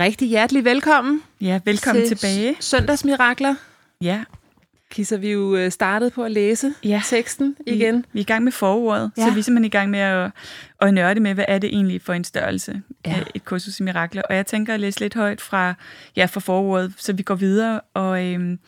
Rigtig 0.00 0.28
hjertelig 0.28 0.64
velkommen. 0.64 1.22
Ja, 1.40 1.60
velkommen 1.64 2.06
til 2.06 2.16
tilbage. 2.16 2.56
Søndagsmirakler. 2.60 3.54
Ja. 4.00 4.24
Kisser 4.90 5.16
vi 5.16 5.32
jo 5.32 5.56
øh, 5.56 5.70
startet 5.70 6.12
på 6.12 6.24
at 6.24 6.30
læse 6.30 6.74
ja. 6.84 7.02
teksten 7.04 7.56
igen. 7.66 7.96
Vi, 7.96 8.02
vi 8.12 8.20
er 8.20 8.22
i 8.22 8.24
gang 8.24 8.44
med 8.44 8.52
forordet, 8.52 9.10
ja. 9.16 9.22
så 9.22 9.32
vi 9.32 9.38
er 9.38 9.42
simpelthen 9.42 9.64
i 9.64 9.68
gang 9.68 9.90
med 9.90 9.98
at, 9.98 10.30
at 10.80 10.94
nørde 10.94 11.20
med, 11.20 11.34
hvad 11.34 11.44
er 11.48 11.58
det 11.58 11.68
egentlig 11.68 12.02
for 12.02 12.12
en 12.12 12.24
størrelse 12.24 12.82
ja. 13.06 13.10
af 13.10 13.24
et 13.34 13.44
kursus 13.44 13.80
i 13.80 13.82
mirakler. 13.82 14.22
Og 14.22 14.36
jeg 14.36 14.46
tænker 14.46 14.74
at 14.74 14.80
læse 14.80 15.00
lidt 15.00 15.14
højt 15.14 15.40
fra, 15.40 15.74
ja, 16.16 16.24
fra 16.24 16.40
forordet, 16.40 16.94
så 16.96 17.12
vi 17.12 17.22
går 17.22 17.34
videre. 17.34 17.80
Og 17.94 18.26
øhm, 18.26 18.58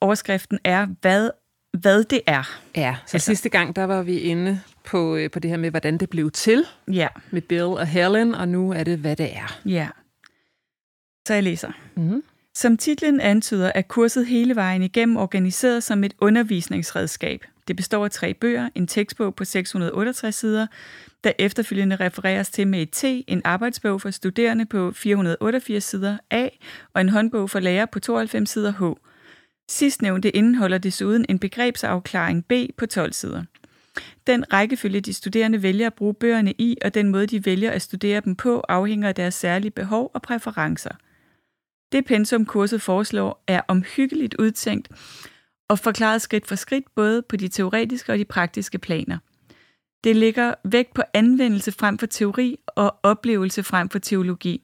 overskriften 0.00 0.58
er, 0.64 0.86
hvad, 1.00 1.30
hvad 1.78 2.04
det 2.04 2.20
er. 2.26 2.58
Ja, 2.76 2.96
så 3.06 3.16
altså. 3.16 3.26
sidste 3.26 3.48
gang, 3.48 3.76
der 3.76 3.84
var 3.84 4.02
vi 4.02 4.18
inde 4.18 4.60
på, 4.84 5.16
øh, 5.16 5.30
på 5.30 5.38
det 5.38 5.50
her 5.50 5.58
med, 5.58 5.70
hvordan 5.70 5.98
det 5.98 6.10
blev 6.10 6.30
til. 6.30 6.64
Ja. 6.92 7.08
Med 7.30 7.42
Bill 7.42 7.62
og 7.62 7.86
Helen, 7.86 8.34
og 8.34 8.48
nu 8.48 8.72
er 8.72 8.84
det, 8.84 8.98
hvad 8.98 9.16
det 9.16 9.36
er. 9.36 9.60
Ja. 9.66 9.88
Så 11.28 11.34
jeg 11.34 11.42
læser. 11.42 11.72
Mm-hmm. 11.96 12.22
Som 12.54 12.76
titlen 12.76 13.20
antyder, 13.20 13.72
er 13.74 13.82
kurset 13.82 14.26
hele 14.26 14.54
vejen 14.54 14.82
igennem 14.82 15.16
organiseret 15.16 15.82
som 15.82 16.04
et 16.04 16.14
undervisningsredskab. 16.20 17.44
Det 17.68 17.76
består 17.76 18.04
af 18.04 18.10
tre 18.10 18.34
bøger, 18.34 18.68
en 18.74 18.86
tekstbog 18.86 19.34
på 19.34 19.44
668 19.44 20.34
sider, 20.34 20.66
der 21.24 21.32
efterfølgende 21.38 21.96
refereres 21.96 22.50
til 22.50 22.68
med 22.68 22.82
et 22.82 22.90
T, 22.90 23.04
en 23.04 23.42
arbejdsbog 23.44 24.00
for 24.00 24.10
studerende 24.10 24.66
på 24.66 24.92
488 24.92 25.84
sider 25.84 26.18
A, 26.30 26.48
og 26.94 27.00
en 27.00 27.08
håndbog 27.08 27.50
for 27.50 27.60
lærer 27.60 27.86
på 27.86 28.00
92 28.00 28.50
sider 28.50 28.72
H. 28.72 28.96
Sidstnævnte 29.68 30.36
indeholder 30.36 30.78
desuden 30.78 31.26
en 31.28 31.38
begrebsafklaring 31.38 32.44
B 32.44 32.52
på 32.78 32.86
12 32.86 33.12
sider. 33.12 33.42
Den 34.26 34.52
rækkefølge, 34.52 35.00
de 35.00 35.12
studerende 35.12 35.62
vælger 35.62 35.86
at 35.86 35.94
bruge 35.94 36.14
bøgerne 36.14 36.52
i, 36.52 36.76
og 36.84 36.94
den 36.94 37.08
måde, 37.08 37.26
de 37.26 37.46
vælger 37.46 37.70
at 37.70 37.82
studere 37.82 38.20
dem 38.20 38.36
på, 38.36 38.60
afhænger 38.60 39.08
af 39.08 39.14
deres 39.14 39.34
særlige 39.34 39.70
behov 39.70 40.10
og 40.14 40.22
præferencer. 40.22 40.90
Det 41.92 42.04
pensum 42.04 42.44
kurset 42.44 42.82
foreslår 42.82 43.44
er 43.46 43.60
omhyggeligt 43.68 44.34
udtænkt 44.38 44.88
og 45.68 45.78
forklaret 45.78 46.22
skridt 46.22 46.46
for 46.46 46.54
skridt 46.54 46.84
både 46.94 47.22
på 47.22 47.36
de 47.36 47.48
teoretiske 47.48 48.12
og 48.12 48.18
de 48.18 48.24
praktiske 48.24 48.78
planer. 48.78 49.18
Det 50.04 50.16
ligger 50.16 50.54
vægt 50.64 50.94
på 50.94 51.02
anvendelse 51.14 51.72
frem 51.72 51.98
for 51.98 52.06
teori 52.06 52.56
og 52.66 52.96
oplevelse 53.02 53.62
frem 53.62 53.88
for 53.88 53.98
teologi. 53.98 54.62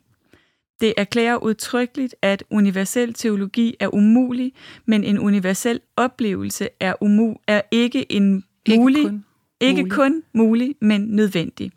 Det 0.80 0.94
erklærer 0.96 1.36
udtrykkeligt, 1.36 2.14
at 2.22 2.44
universel 2.50 3.14
teologi 3.14 3.76
er 3.80 3.94
umulig, 3.94 4.52
men 4.86 5.04
en 5.04 5.18
universel 5.18 5.80
oplevelse 5.96 6.68
er, 6.80 6.94
umu- 7.04 7.44
er 7.48 7.60
ikke 7.70 8.12
en 8.12 8.44
mulig, 8.68 8.98
ikke 8.98 9.08
kun, 9.08 9.24
ikke 9.60 9.82
mulig. 9.82 9.92
kun 9.92 10.22
mulig, 10.32 10.74
men 10.80 11.00
nødvendig 11.00 11.72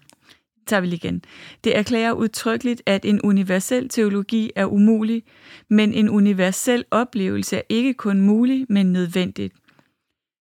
tager 0.68 0.82
vi 0.82 0.88
lige 0.88 0.96
igen. 0.96 1.22
Det 1.64 1.78
erklærer 1.78 2.12
udtrykkeligt, 2.12 2.82
at 2.86 3.06
en 3.06 3.22
universel 3.22 3.90
teologi 3.90 4.52
er 4.56 4.66
umulig, 4.66 5.24
men 5.70 5.94
en 5.94 6.10
universel 6.10 6.86
oplevelse 6.92 7.58
er 7.58 7.62
ikke 7.70 7.94
kun 7.94 8.22
mulig, 8.22 8.66
men 8.70 8.94
nødvendigt. 8.94 9.54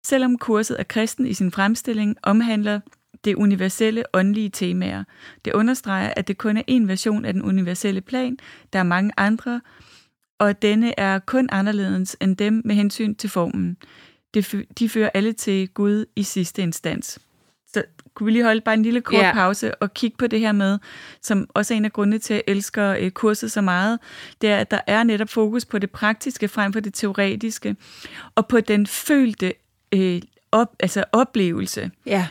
Selvom 0.06 0.38
kurset 0.38 0.80
er 0.80 0.84
kristen 0.84 1.26
i 1.26 1.34
sin 1.34 1.52
fremstilling, 1.52 2.16
omhandler 2.24 2.80
det 3.26 3.36
universelle 3.36 4.04
åndelige 4.14 4.50
temaer. 4.50 5.04
Det 5.46 5.54
understreger, 5.54 6.14
at 6.18 6.28
det 6.28 6.38
kun 6.38 6.58
er 6.58 6.64
en 6.68 6.88
version 6.88 7.26
af 7.26 7.34
den 7.34 7.42
universelle 7.42 8.02
plan, 8.02 8.38
der 8.74 8.80
er 8.80 8.84
mange 8.84 9.12
andre, 9.18 9.62
og 10.40 10.62
denne 10.62 11.00
er 11.00 11.20
kun 11.20 11.50
anderledes 11.52 12.18
end 12.22 12.38
dem 12.38 12.62
med 12.66 12.76
hensyn 12.76 13.16
til 13.16 13.30
formen. 13.30 13.78
De 14.80 14.90
fører 14.90 15.10
alle 15.14 15.34
til 15.34 15.70
Gud 15.70 16.06
i 16.16 16.24
sidste 16.24 16.62
instans. 16.62 17.20
Kunne 18.20 18.26
vi 18.26 18.32
lige 18.32 18.44
holde 18.44 18.62
bare 18.62 18.76
en 18.76 18.84
lille 18.84 19.02
kort 19.02 19.22
yeah. 19.22 19.34
pause 19.34 19.76
og 19.76 19.94
kigge 19.94 20.18
på 20.18 20.28
det 20.28 20.40
her 20.40 20.52
med, 20.52 20.80
som 21.22 21.50
også 21.54 21.74
er 21.74 21.78
en 21.78 21.86
af 21.86 21.94
grundene 21.94 22.20
til, 22.20 22.34
at 22.34 22.44
jeg 22.48 22.56
elsker 22.56 22.96
øh, 23.00 23.12
kurset 23.12 23.52
så 23.52 23.62
meget, 23.62 24.00
det 24.42 24.50
er, 24.50 24.58
at 24.58 24.72
der 24.72 24.80
er 24.88 25.04
netop 25.04 25.30
fokus 25.30 25.66
på 25.66 25.80
det 25.80 25.92
praktiske 25.92 26.48
frem 26.48 26.74
for 26.74 26.80
det 26.80 26.94
teoretiske, 26.94 27.76
og 28.36 28.48
på 28.48 28.60
den 28.60 28.88
følte 28.88 29.54
øh, 29.92 30.22
op, 30.52 30.76
altså 30.80 31.04
oplevelse. 31.12 31.92
Ja. 32.06 32.28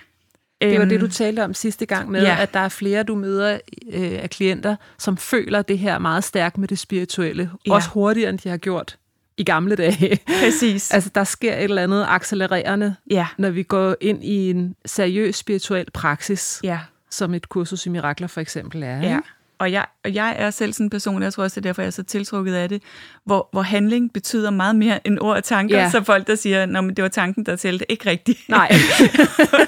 Det 0.61 0.79
var 0.79 0.85
det, 0.85 1.01
du 1.01 1.05
øhm, 1.05 1.13
talte 1.13 1.45
om 1.45 1.55
sidste 1.55 1.87
gang 1.87 2.11
med, 2.11 2.23
ja. 2.23 2.37
at 2.41 2.55
der 2.55 2.61
er 2.61 2.69
flere, 2.69 3.03
du 3.03 3.15
møder 3.15 3.59
øh, 3.93 4.13
af 4.23 4.31
klienter, 4.31 4.77
som 4.99 5.17
føler 5.17 5.63
det 5.63 5.79
her 5.79 5.99
meget 5.99 6.25
stærkt 6.25 6.59
med 6.59 6.69
det 6.69 6.79
spirituelle. 6.79 7.51
Ja. 7.67 7.73
Også 7.73 7.89
hurtigere, 7.89 8.31
end 8.31 8.39
de 8.39 8.49
har 8.49 8.57
gjort 8.57 8.97
i 9.39 9.45
gamle 9.45 9.77
dage. 9.77 10.19
Præcis. 10.27 10.91
altså, 10.95 11.11
der 11.15 11.25
sker 11.25 11.55
et 11.55 11.65
eller 11.65 11.83
andet 11.83 12.07
accelererende, 12.09 12.95
ja. 13.11 13.27
når 13.39 13.51
vi 13.51 13.63
går 13.63 13.97
ind 14.01 14.25
i 14.25 14.51
en 14.51 14.77
seriøs 14.87 15.37
spirituel 15.37 15.91
praksis, 15.91 16.61
ja. 16.65 16.81
som 17.11 17.35
et 17.35 17.49
kursus 17.49 17.87
i 17.87 17.89
mirakler 17.89 18.27
for 18.27 18.41
eksempel 18.41 18.83
er. 18.83 19.01
Ja. 19.03 19.19
Og 19.59 19.73
jeg, 19.73 19.87
og 20.05 20.15
jeg 20.15 20.35
er 20.39 20.51
selv 20.51 20.73
sådan 20.73 20.87
en 20.87 20.91
person, 20.91 21.23
jeg 21.23 21.33
tror 21.33 21.43
også, 21.43 21.61
det 21.61 21.67
er 21.67 21.69
derfor, 21.69 21.83
jeg 21.83 21.87
er 21.87 21.91
så 21.91 22.03
tiltrukket 22.03 22.55
af 22.55 22.69
det, 22.69 22.83
hvor, 23.25 23.49
hvor 23.53 23.63
handling 23.63 24.13
betyder 24.13 24.51
meget 24.51 24.77
mere 24.77 25.07
end 25.07 25.19
ord 25.21 25.37
og 25.37 25.45
tanker, 25.45 25.79
ja. 25.79 25.91
så 25.91 26.05
folk, 26.05 26.27
der 26.27 26.35
siger, 26.35 26.63
at 26.63 26.97
det 26.97 27.03
var 27.03 27.09
tanken, 27.09 27.47
der 27.47 27.57
talte, 27.57 27.93
ikke 27.93 28.11
rigtigt. 28.11 28.39
Nej. 28.49 28.73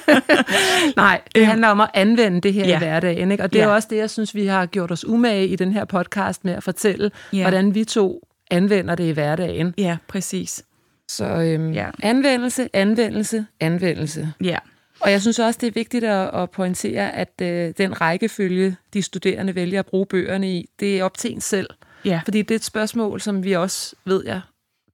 Nej, 0.96 1.20
det 1.34 1.46
handler 1.46 1.68
om 1.68 1.80
at 1.80 1.90
anvende 1.94 2.40
det 2.40 2.52
her 2.52 2.68
ja. 2.68 2.74
i 2.74 2.78
hverdagen. 2.78 3.32
Ikke? 3.32 3.44
Og 3.44 3.52
det 3.52 3.58
ja. 3.58 3.64
er 3.64 3.68
også 3.68 3.88
det, 3.90 3.96
jeg 3.96 4.10
synes, 4.10 4.34
vi 4.34 4.46
har 4.46 4.66
gjort 4.66 4.90
os 4.90 5.04
umage 5.04 5.46
i 5.46 5.56
den 5.56 5.72
her 5.72 5.84
podcast 5.84 6.44
med 6.44 6.52
at 6.52 6.62
fortælle, 6.62 7.10
ja. 7.32 7.40
hvordan 7.40 7.74
vi 7.74 7.84
to 7.84 8.29
anvender 8.50 8.94
det 8.94 9.04
i 9.04 9.10
hverdagen. 9.10 9.74
Ja, 9.78 9.96
præcis. 10.08 10.64
Så 11.08 11.24
øhm, 11.24 11.72
ja. 11.72 11.90
anvendelse, 12.02 12.68
anvendelse, 12.72 13.46
anvendelse. 13.60 14.32
Ja. 14.44 14.58
Og 15.00 15.10
jeg 15.10 15.20
synes 15.20 15.38
også, 15.38 15.58
det 15.60 15.66
er 15.66 15.70
vigtigt 15.70 16.04
at, 16.04 16.42
at 16.42 16.50
pointere, 16.50 17.12
at 17.12 17.32
øh, 17.42 17.74
den 17.78 18.00
rækkefølge, 18.00 18.76
de 18.94 19.02
studerende 19.02 19.54
vælger 19.54 19.78
at 19.78 19.86
bruge 19.86 20.06
bøgerne 20.06 20.52
i, 20.52 20.68
det 20.80 20.98
er 20.98 21.04
op 21.04 21.18
til 21.18 21.32
en 21.32 21.40
selv. 21.40 21.70
Ja. 22.04 22.20
Fordi 22.24 22.42
det 22.42 22.50
er 22.50 22.56
et 22.56 22.64
spørgsmål, 22.64 23.20
som 23.20 23.44
vi 23.44 23.52
også, 23.52 23.96
ved 24.04 24.22
jeg, 24.26 24.40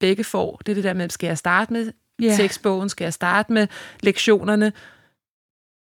begge 0.01 0.25
får. 0.25 0.61
Det 0.67 0.73
er 0.73 0.75
det 0.75 0.85
der 0.85 0.93
med, 0.93 1.11
skal 1.11 1.27
jeg 1.27 1.39
starte 1.39 1.73
med 1.73 1.93
ja. 2.23 2.35
tekstbogen? 2.37 2.89
Skal 2.89 3.05
jeg 3.05 3.13
starte 3.13 3.53
med 3.53 3.67
lektionerne? 4.01 4.73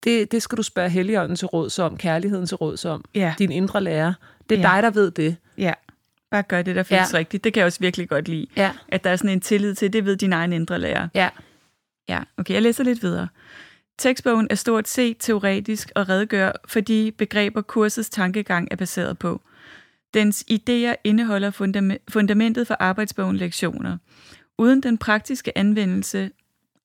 Det, 0.05 0.33
det 0.33 0.43
skal 0.43 0.59
du 0.59 0.63
spørge 0.63 0.91
Helligånden 0.91 1.37
til 1.37 1.47
råds 1.47 1.79
om, 1.79 1.97
kærligheden 1.97 2.47
til 2.47 2.57
råds 2.57 2.85
om, 2.85 3.05
ja. 3.15 3.35
din 3.39 3.53
indre 3.53 3.81
lærer. 3.81 4.13
Det 4.51 4.59
er 4.59 4.69
ja. 4.69 4.75
dig, 4.75 4.83
der 4.83 4.91
ved 4.91 5.11
det. 5.11 5.37
Ja. 5.59 5.73
Bare 6.31 6.43
gør 6.43 6.63
det, 6.63 6.77
der 6.77 6.83
føles 6.83 7.13
ja. 7.13 7.19
rigtigt. 7.19 7.45
Det 7.45 7.53
kan 7.53 7.61
jeg 7.61 7.67
også 7.67 7.81
virkelig 7.81 8.09
godt 8.09 8.29
lide. 8.29 8.47
Ja. 8.57 8.73
At 8.89 9.05
der 9.05 9.11
er 9.11 9.17
sådan 9.17 9.31
en 9.31 9.41
tillid 9.41 9.75
til, 9.75 9.93
det 9.93 10.05
ved 10.05 10.17
din 10.17 10.33
egen 10.33 10.53
indre 10.53 10.79
lærer. 10.79 11.09
Ja. 11.15 11.29
Ja, 12.09 12.23
okay, 12.37 12.55
jeg 12.55 12.63
læser 12.63 12.85
lidt 12.85 13.03
videre. 13.03 13.29
Tekstbogen 13.99 14.47
er 14.51 14.55
stort 14.55 14.89
set 14.89 15.17
teoretisk 15.19 15.91
og 15.95 16.09
redegør 16.09 16.53
for 16.69 16.81
de 16.81 17.13
begreber, 17.19 17.63
kursets 17.63 18.11
tankegang 18.11 18.69
er 18.71 18.77
baseret 18.77 19.19
på. 19.19 19.41
Dens 20.15 20.45
idéer 20.51 20.95
indeholder 21.05 21.51
fundamentet 22.11 22.67
for 22.67 22.77
arbejdsbogen 22.81 23.37
lektioner. 23.37 23.99
Uden 24.59 24.83
den 24.83 24.99
praktiske 24.99 25.59
anvendelse 25.59 26.31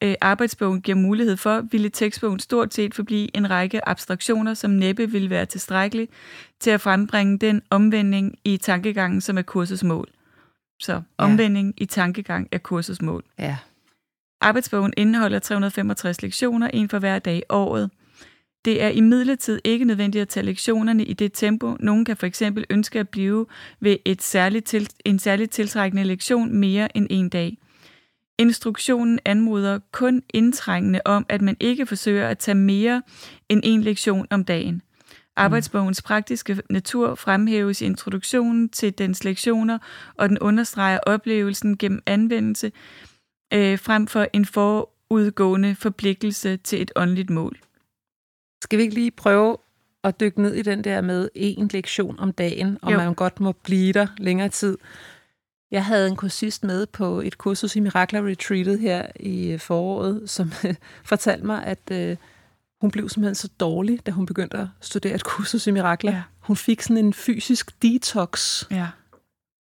øh, 0.06 0.16
arbejdsbogen 0.22 0.82
giver 0.82 0.98
mulighed 0.98 1.38
for, 1.38 1.62
ville 1.72 1.90
tekstbogen 1.90 2.40
stort 2.40 2.74
set 2.74 2.94
forblive 2.94 3.38
en 3.38 3.50
række 3.50 3.90
abstraktioner, 3.90 4.54
som 4.54 4.72
næppe 4.72 5.12
ville 5.12 5.30
være 5.30 5.46
tilstrækkeligt 5.46 6.12
til 6.60 6.70
at 6.70 6.82
frembringe 6.82 7.38
den 7.38 7.62
omvending 7.70 8.40
i 8.44 8.58
tankegangen, 8.58 9.22
som 9.22 9.38
er 9.38 9.42
kursets 9.42 9.84
mål. 9.84 10.10
Så 10.80 11.02
omvending 11.18 11.74
ja. 11.78 11.84
i 11.84 11.86
tankegang 11.86 12.48
er 12.52 12.58
kursets 12.58 13.02
mål. 13.02 13.24
Ja. 13.40 13.58
Arbejdsbogen 14.42 14.94
indeholder 14.98 15.40
365 15.40 16.22
lektioner, 16.22 16.68
en 16.68 16.90
for 16.90 17.00
hver 17.00 17.20
dag 17.20 17.38
i 17.38 17.44
året. 17.50 17.90
Det 18.66 18.84
er 18.84 18.90
imidlertid 18.90 19.62
ikke 19.64 19.86
nødvendigt 19.86 20.22
at 20.22 20.30
tage 20.30 20.46
lektionerne 20.46 21.06
i 21.06 21.14
det 21.14 21.34
tempo. 21.34 21.76
Nogen 21.80 22.06
kan 22.06 22.18
for 22.18 22.26
eksempel 22.26 22.66
ønske 22.70 23.00
at 23.00 23.10
blive 23.10 23.46
ved 23.80 23.98
et 24.06 24.22
særligt 24.22 24.66
til, 24.66 24.90
en 25.06 25.20
særligt 25.20 25.52
tiltrækkende 25.52 26.04
lektion 26.04 26.56
mere 26.56 26.98
end 26.98 27.08
en 27.10 27.30
dag. 27.30 27.58
Instruktionen 28.38 29.20
anmoder 29.26 29.80
kun 29.92 30.24
indtrængende 30.34 31.02
om, 31.06 31.26
at 31.30 31.42
man 31.42 31.58
ikke 31.60 31.86
forsøger 31.86 32.28
at 32.28 32.38
tage 32.38 32.56
mere 32.56 33.02
end 33.50 33.62
en 33.64 33.82
lektion 33.82 34.28
om 34.30 34.46
dagen. 34.46 34.82
Arbejdsbogens 35.36 36.02
praktiske 36.02 36.62
natur 36.70 37.16
fremhæves 37.16 37.82
i 37.82 37.86
introduktionen 37.86 38.70
til 38.70 38.98
dens 38.98 39.24
lektioner, 39.24 39.78
og 40.16 40.30
den 40.30 40.40
understreger 40.40 41.00
oplevelsen 41.06 41.78
gennem 41.78 42.02
anvendelse 42.06 42.72
øh, 43.54 43.80
frem 43.80 44.08
for 44.08 44.28
en 44.34 44.46
forudgående 44.46 45.76
forpligtelse 45.76 46.58
til 46.58 46.82
et 46.82 46.92
åndeligt 46.96 47.30
mål. 47.30 47.60
Skal 48.64 48.78
vi 48.78 48.84
ikke 48.84 48.96
lige 48.96 49.12
prøve 49.12 49.58
at 50.04 50.20
dykke 50.20 50.42
ned 50.42 50.54
i 50.54 50.62
den 50.62 50.84
der 50.84 51.02
med 51.02 51.30
en 51.36 51.70
lektion 51.74 52.20
om 52.20 52.32
dagen, 52.32 52.78
og 52.82 52.92
jo. 52.92 52.98
man 52.98 53.14
godt 53.14 53.40
må 53.40 53.52
blive 53.52 53.94
der 53.94 54.08
længere 54.18 54.50
tid? 54.50 54.78
Jeg 55.72 55.86
havde 55.86 56.08
en 56.08 56.16
kursist 56.16 56.64
med 56.64 56.86
på 56.86 57.22
et 57.22 57.38
kursus 57.38 57.76
i 57.76 57.80
Mirakler 57.80 58.28
Retreatet 58.28 58.80
her 58.80 59.06
i 59.20 59.58
foråret, 59.58 60.30
som 60.30 60.52
fortalte 61.04 61.46
mig, 61.46 61.64
at 61.64 61.92
øh, 61.92 62.18
hun 62.82 62.92
blev 62.92 63.10
simpelthen 63.10 63.36
så 63.36 63.50
dårlig, 63.60 64.06
da 64.06 64.12
hun 64.12 64.26
begyndte 64.26 64.58
at 64.58 64.68
studere 64.82 65.16
et 65.16 65.24
kursus 65.24 65.68
i 65.68 65.72
Mirakler. 65.72 66.12
Ja. 66.12 66.22
Hun 66.40 66.56
fik 66.56 66.82
sådan 66.82 66.98
en 66.98 67.14
fysisk 67.14 67.82
detox. 67.82 68.64
Ja. 68.72 68.88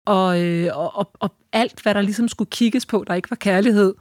Og, 0.05 0.41
øh, 0.41 0.77
og, 0.77 0.97
og, 0.97 1.11
og 1.19 1.35
alt, 1.51 1.81
hvad 1.81 1.93
der 1.93 2.01
ligesom 2.01 2.27
skulle 2.27 2.49
kigges 2.49 2.85
på, 2.85 3.03
der 3.07 3.13
ikke 3.13 3.29
var 3.29 3.35
kærlighed, 3.35 3.93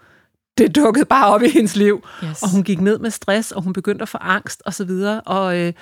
det 0.58 0.76
dukkede 0.76 1.04
bare 1.04 1.34
op 1.34 1.42
i 1.42 1.48
hendes 1.48 1.76
liv. 1.76 2.06
Yes. 2.24 2.42
Og 2.42 2.50
hun 2.50 2.62
gik 2.62 2.80
ned 2.80 2.98
med 2.98 3.10
stress, 3.10 3.52
og 3.52 3.62
hun 3.62 3.72
begyndte 3.72 4.02
at 4.02 4.08
få 4.08 4.18
angst 4.20 4.62
og 4.66 4.74
så 4.74 4.84
videre. 4.84 5.20
Og 5.20 5.60
øh, 5.60 5.72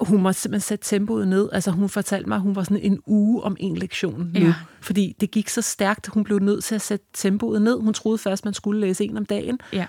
hun 0.00 0.22
måtte 0.22 0.40
simpelthen 0.40 0.66
sætte 0.66 0.84
tempoet 0.84 1.28
ned. 1.28 1.48
Altså 1.52 1.70
hun 1.70 1.88
fortalte 1.88 2.28
mig, 2.28 2.36
at 2.36 2.42
hun 2.42 2.56
var 2.56 2.62
sådan 2.62 2.82
en 2.82 3.00
uge 3.06 3.42
om 3.42 3.56
en 3.60 3.76
lektion 3.76 4.30
nu. 4.34 4.40
Ja. 4.40 4.54
Fordi 4.80 5.16
det 5.20 5.30
gik 5.30 5.48
så 5.48 5.62
stærkt, 5.62 6.06
hun 6.06 6.24
blev 6.24 6.38
nødt 6.38 6.64
til 6.64 6.74
at 6.74 6.80
sætte 6.80 7.06
tempoet 7.14 7.62
ned. 7.62 7.80
Hun 7.80 7.94
troede 7.94 8.18
først, 8.18 8.44
man 8.44 8.54
skulle 8.54 8.80
læse 8.80 9.04
en 9.04 9.16
om 9.16 9.26
dagen. 9.26 9.60
Ja. 9.72 9.86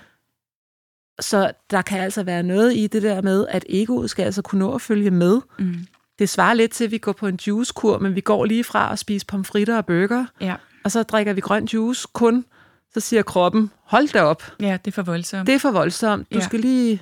Så 1.20 1.52
der 1.72 1.82
kan 1.82 2.00
altså 2.00 2.24
være 2.24 2.44
noget 2.44 2.78
i 2.78 2.88
det 2.88 3.02
der 3.02 3.22
med, 3.22 3.46
at 3.50 3.66
egoet 3.70 4.10
skal 4.10 4.24
altså 4.24 4.42
kunne 4.42 4.60
nå 4.60 4.76
at 4.76 4.82
følge 4.82 5.12
med. 5.12 5.42
Mm. 5.60 5.76
Det 6.20 6.30
svarer 6.30 6.54
lidt 6.54 6.72
til, 6.72 6.84
at 6.84 6.92
vi 6.92 6.98
går 6.98 7.12
på 7.12 7.28
en 7.28 7.40
juicekur, 7.48 8.00
men 8.00 8.16
vi 8.16 8.22
går 8.22 8.46
lige 8.46 8.64
fra 8.64 8.92
at 8.92 9.00
spise 9.00 9.26
pomfritter 9.26 9.78
og 9.78 9.86
burger, 9.86 10.26
ja. 10.42 10.56
og 10.84 10.92
så 10.92 11.04
drikker 11.04 11.34
vi 11.34 11.42
grøn 11.42 11.66
juice 11.66 12.08
kun. 12.14 12.46
Så 12.94 13.00
siger 13.00 13.22
kroppen, 13.24 13.72
hold 13.84 14.08
da 14.14 14.22
op. 14.22 14.44
Ja, 14.60 14.78
det 14.86 14.92
er 14.92 14.96
for 14.96 15.02
voldsomt. 15.02 15.48
Det 15.48 15.56
er 15.56 15.60
for 15.60 15.72
voldsomt. 15.72 16.34
Du 16.34 16.38
ja. 16.38 16.44
skal 16.44 16.60
lige 16.60 17.02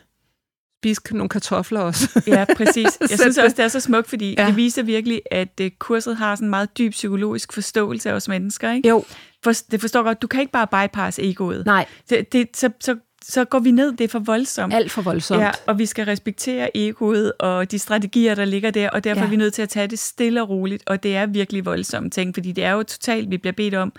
spise 0.81 1.01
nogle 1.11 1.29
kartofler 1.29 1.79
også. 1.79 2.21
ja, 2.27 2.45
præcis. 2.55 2.87
Jeg 3.09 3.19
synes 3.19 3.37
også, 3.37 3.55
det 3.57 3.63
er 3.63 3.67
så 3.67 3.79
smukt, 3.79 4.09
fordi 4.09 4.35
ja. 4.37 4.47
det 4.47 4.55
viser 4.55 4.83
virkelig, 4.83 5.21
at 5.31 5.61
uh, 5.61 5.67
kurset 5.79 6.17
har 6.17 6.35
sådan 6.35 6.45
en 6.45 6.49
meget 6.49 6.77
dyb 6.77 6.91
psykologisk 6.91 7.53
forståelse 7.53 8.09
af 8.09 8.13
os 8.13 8.27
mennesker. 8.27 8.71
Ikke? 8.71 8.89
Jo. 8.89 9.03
For, 9.43 9.51
det 9.71 9.81
forstår 9.81 10.03
godt, 10.03 10.21
du 10.21 10.27
kan 10.27 10.39
ikke 10.39 10.51
bare 10.51 10.87
bypasse 10.87 11.23
egoet. 11.29 11.65
Nej. 11.65 11.85
Det, 12.09 12.33
det, 12.33 12.47
så, 12.57 12.69
så 12.79 12.95
så 13.23 13.45
går 13.45 13.59
vi 13.59 13.71
ned. 13.71 13.91
Det 13.91 14.01
er 14.03 14.07
for 14.07 14.19
voldsomt. 14.19 14.73
Alt 14.73 14.91
for 14.91 15.01
voldsomt. 15.01 15.41
Ja, 15.41 15.51
og 15.65 15.79
vi 15.79 15.85
skal 15.85 16.05
respektere 16.05 16.77
egoet 16.77 17.33
og 17.39 17.71
de 17.71 17.79
strategier, 17.79 18.35
der 18.35 18.45
ligger 18.45 18.71
der, 18.71 18.89
og 18.89 19.03
derfor 19.03 19.21
ja. 19.21 19.25
er 19.25 19.29
vi 19.29 19.35
nødt 19.35 19.53
til 19.53 19.61
at 19.61 19.69
tage 19.69 19.87
det 19.87 19.99
stille 19.99 20.41
og 20.41 20.49
roligt, 20.49 20.83
og 20.85 21.03
det 21.03 21.15
er 21.15 21.25
virkelig 21.25 21.65
voldsomt 21.65 22.13
ting, 22.13 22.35
fordi 22.35 22.51
det 22.51 22.63
er 22.63 22.71
jo 22.71 22.83
totalt, 22.83 23.31
vi 23.31 23.37
bliver 23.37 23.53
bedt 23.53 23.75
om 23.75 23.93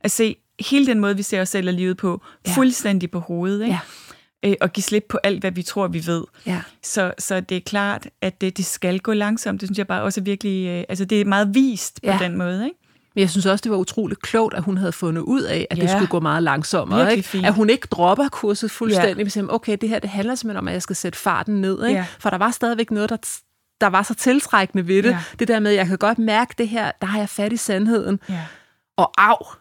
at 0.00 0.10
se 0.10 0.36
hele 0.60 0.86
den 0.86 1.00
måde, 1.00 1.16
vi 1.16 1.22
ser 1.22 1.40
os 1.40 1.48
selv 1.48 1.68
og 1.68 1.74
livet 1.74 1.96
på, 1.96 2.22
ja. 2.46 2.52
fuldstændig 2.52 3.10
på 3.10 3.18
hovedet, 3.18 3.62
ikke? 3.62 3.72
Ja. 3.72 3.78
Øh, 4.44 4.54
og 4.60 4.72
give 4.72 4.84
slip 4.84 5.04
på 5.08 5.18
alt, 5.22 5.40
hvad 5.40 5.50
vi 5.50 5.62
tror, 5.62 5.88
vi 5.88 6.06
ved. 6.06 6.24
Ja. 6.46 6.60
Så, 6.82 7.14
så 7.18 7.40
det 7.40 7.56
er 7.56 7.60
klart, 7.60 8.08
at 8.22 8.40
det, 8.40 8.56
det 8.56 8.66
skal 8.66 9.00
gå 9.00 9.12
langsomt. 9.12 9.60
Det 9.60 9.68
synes 9.68 9.78
jeg 9.78 9.86
bare 9.86 10.02
også 10.02 10.20
er 10.20 10.24
virkelig... 10.24 10.66
Øh, 10.68 10.84
altså, 10.88 11.04
det 11.04 11.20
er 11.20 11.24
meget 11.24 11.54
vist 11.54 12.00
på 12.02 12.10
ja. 12.10 12.18
den 12.20 12.38
måde, 12.38 12.64
ikke? 12.64 12.76
Men 13.14 13.20
jeg 13.20 13.30
synes 13.30 13.46
også, 13.46 13.62
det 13.62 13.72
var 13.72 13.76
utroligt 13.78 14.22
klogt, 14.22 14.54
at 14.54 14.62
hun 14.62 14.76
havde 14.76 14.92
fundet 14.92 15.22
ud 15.22 15.42
af, 15.42 15.66
at 15.70 15.78
ja. 15.78 15.82
det 15.82 15.90
skulle 15.90 16.06
gå 16.06 16.20
meget 16.20 16.42
langsommere. 16.42 17.16
Ikke? 17.16 17.40
At 17.44 17.54
hun 17.54 17.70
ikke 17.70 17.88
dropper 17.90 18.28
kurset 18.28 18.70
fuldstændig. 18.70 19.24
Ja. 19.24 19.28
Siger, 19.28 19.46
okay, 19.48 19.76
det 19.80 19.88
her 19.88 19.98
det 19.98 20.10
handler 20.10 20.34
simpelthen 20.34 20.58
om, 20.58 20.68
at 20.68 20.74
jeg 20.74 20.82
skal 20.82 20.96
sætte 20.96 21.18
farten 21.18 21.60
ned. 21.60 21.86
Ikke? 21.86 22.00
Ja. 22.00 22.06
For 22.18 22.30
der 22.30 22.38
var 22.38 22.50
stadigvæk 22.50 22.90
noget, 22.90 23.10
der, 23.10 23.16
der 23.80 23.86
var 23.86 24.02
så 24.02 24.14
tiltrækkende 24.14 24.88
ved 24.88 25.02
det. 25.02 25.10
Ja. 25.10 25.18
Det 25.38 25.48
der 25.48 25.60
med, 25.60 25.70
at 25.70 25.76
jeg 25.76 25.86
kan 25.86 25.98
godt 25.98 26.18
mærke 26.18 26.54
det 26.58 26.68
her, 26.68 26.90
der 27.00 27.06
har 27.06 27.18
jeg 27.18 27.28
fat 27.28 27.52
i 27.52 27.56
sandheden. 27.56 28.20
Ja. 28.28 28.40
Og 28.96 29.12
af. 29.18 29.58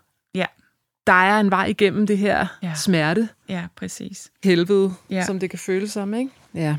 Der 1.07 1.13
er 1.13 1.39
en 1.39 1.51
vej 1.51 1.65
igennem 1.65 2.07
det 2.07 2.17
her 2.17 2.47
ja. 2.63 2.73
smerte. 2.75 3.29
Ja, 3.50 3.67
præcis. 3.75 4.31
Helvede, 4.44 4.94
ja. 5.09 5.25
som 5.25 5.39
det 5.39 5.50
kan 5.50 5.59
føles 5.59 5.91
som. 5.91 6.13
Ikke? 6.13 6.31
Ja. 6.53 6.77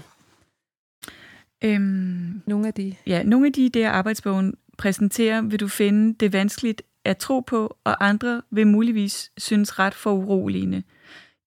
Øhm, 1.65 2.43
nogle 2.47 2.67
af 2.67 2.75
de. 2.75 2.94
Ja, 3.06 3.23
nogle 3.23 3.47
af 3.47 3.53
de 3.53 3.69
der 3.69 3.91
arbejdsbogen 3.91 4.55
præsenterer, 4.79 5.41
vil 5.41 5.61
du 5.61 5.69
finde 5.69 6.15
det 6.15 6.32
vanskeligt 6.32 6.82
at 7.05 7.17
tro 7.17 7.41
på, 7.41 7.76
og 7.85 8.06
andre 8.06 8.43
vil 8.50 8.67
muligvis 8.67 9.32
synes 9.38 9.79
ret 9.79 9.94
for 9.94 10.12
uroligende. 10.12 10.82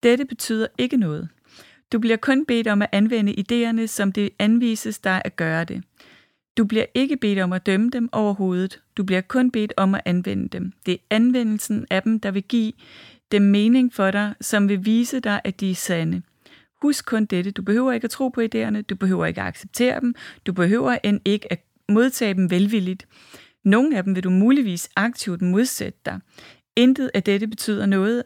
Dette 0.03 0.25
betyder 0.25 0.68
ikke 0.77 0.97
noget. 0.97 1.30
Du 1.91 2.00
bliver 2.00 2.18
kun 2.18 2.45
bedt 2.45 2.68
om 2.68 2.81
at 2.81 2.89
anvende 2.91 3.35
idéerne, 3.39 3.88
som 3.88 4.12
det 4.12 4.30
anvises 4.39 5.00
dig 5.00 5.21
at 5.25 5.35
gøre 5.35 5.63
det. 5.63 5.83
Du 6.57 6.65
bliver 6.65 6.85
ikke 6.94 7.18
bedt 7.18 7.39
om 7.39 7.53
at 7.53 7.65
dømme 7.65 7.89
dem 7.89 8.09
overhovedet. 8.12 8.81
Du 8.97 9.03
bliver 9.03 9.21
kun 9.21 9.51
bedt 9.51 9.73
om 9.77 9.95
at 9.95 10.01
anvende 10.05 10.47
dem. 10.49 10.71
Det 10.85 10.94
er 10.94 10.97
anvendelsen 11.09 11.85
af 11.89 12.03
dem, 12.03 12.19
der 12.19 12.31
vil 12.31 12.44
give 12.44 12.73
dem 13.31 13.41
mening 13.41 13.94
for 13.94 14.11
dig, 14.11 14.33
som 14.41 14.69
vil 14.69 14.85
vise 14.85 15.19
dig, 15.19 15.41
at 15.44 15.59
de 15.59 15.71
er 15.71 15.75
sande. 15.75 16.21
Husk 16.81 17.05
kun 17.05 17.25
dette. 17.25 17.51
Du 17.51 17.61
behøver 17.61 17.91
ikke 17.91 18.05
at 18.05 18.11
tro 18.11 18.29
på 18.29 18.41
idéerne. 18.41 18.81
Du 18.81 18.95
behøver 18.95 19.25
ikke 19.25 19.41
at 19.41 19.47
acceptere 19.47 19.99
dem. 19.99 20.15
Du 20.45 20.53
behøver 20.53 20.97
end 21.03 21.21
ikke 21.25 21.51
at 21.51 21.63
modtage 21.89 22.33
dem 22.33 22.51
velvilligt. 22.51 23.07
Nogle 23.65 23.97
af 23.97 24.03
dem 24.03 24.15
vil 24.15 24.23
du 24.23 24.29
muligvis 24.29 24.89
aktivt 24.95 25.41
modsætte 25.41 25.99
dig. 26.05 26.19
Intet 26.75 27.11
af 27.13 27.23
dette 27.23 27.47
betyder 27.47 27.85
noget, 27.85 28.23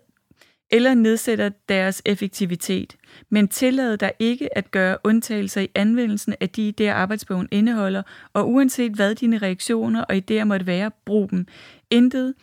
eller 0.72 0.94
nedsætter 0.94 1.50
deres 1.70 2.02
effektivitet, 2.06 2.98
men 3.30 3.48
tillad 3.48 3.98
dig 3.98 4.12
ikke 4.20 4.58
at 4.58 4.72
gøre 4.72 4.98
undtagelser 5.04 5.62
i 5.62 5.68
anvendelsen 5.76 6.36
af 6.40 6.50
de 6.50 6.74
idéer, 6.80 6.94
arbejdsbogen 6.94 7.48
indeholder, 7.52 8.04
og 8.34 8.50
uanset 8.50 8.92
hvad 8.92 9.16
dine 9.16 9.38
reaktioner 9.38 10.04
og 10.04 10.16
idéer 10.16 10.44
måtte 10.44 10.66
være, 10.66 10.92
brug 11.06 11.32
dem. 11.32 11.48
Intet 11.90 12.34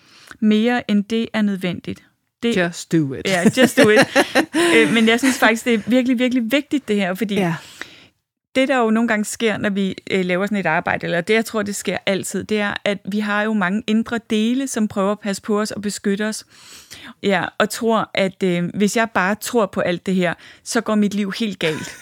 mere 0.40 0.90
end 0.90 1.04
det 1.04 1.28
er 1.32 1.42
nødvendigt. 1.42 2.04
Det, 2.42 2.56
just 2.56 2.92
do 2.92 3.14
it. 3.14 3.26
Ja, 3.26 3.42
just 3.62 3.76
do 3.76 3.88
it. 3.88 3.98
Øh, 4.76 4.92
men 4.94 5.08
jeg 5.08 5.18
synes 5.18 5.38
faktisk, 5.38 5.64
det 5.64 5.74
er 5.74 5.78
virkelig, 5.86 6.18
virkelig 6.18 6.52
vigtigt 6.52 6.88
det 6.88 6.96
her, 6.96 7.14
fordi 7.14 7.34
ja 7.34 7.54
det, 8.54 8.68
der 8.68 8.78
jo 8.78 8.90
nogle 8.90 9.08
gange 9.08 9.24
sker, 9.24 9.58
når 9.58 9.70
vi 9.70 9.96
øh, 10.10 10.24
laver 10.24 10.46
sådan 10.46 10.58
et 10.58 10.66
arbejde, 10.66 11.04
eller 11.04 11.20
det, 11.20 11.34
jeg 11.34 11.44
tror, 11.44 11.62
det 11.62 11.76
sker 11.76 11.98
altid, 12.06 12.44
det 12.44 12.60
er, 12.60 12.74
at 12.84 12.98
vi 13.04 13.18
har 13.18 13.42
jo 13.42 13.52
mange 13.52 13.82
indre 13.86 14.20
dele, 14.30 14.68
som 14.68 14.88
prøver 14.88 15.12
at 15.12 15.20
passe 15.20 15.42
på 15.42 15.60
os 15.60 15.70
og 15.70 15.82
beskytte 15.82 16.26
os. 16.28 16.44
Ja, 17.22 17.44
og 17.58 17.70
tror, 17.70 18.10
at 18.14 18.42
øh, 18.42 18.70
hvis 18.74 18.96
jeg 18.96 19.08
bare 19.14 19.34
tror 19.34 19.66
på 19.66 19.80
alt 19.80 20.06
det 20.06 20.14
her, 20.14 20.34
så 20.64 20.80
går 20.80 20.94
mit 20.94 21.14
liv 21.14 21.32
helt 21.38 21.58
galt. 21.58 21.96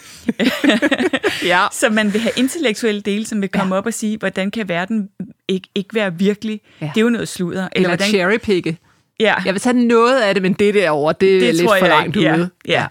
ja. 1.53 1.67
Så 1.73 1.89
man 1.91 2.13
vil 2.13 2.21
have 2.21 2.33
intellektuelle 2.37 3.01
dele, 3.01 3.27
som 3.27 3.41
vil 3.41 3.49
komme 3.49 3.75
ja. 3.75 3.79
op 3.79 3.87
og 3.87 3.95
sige, 3.95 4.19
hvordan 4.19 4.51
kan 4.51 4.69
verden 4.69 5.09
ikke, 5.49 5.69
ikke 5.75 5.95
være 5.95 6.15
virkelig? 6.15 6.61
Ja. 6.81 6.91
Det 6.95 7.01
er 7.01 7.05
jo 7.05 7.11
noget 7.11 7.29
sludder. 7.29 7.69
Eller, 7.73 7.91
eller 7.91 8.07
cherrypicke. 8.07 8.79
Ja. 9.21 9.35
Jeg 9.45 9.55
vil 9.55 9.61
tage 9.61 9.87
noget 9.87 10.21
af 10.21 10.35
det, 10.35 10.43
men 10.43 10.53
det 10.53 10.75
derovre, 10.75 11.13
det, 11.13 11.21
det 11.21 11.49
er 11.49 11.53
lidt 11.53 11.71
for 11.79 11.87
langt 11.87 12.17
ude. 12.17 12.25
Ja. 12.25 12.47
ja. 12.69 12.87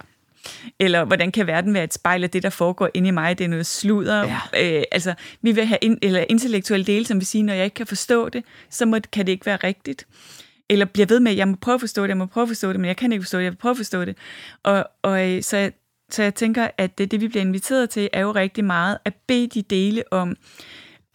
Eller 0.79 1.05
hvordan 1.05 1.31
kan 1.31 1.47
verden 1.47 1.73
være 1.73 1.83
et 1.83 1.93
spejl 1.93 2.23
af 2.23 2.29
det, 2.29 2.43
der 2.43 2.49
foregår 2.49 2.89
inde 2.93 3.07
i 3.07 3.11
mig? 3.11 3.37
Det 3.37 3.43
er 3.43 3.47
noget 3.47 3.65
sludder. 3.65 4.39
Ja. 4.53 4.77
Øh, 4.77 4.83
altså, 4.91 5.13
vi 5.41 5.51
vil 5.51 5.65
have 5.65 5.77
in, 5.81 5.97
eller 6.01 6.25
intellektuelle 6.29 6.85
dele, 6.85 7.05
som 7.05 7.19
vil 7.19 7.27
sige, 7.27 7.43
når 7.43 7.53
jeg 7.53 7.63
ikke 7.63 7.75
kan 7.75 7.87
forstå 7.87 8.29
det, 8.29 8.43
så 8.69 8.85
må, 8.85 8.97
kan 9.11 9.25
det 9.25 9.31
ikke 9.31 9.45
være 9.45 9.57
rigtigt. 9.57 10.07
Eller 10.69 10.85
bliver 10.85 11.05
ved 11.05 11.19
med, 11.19 11.31
at 11.31 11.37
jeg 11.37 11.47
må 11.47 11.55
prøve 11.61 11.75
at 11.75 11.81
forstå 11.81 12.03
det, 12.03 12.09
jeg 12.09 12.17
må 12.17 12.25
prøve 12.25 12.41
at 12.41 12.47
forstå 12.47 12.73
det, 12.73 12.79
men 12.79 12.87
jeg 12.87 12.97
kan 12.97 13.11
ikke 13.11 13.23
forstå 13.23 13.37
det, 13.37 13.43
jeg 13.43 13.51
vil 13.51 13.57
prøve 13.57 13.71
at 13.71 13.77
forstå 13.77 14.05
det. 14.05 14.17
Og, 14.63 14.87
og 15.03 15.29
øh, 15.29 15.43
så, 15.43 15.71
så 16.09 16.23
jeg 16.23 16.35
tænker, 16.35 16.67
at 16.77 16.97
det, 16.97 17.11
det, 17.11 17.21
vi 17.21 17.27
bliver 17.27 17.45
inviteret 17.45 17.89
til, 17.89 18.09
er 18.13 18.21
jo 18.21 18.31
rigtig 18.31 18.65
meget 18.65 18.97
at 19.05 19.13
bede 19.27 19.47
de 19.47 19.61
dele 19.61 20.03
om, 20.11 20.35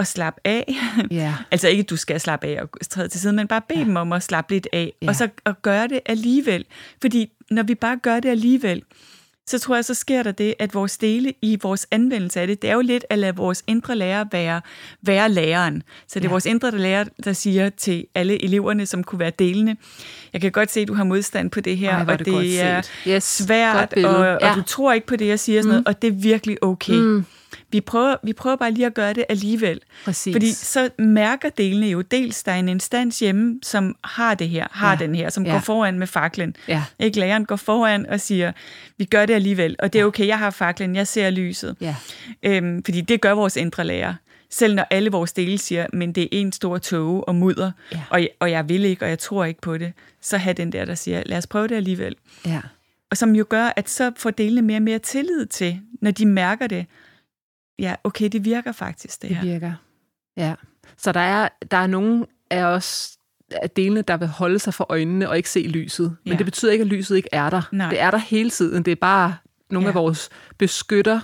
at 0.00 0.06
slappe 0.06 0.40
af. 0.44 0.74
Yeah. 1.12 1.32
altså 1.52 1.68
ikke, 1.68 1.80
at 1.80 1.90
du 1.90 1.96
skal 1.96 2.20
slappe 2.20 2.46
af 2.46 2.62
og 2.62 2.68
træde 2.90 3.08
til 3.08 3.20
siden, 3.20 3.36
men 3.36 3.48
bare 3.48 3.60
bede 3.68 3.78
yeah. 3.78 3.88
dem 3.88 3.96
om 3.96 4.12
at 4.12 4.22
slappe 4.22 4.54
lidt 4.54 4.68
af, 4.72 4.92
yeah. 5.02 5.08
og 5.08 5.16
så 5.16 5.28
at 5.44 5.62
gøre 5.62 5.88
det 5.88 6.00
alligevel. 6.06 6.64
Fordi 7.00 7.32
når 7.50 7.62
vi 7.62 7.74
bare 7.74 7.96
gør 7.96 8.20
det 8.20 8.28
alligevel, 8.28 8.82
så 9.50 9.58
tror 9.58 9.74
jeg, 9.74 9.84
så 9.84 9.94
sker 9.94 10.22
der 10.22 10.32
det, 10.32 10.54
at 10.58 10.74
vores 10.74 10.98
dele 10.98 11.32
i 11.42 11.58
vores 11.62 11.86
anvendelse 11.90 12.40
af 12.40 12.46
det, 12.46 12.62
det 12.62 12.70
er 12.70 12.74
jo 12.74 12.80
lidt 12.80 13.04
at 13.10 13.18
lade 13.18 13.36
vores 13.36 13.64
indre 13.66 13.96
lærer 13.96 14.24
være, 14.32 14.60
være 15.02 15.28
læreren. 15.30 15.82
Så 16.06 16.18
det 16.18 16.24
er 16.24 16.28
ja. 16.28 16.30
vores 16.30 16.46
indre 16.46 16.70
lærer, 16.70 17.04
der 17.24 17.32
siger 17.32 17.68
til 17.68 18.06
alle 18.14 18.44
eleverne, 18.44 18.86
som 18.86 19.04
kunne 19.04 19.18
være 19.18 19.32
delende, 19.38 19.76
jeg 20.32 20.40
kan 20.40 20.52
godt 20.52 20.70
se, 20.70 20.80
at 20.80 20.88
du 20.88 20.94
har 20.94 21.04
modstand 21.04 21.50
på 21.50 21.60
det 21.60 21.76
her, 21.76 21.90
Ej, 21.90 22.04
og 22.08 22.18
det, 22.18 22.26
det 22.26 22.60
er 22.60 22.82
yes, 23.08 23.24
svært, 23.24 23.92
og, 23.92 24.00
ja. 24.02 24.50
og 24.50 24.56
du 24.56 24.62
tror 24.62 24.92
ikke 24.92 25.06
på 25.06 25.16
det, 25.16 25.26
jeg 25.26 25.40
siger, 25.40 25.62
sådan 25.62 25.68
mm. 25.68 25.72
noget, 25.72 25.88
og 25.88 26.02
det 26.02 26.08
er 26.08 26.12
virkelig 26.12 26.64
okay. 26.64 26.94
Mm. 26.94 27.24
Vi 27.72 27.80
prøver, 27.80 28.16
vi 28.22 28.32
prøver 28.32 28.56
bare 28.56 28.70
lige 28.70 28.86
at 28.86 28.94
gøre 28.94 29.12
det 29.12 29.24
alligevel. 29.28 29.80
Præcis. 30.04 30.34
Fordi 30.34 30.52
så 30.52 30.90
mærker 30.98 31.48
delene 31.48 31.86
jo 31.86 32.00
dels, 32.00 32.42
der 32.42 32.52
er 32.52 32.56
en 32.56 32.68
instans 32.68 33.18
hjemme, 33.18 33.58
som 33.62 33.96
har 34.04 34.34
det 34.34 34.48
her, 34.48 34.66
har 34.70 34.90
ja. 34.90 34.96
den 34.96 35.14
her, 35.14 35.30
som 35.30 35.46
ja. 35.46 35.52
går 35.52 35.58
foran 35.58 35.98
med 35.98 36.06
faklen. 36.06 36.56
Ja. 36.68 36.84
Ikke 36.98 37.20
læreren 37.20 37.44
går 37.44 37.56
foran 37.56 38.06
og 38.06 38.20
siger, 38.20 38.52
vi 38.96 39.04
gør 39.04 39.26
det 39.26 39.34
alligevel, 39.34 39.76
og 39.78 39.92
det 39.92 40.00
er 40.00 40.04
okay, 40.04 40.26
jeg 40.26 40.38
har 40.38 40.50
faklen, 40.50 40.96
jeg 40.96 41.06
ser 41.06 41.30
lyset. 41.30 41.76
Ja. 41.80 41.96
Øhm, 42.42 42.84
fordi 42.84 43.00
det 43.00 43.20
gør 43.20 43.32
vores 43.32 43.56
indre 43.56 43.84
lærer. 43.84 44.14
Selv 44.50 44.74
når 44.74 44.86
alle 44.90 45.10
vores 45.10 45.32
dele 45.32 45.58
siger, 45.58 45.86
men 45.92 46.12
det 46.12 46.22
er 46.22 46.28
en 46.30 46.52
stor 46.52 46.78
tåge 46.78 47.24
og 47.24 47.34
mudder, 47.34 47.70
ja. 47.92 48.02
og, 48.10 48.20
jeg, 48.20 48.28
og 48.40 48.50
jeg 48.50 48.68
vil 48.68 48.84
ikke, 48.84 49.04
og 49.04 49.08
jeg 49.08 49.18
tror 49.18 49.44
ikke 49.44 49.60
på 49.60 49.78
det, 49.78 49.92
så 50.20 50.36
have 50.36 50.54
den 50.54 50.72
der, 50.72 50.84
der 50.84 50.94
siger, 50.94 51.22
lad 51.26 51.38
os 51.38 51.46
prøve 51.46 51.68
det 51.68 51.74
alligevel. 51.74 52.16
Ja. 52.46 52.60
Og 53.10 53.16
som 53.16 53.34
jo 53.34 53.46
gør, 53.48 53.72
at 53.76 53.90
så 53.90 54.12
får 54.16 54.30
delene 54.30 54.62
mere 54.62 54.78
og 54.78 54.82
mere 54.82 54.98
tillid 54.98 55.46
til, 55.46 55.80
når 56.00 56.10
de 56.10 56.26
mærker 56.26 56.66
det. 56.66 56.86
Ja, 57.80 57.94
okay, 58.04 58.28
det 58.28 58.44
virker 58.44 58.72
faktisk, 58.72 59.22
det, 59.22 59.28
det 59.28 59.36
her. 59.36 59.44
Det 59.44 59.52
virker, 59.52 59.72
ja. 60.36 60.54
Så 60.96 61.12
der 61.12 61.20
er, 61.20 61.48
der 61.70 61.76
er 61.76 61.86
nogen 61.86 62.26
af 62.50 62.64
os 62.64 63.16
af 63.50 63.70
delene, 63.70 64.02
der 64.02 64.16
vil 64.16 64.28
holde 64.28 64.58
sig 64.58 64.74
for 64.74 64.86
øjnene 64.88 65.28
og 65.28 65.36
ikke 65.36 65.50
se 65.50 65.60
lyset. 65.60 66.16
Men 66.24 66.32
ja. 66.32 66.38
det 66.38 66.46
betyder 66.46 66.72
ikke, 66.72 66.82
at 66.82 66.88
lyset 66.88 67.16
ikke 67.16 67.28
er 67.32 67.50
der. 67.50 67.62
Nej. 67.72 67.90
Det 67.90 68.00
er 68.00 68.10
der 68.10 68.18
hele 68.18 68.50
tiden. 68.50 68.82
Det 68.82 68.92
er 68.92 68.96
bare 68.96 69.36
nogle 69.70 69.86
ja. 69.86 69.90
af 69.90 69.94
vores 69.94 70.28
beskytter 70.58 71.20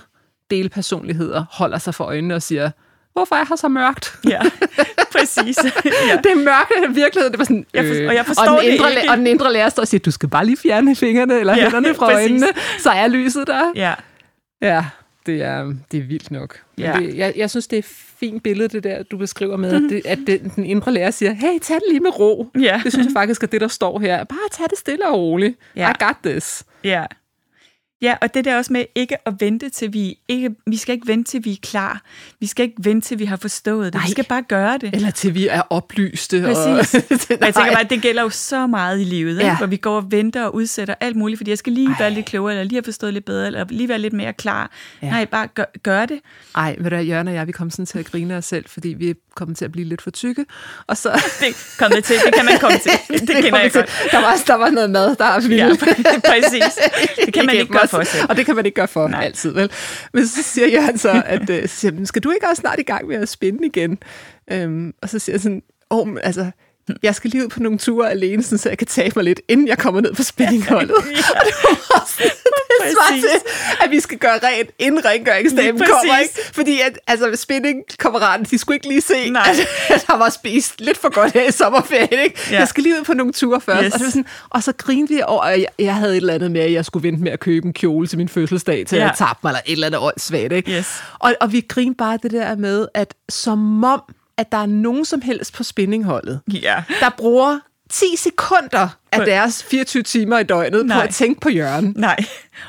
delpersonligheder 0.51 1.45
holder 1.51 1.77
sig 1.77 1.95
for 1.95 2.03
øjnene 2.03 2.35
og 2.35 2.41
siger, 2.41 2.71
hvorfor 3.13 3.35
er 3.35 3.45
her 3.49 3.55
så 3.55 3.67
mørkt? 3.67 4.15
Ja, 4.29 4.41
præcis. 5.15 5.57
ja. 6.09 6.17
Det 6.23 6.31
er 6.31 6.35
mørke 6.35 6.95
virkelighed. 6.95 7.29
Det 7.29 7.39
var 7.39 7.45
sådan, 7.45 7.65
jeg 7.73 7.85
for, 7.85 8.07
og 8.09 8.15
jeg 8.15 8.25
forstår 8.25 8.55
og 8.55 8.63
den, 8.63 8.71
indre, 8.71 8.89
det 8.89 8.97
ikke. 8.97 9.11
og 9.11 9.17
den 9.17 9.27
indre 9.27 9.53
lærer 9.53 9.69
står 9.69 9.81
og 9.81 9.87
siger, 9.87 9.99
du 9.99 10.11
skal 10.11 10.29
bare 10.29 10.45
lige 10.45 10.57
fjerne 10.57 10.95
fingrene 10.95 11.39
eller 11.39 11.55
ja, 11.55 11.63
hænderne 11.63 11.95
fra 11.95 12.05
præcis. 12.05 12.31
øjnene, 12.31 12.47
så 12.79 12.89
er 12.89 13.07
lyset 13.07 13.47
der. 13.47 13.71
Ja. 13.75 13.93
Ja, 14.61 14.85
det 15.27 15.41
er, 15.41 15.73
det 15.91 15.99
er 15.99 16.03
vildt 16.03 16.31
nok. 16.31 16.59
Ja. 16.77 16.95
Det, 16.99 17.17
jeg, 17.17 17.33
jeg 17.35 17.49
synes, 17.49 17.67
det 17.67 17.77
er 17.77 17.79
et 17.79 17.85
fint 18.19 18.43
billede, 18.43 18.67
det 18.69 18.83
der, 18.83 19.03
du 19.03 19.17
beskriver 19.17 19.57
med, 19.57 19.73
at, 19.73 19.81
det, 19.89 20.05
at 20.05 20.19
det, 20.27 20.55
den 20.55 20.65
indre 20.65 20.93
lærer 20.93 21.11
siger, 21.11 21.33
hey, 21.33 21.59
tag 21.61 21.75
det 21.75 21.83
lige 21.89 21.99
med 21.99 22.19
ro. 22.19 22.47
Ja. 22.59 22.81
Det 22.83 22.93
synes 22.93 23.05
jeg 23.05 23.13
faktisk 23.13 23.43
er 23.43 23.47
det, 23.47 23.61
der 23.61 23.67
står 23.67 23.99
her. 23.99 24.23
Bare 24.23 24.49
tag 24.51 24.65
det 24.69 24.77
stille 24.77 25.07
og 25.07 25.19
roligt. 25.19 25.57
Ja. 25.75 25.89
I 25.89 25.93
got 25.99 26.15
this. 26.23 26.63
Ja. 26.83 27.05
Ja, 28.01 28.15
og 28.21 28.33
det 28.33 28.45
der 28.45 28.57
også 28.57 28.73
med 28.73 28.85
ikke 28.95 29.27
at 29.27 29.33
vente 29.39 29.69
til 29.69 29.93
vi 29.93 30.17
ikke, 30.27 30.55
vi 30.67 30.77
skal 30.77 30.93
ikke 30.93 31.07
vente 31.07 31.31
til 31.31 31.45
vi 31.45 31.51
er 31.51 31.57
klar. 31.61 32.01
Vi 32.39 32.47
skal 32.47 32.63
ikke 32.63 32.75
vente 32.79 33.07
til 33.07 33.19
vi 33.19 33.25
har 33.25 33.37
forstået 33.37 33.85
det. 33.85 33.93
Nej. 33.93 34.05
Vi 34.05 34.11
skal 34.11 34.25
bare 34.25 34.41
gøre 34.41 34.77
det. 34.77 34.95
Eller 34.95 35.11
til 35.11 35.35
vi 35.35 35.47
er 35.47 35.61
oplyste. 35.69 36.41
Præcis. 36.41 36.93
Og... 37.31 37.37
jeg 37.39 37.55
tænker 37.55 37.71
bare, 37.71 37.81
at 37.81 37.89
det 37.89 38.01
gælder 38.01 38.21
jo 38.21 38.29
så 38.29 38.67
meget 38.67 39.01
i 39.01 39.03
livet, 39.03 39.39
ja. 39.39 39.43
ikke? 39.43 39.57
hvor 39.57 39.65
vi 39.65 39.77
går 39.77 39.95
og 39.95 40.11
venter 40.11 40.43
og 40.43 40.55
udsætter 40.55 40.95
alt 40.99 41.15
muligt, 41.15 41.39
fordi 41.39 41.49
jeg 41.49 41.57
skal 41.57 41.73
lige 41.73 41.89
Ej. 41.89 41.95
være 41.99 42.11
lidt 42.11 42.25
klogere, 42.25 42.53
eller 42.53 42.63
lige 42.63 42.75
have 42.75 42.83
forstået 42.83 43.13
lidt 43.13 43.25
bedre, 43.25 43.47
eller 43.47 43.65
lige 43.69 43.89
være 43.89 43.99
lidt 43.99 44.13
mere 44.13 44.33
klar. 44.33 44.71
Ja. 45.01 45.09
Nej, 45.09 45.25
bare 45.25 45.47
gør, 45.47 45.65
gør 45.83 46.05
det. 46.05 46.19
Ej, 46.55 46.75
ved 46.79 46.91
du 46.91 46.95
Jørgen 46.95 47.27
og 47.27 47.33
jeg, 47.33 47.47
vi 47.47 47.51
kom 47.51 47.69
sådan 47.69 47.85
til 47.85 47.99
at 47.99 48.05
grine 48.05 48.37
os 48.37 48.45
selv, 48.45 48.65
fordi 48.67 48.89
vi 48.89 49.09
er 49.09 49.13
kommet 49.35 49.57
til 49.57 49.65
at 49.65 49.71
blive 49.71 49.87
lidt 49.87 50.01
for 50.01 50.11
tykke. 50.11 50.45
Og 50.87 50.97
så... 50.97 51.09
det 51.39 51.75
kommet 51.79 52.03
til, 52.03 52.15
det 52.25 52.33
kan 52.35 52.45
man 52.45 52.59
komme 52.59 52.77
til. 52.77 52.91
Det, 53.07 53.21
det 53.27 53.43
kender 53.43 53.59
jeg 53.59 53.71
godt. 53.71 53.89
Der 54.11 54.21
var, 54.21 54.43
der 54.47 54.55
var 54.55 54.69
noget 54.69 54.89
mad, 54.89 55.15
der 55.15 55.25
er 55.25 55.41
Ja, 55.49 55.69
præcis. 56.25 56.79
Det 57.25 57.33
kan 57.33 57.45
man 57.45 57.55
ikke 57.55 57.73
gøre 57.89 58.05
for 58.05 58.11
selv. 58.11 58.25
Og 58.29 58.37
det 58.37 58.45
kan 58.45 58.55
man 58.55 58.65
ikke 58.65 58.75
gøre 58.75 58.87
for 58.87 59.07
Nej. 59.07 59.23
altid, 59.23 59.51
vel? 59.51 59.71
Men 60.13 60.27
så 60.27 60.43
siger 60.43 60.67
Jørgen 60.67 60.97
så, 60.97 61.23
at 61.25 61.49
øh, 61.49 61.67
så 61.69 61.75
siger, 61.75 62.05
skal 62.05 62.23
du 62.23 62.31
ikke 62.31 62.47
også 62.49 62.59
snart 62.59 62.79
i 62.79 62.83
gang 62.83 63.07
med 63.07 63.15
at 63.15 63.29
spænde 63.29 63.65
igen? 63.65 63.97
Øhm, 64.51 64.93
og 65.01 65.09
så 65.09 65.19
siger 65.19 65.33
jeg 65.33 65.41
sådan, 65.41 65.61
åh, 65.91 66.07
oh, 66.07 66.17
altså, 66.23 66.51
jeg 67.03 67.15
skal 67.15 67.29
lige 67.29 67.43
ud 67.43 67.49
på 67.49 67.59
nogle 67.59 67.77
ture 67.77 68.11
alene, 68.11 68.43
så 68.43 68.69
jeg 68.69 68.77
kan 68.77 68.87
tabe 68.87 69.13
mig 69.15 69.23
lidt, 69.23 69.41
inden 69.47 69.67
jeg 69.67 69.77
kommer 69.77 70.01
ned 70.01 70.13
på 70.13 70.23
spændingholdet. 70.23 70.95
ja. 71.05 71.39
Og 71.39 71.45
det 71.45 71.53
var 71.63 72.01
også, 72.01 72.23
det 72.23 72.91
svar 72.91 73.15
til, 73.15 73.49
at 73.85 73.91
vi 73.91 73.99
skal 73.99 74.17
gøre 74.17 74.39
rent, 74.43 74.69
inden 74.79 75.05
rengøringsdagen 75.05 75.79
kommer. 75.79 76.19
Ikke? 76.21 76.33
Fordi 76.53 76.79
at, 76.81 76.99
altså, 77.07 77.35
spændingkammeraten, 77.35 78.45
de 78.45 78.57
skulle 78.57 78.75
ikke 78.75 78.87
lige 78.87 79.01
se, 79.01 79.29
Nej. 79.29 79.47
at, 79.49 79.95
at 79.95 80.05
han 80.09 80.19
var 80.19 80.29
spist 80.29 80.81
lidt 80.81 80.97
for 80.97 81.13
godt 81.13 81.33
her 81.33 81.47
i 81.47 81.51
sommerferien. 81.51 82.23
Ikke? 82.23 82.39
Ja. 82.51 82.59
Jeg 82.59 82.67
skal 82.67 82.83
lige 82.83 82.99
ud 82.99 83.03
på 83.03 83.13
nogle 83.13 83.33
ture 83.33 83.61
først. 83.61 83.85
Yes. 83.85 83.93
Og, 83.93 83.99
det 83.99 84.05
var 84.05 84.11
sådan, 84.11 84.25
og 84.49 84.63
så 84.63 84.73
grinede 84.77 85.13
vi 85.13 85.21
over, 85.25 85.41
at 85.41 85.59
jeg, 85.59 85.67
jeg 85.79 85.95
havde 85.95 86.11
et 86.11 86.17
eller 86.17 86.33
andet 86.33 86.51
med, 86.51 86.61
at 86.61 86.73
jeg 86.73 86.85
skulle 86.85 87.07
vente 87.07 87.23
med 87.23 87.31
at 87.31 87.39
købe 87.39 87.67
en 87.67 87.73
kjole 87.73 88.07
til 88.07 88.17
min 88.17 88.29
fødselsdag, 88.29 88.85
til 88.87 88.97
ja. 88.97 89.09
at 89.09 89.15
tabe 89.17 89.39
mig, 89.43 89.49
eller 89.49 89.61
et 89.65 89.71
eller 89.71 89.87
andet 89.87 90.01
åndssvagt. 90.01 90.53
Ikke? 90.53 90.71
Yes. 90.71 91.03
Og, 91.19 91.33
og 91.41 91.51
vi 91.51 91.61
grinede 91.67 91.95
bare 91.95 92.19
det 92.23 92.31
der 92.31 92.55
med, 92.55 92.87
at 92.93 93.13
som 93.29 93.83
om, 93.83 94.01
at 94.37 94.51
der 94.51 94.57
er 94.57 94.65
nogen 94.65 95.05
som 95.05 95.21
helst 95.21 95.53
på 95.53 95.63
spinningholdet, 95.63 96.39
ja. 96.47 96.83
der 96.99 97.09
bruger 97.17 97.59
10 97.89 98.05
sekunder 98.17 98.87
af 99.11 99.25
deres 99.25 99.63
24 99.63 100.03
timer 100.03 100.39
i 100.39 100.43
døgnet 100.43 100.85
Nej. 100.85 100.97
på 100.97 101.03
at 101.07 101.13
tænke 101.13 101.41
på 101.41 101.49
Jørgen. 101.49 101.93
Nej, 101.97 102.17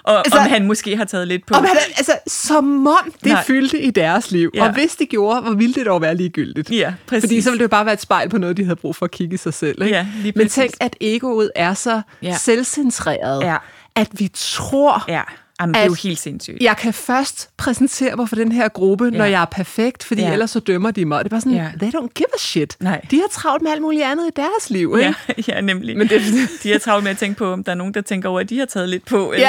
og 0.02 0.18
altså, 0.18 0.38
om 0.38 0.46
han 0.46 0.66
måske 0.66 0.96
har 0.96 1.04
taget 1.04 1.28
lidt 1.28 1.46
på. 1.46 1.54
Om 1.54 1.64
han, 1.64 1.76
altså, 1.96 2.12
som 2.26 2.86
om 2.86 3.12
det 3.24 3.32
Nej. 3.32 3.44
fyldte 3.44 3.80
i 3.80 3.90
deres 3.90 4.30
liv. 4.30 4.50
Ja. 4.54 4.66
Og 4.66 4.72
hvis 4.72 4.96
det 4.96 5.08
gjorde, 5.08 5.40
hvor 5.40 5.54
ville 5.54 5.74
det 5.74 5.86
dog 5.86 6.02
være 6.02 6.14
ligegyldigt. 6.14 6.70
Ja, 6.70 6.94
præcis. 7.06 7.22
Fordi 7.22 7.40
så 7.40 7.50
ville 7.50 7.58
det 7.58 7.62
jo 7.62 7.68
bare 7.68 7.84
være 7.84 7.94
et 7.94 8.00
spejl 8.00 8.28
på 8.28 8.38
noget, 8.38 8.56
de 8.56 8.64
havde 8.64 8.76
brug 8.76 8.96
for 8.96 9.04
at 9.04 9.10
kigge 9.10 9.34
i 9.34 9.36
sig 9.36 9.54
selv. 9.54 9.82
Ikke? 9.82 9.96
Ja, 9.96 10.06
lige 10.22 10.32
Men 10.36 10.48
tænk, 10.48 10.74
at 10.80 10.96
egoet 11.00 11.50
er 11.54 11.74
så 11.74 12.00
ja. 12.22 12.36
selvcentreret, 12.36 13.44
ja. 13.44 13.56
at 13.96 14.08
vi 14.12 14.30
tror... 14.34 15.04
Ja 15.08 15.22
Jamen, 15.60 15.74
det 15.74 15.80
er 15.80 15.86
jo 15.86 15.94
helt 15.94 16.18
sindssygt. 16.18 16.56
Jeg 16.60 16.76
kan 16.76 16.92
først 16.94 17.50
præsentere 17.56 18.16
mig 18.16 18.28
for 18.28 18.36
den 18.36 18.52
her 18.52 18.68
gruppe, 18.68 19.04
ja. 19.04 19.10
når 19.10 19.24
jeg 19.24 19.42
er 19.42 19.46
perfekt, 19.46 20.04
fordi 20.04 20.22
ja. 20.22 20.32
ellers 20.32 20.50
så 20.50 20.60
dømmer 20.60 20.90
de 20.90 21.04
mig. 21.04 21.18
Det 21.18 21.24
er 21.24 21.30
bare 21.30 21.40
sådan, 21.40 21.58
ja. 21.58 21.70
they 21.80 21.88
don't 21.88 22.08
give 22.14 22.34
a 22.34 22.38
shit. 22.38 22.76
Nej. 22.80 23.00
De 23.10 23.16
har 23.16 23.28
travlt 23.30 23.62
med 23.62 23.70
alt 23.70 23.82
muligt 23.82 24.04
andet 24.04 24.26
i 24.26 24.30
deres 24.36 24.70
liv, 24.70 24.96
ikke? 24.98 25.14
Ja, 25.28 25.34
ja 25.54 25.60
nemlig. 25.60 25.96
Men 25.96 26.08
det... 26.08 26.22
de 26.62 26.72
har 26.72 26.78
travlt 26.78 27.04
med 27.04 27.10
at 27.10 27.18
tænke 27.18 27.38
på, 27.38 27.52
om 27.52 27.64
der 27.64 27.72
er 27.72 27.76
nogen, 27.76 27.94
der 27.94 28.00
tænker 28.00 28.28
over, 28.28 28.40
at 28.40 28.50
de 28.50 28.58
har 28.58 28.66
taget 28.66 28.88
lidt 28.88 29.04
på. 29.06 29.32
Eller... 29.32 29.48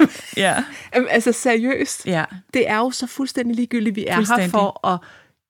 Ja. 0.00 0.06
ja. 0.46 0.64
Jamen, 0.94 1.08
altså 1.10 1.32
seriøst, 1.32 2.06
ja. 2.06 2.24
det 2.54 2.70
er 2.70 2.76
jo 2.76 2.90
så 2.90 3.06
fuldstændig 3.06 3.56
ligegyldigt. 3.56 3.96
Vi 3.96 4.06
er 4.08 4.38
her 4.38 4.48
for 4.48 4.86
at 4.86 4.98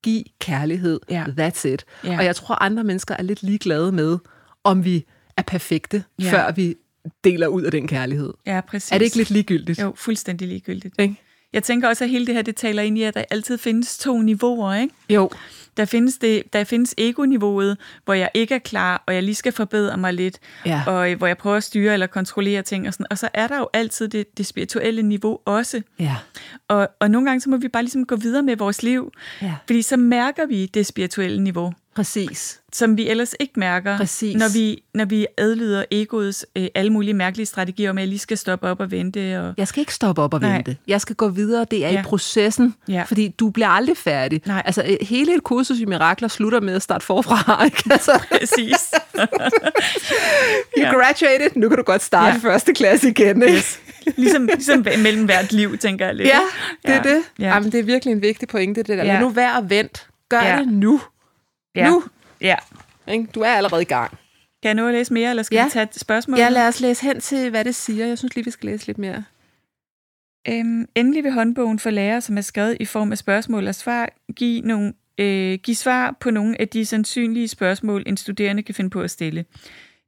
give 0.03 0.25
kærlighed. 0.41 1.01
Ja. 1.11 1.25
That's 1.25 1.69
it. 1.69 1.85
Ja. 2.05 2.19
Og 2.19 2.25
jeg 2.25 2.37
tror, 2.37 2.63
andre 2.63 2.85
mennesker 2.85 3.15
er 3.19 3.23
lidt 3.23 3.43
ligeglade 3.43 3.93
med, 3.93 4.19
om 4.65 4.85
vi 4.85 5.07
er 5.37 5.43
perfekte, 5.43 6.05
ja. 6.19 6.33
før 6.33 6.53
vi 6.53 6.75
deler 7.25 7.47
ud 7.47 7.63
af 7.63 7.71
den 7.71 7.89
kærlighed. 7.89 8.33
Ja, 8.47 8.61
præcis. 8.61 8.93
Er 8.93 8.99
det 8.99 9.05
ikke 9.05 9.17
lidt 9.17 9.31
ligegyldigt? 9.31 9.81
Jo, 9.81 9.93
fuldstændig 9.97 10.49
ligegyldigt. 10.49 10.95
Ikke? 10.99 11.17
Jeg 11.53 11.63
tænker 11.63 11.89
også, 11.89 12.05
at 12.05 12.11
hele 12.11 12.27
det 12.27 12.35
her, 12.35 12.43
det 12.43 12.57
taler 12.57 12.83
ind 12.83 12.99
i, 12.99 13.03
at 13.03 13.15
der 13.15 13.25
altid 13.31 13.59
findes 13.59 13.99
to 13.99 14.21
niveauer, 14.21 14.75
ikke? 14.75 14.95
Jo. 15.11 15.31
Der 15.77 15.85
findes, 15.85 16.19
det, 16.19 16.53
der 16.53 16.65
findes 16.65 16.95
ego-niveauet, 16.99 17.77
hvor 18.05 18.15
jeg 18.15 18.31
ikke 18.35 18.55
er 18.55 18.59
klar, 18.59 19.05
og 19.07 19.15
jeg 19.15 19.23
lige 19.23 19.35
skal 19.35 19.53
forbedre 19.53 19.97
mig 19.97 20.15
lidt, 20.15 20.39
ja. 20.67 20.83
og 20.87 21.15
hvor 21.15 21.27
jeg 21.27 21.39
prøver 21.39 21.57
at 21.57 21.65
styre 21.65 21.93
eller 21.93 22.07
kontrollere 22.07 22.63
ting. 22.63 22.89
Og, 22.89 22.95
sådan. 22.95 23.07
og 23.11 23.19
så 23.19 23.29
er 23.35 23.47
der 23.47 23.59
jo 23.59 23.69
altid 23.73 24.09
det, 24.09 24.39
det 24.39 24.47
spirituelle 24.47 25.03
niveau 25.03 25.39
også. 25.45 25.83
Ja. 25.99 26.17
Og, 26.69 26.89
og 27.01 27.11
nogle 27.11 27.29
gange 27.29 27.41
så 27.41 27.51
må 27.51 27.57
vi 27.57 27.69
bare 27.69 27.83
ligesom 27.83 28.07
gå 28.07 28.17
videre 28.17 28.43
med 28.43 28.57
vores 28.57 28.83
liv, 28.83 29.13
ja. 29.43 29.55
fordi 29.67 29.83
så 29.83 29.97
mærker 29.97 30.47
vi 30.47 30.67
det 30.67 30.87
spirituelle 30.87 31.43
niveau. 31.43 31.73
Præcis. 31.97 32.61
Som 32.73 32.97
vi 32.97 33.09
ellers 33.09 33.35
ikke 33.41 33.53
mærker, 33.57 33.97
Præcis. 33.97 34.37
når 34.37 34.53
vi, 34.53 34.83
når 34.95 35.05
vi 35.05 35.27
adlyder 35.39 35.85
egoets 35.91 36.47
øh, 36.57 36.67
alle 36.75 36.93
mulige 36.93 37.15
mærkelige 37.15 37.47
strategier 37.47 37.91
om, 37.91 37.99
at 37.99 38.03
jeg 38.03 38.09
lige 38.09 38.19
skal 38.19 38.39
stoppe 38.39 38.69
op 38.69 38.81
og 38.81 38.91
vente. 38.91 39.41
Og... 39.41 39.55
Jeg 39.57 39.69
skal 39.69 39.81
ikke 39.81 39.95
stoppe 39.95 40.23
op 40.23 40.35
og 40.35 40.41
Nej. 40.41 40.53
vente. 40.55 40.77
Jeg 40.87 41.01
skal 41.01 41.17
gå 41.17 41.29
videre. 41.29 41.67
Det 41.71 41.85
er 41.85 41.91
Ja. 41.91 42.01
i 42.01 42.03
processen, 42.03 42.75
Ja. 42.89 43.03
fordi 43.03 43.29
du 43.29 43.51
bliver 43.51 43.69
aldrig 43.69 43.97
færdig. 43.97 44.43
Nej. 44.47 44.63
Altså, 44.65 44.83
øh, 44.89 44.97
hele 45.09 45.35
et 45.35 45.43
kursus 45.43 45.79
i 45.79 45.85
mirakler 45.85 46.29
slutter 46.29 46.61
med 46.61 46.75
at 46.75 46.83
starte 46.83 47.07
forfra. 47.07 47.65
Ikke? 47.65 47.83
Altså, 47.91 48.23
Præcis. 48.31 48.91
you 50.79 50.85
graduated, 50.85 51.51
nu 51.57 51.69
kan 51.69 51.79
du 51.79 51.85
godt 51.85 52.03
starte 52.03 52.39
Ja. 52.45 52.51
første 52.51 52.73
klasse 52.75 53.09
igen. 53.09 53.43
Ikke? 53.43 53.55
Yes. 53.57 53.81
Ligesom, 54.17 54.47
ligesom 54.47 54.87
mellem 54.99 55.25
hvert 55.25 55.53
liv, 55.53 55.79
tænker 55.79 56.07
jeg 56.07 56.15
lidt. 56.15 56.29
Ja, 56.29 56.41
det 56.87 56.91
er 56.95 57.03
Ja. 57.09 57.15
det. 57.15 57.23
Ja. 57.39 57.49
Jamen, 57.49 57.73
det 57.73 57.81
er 57.81 57.85
virkelig 57.85 58.13
en 58.13 58.23
vigtig 58.23 58.49
pointe, 58.49 58.79
det 58.83 58.89
der. 58.89 58.95
Ja. 58.95 59.05
Lad 59.05 59.21
nu 59.21 59.29
være 59.29 59.57
at 59.57 59.71
vente. 59.71 60.01
Gør 60.29 60.41
Ja. 60.43 60.59
det 60.59 60.69
nu. 60.69 61.01
Ja. 61.75 61.91
Nu. 61.91 62.03
Ja. 62.41 62.57
Ikke? 63.09 63.27
Du 63.35 63.41
er 63.41 63.49
allerede 63.49 63.83
i 63.83 63.85
gang. 63.85 64.11
Kan 64.63 64.69
jeg 64.69 64.75
nå 64.75 64.87
at 64.87 64.95
læse 64.95 65.13
mere, 65.13 65.31
eller 65.31 65.43
skal 65.43 65.57
Ja. 65.57 65.65
vi 65.65 65.71
tage 65.71 65.83
et 65.83 65.95
spørgsmål? 66.01 66.39
Ja, 66.39 66.49
lad 66.49 66.69
os 66.69 66.81
læse 66.81 67.03
hen 67.03 67.21
til, 67.21 67.51
hvad 67.51 67.65
det 67.65 67.75
siger. 67.75 68.07
Jeg 68.07 68.19
synes 68.19 68.35
lige, 68.35 68.45
vi 68.45 68.51
skal 68.51 68.71
læse 68.71 68.87
lidt 68.87 68.99
mere. 68.99 69.25
Øhm, 70.49 70.87
endelig 70.95 71.25
vil 71.25 71.33
håndbogen 71.33 71.79
for 71.79 71.91
lærere, 71.91 72.21
som 72.21 72.37
er 72.39 72.41
skrevet 72.41 72.77
i 72.81 72.85
form 72.85 73.13
af 73.13 73.19
spørgsmål 73.19 73.67
og 73.67 73.75
svar, 73.75 74.09
give, 74.37 74.61
nogle, 74.61 74.93
øh, 75.19 75.59
give 75.63 75.75
svar 75.75 76.17
på 76.21 76.31
nogle 76.31 76.61
af 76.61 76.69
de 76.69 76.87
sandsynlige 76.87 77.49
spørgsmål, 77.49 78.03
en 78.07 78.17
studerende 78.17 78.63
kan 78.63 78.75
finde 78.75 78.91
på 78.91 79.01
at 79.03 79.11
stille. 79.11 79.45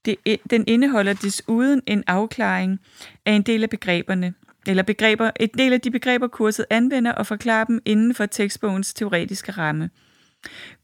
Det, 0.04 0.16
den 0.50 0.64
indeholder 0.66 1.12
desuden 1.12 1.82
en 1.86 2.04
afklaring 2.06 2.80
af 3.26 3.32
en 3.32 3.42
del 3.42 3.62
af 3.62 3.70
begreberne, 3.70 4.34
eller 4.66 4.82
begreber, 4.82 5.30
et 5.40 5.50
del 5.58 5.72
af 5.72 5.80
de 5.80 5.90
begreber, 5.90 6.28
kurset 6.28 6.66
anvender, 6.70 7.12
og 7.12 7.26
forklarer 7.26 7.64
dem 7.64 7.82
inden 7.84 8.14
for 8.14 8.26
tekstbogens 8.26 8.94
teoretiske 8.94 9.52
ramme. 9.52 9.90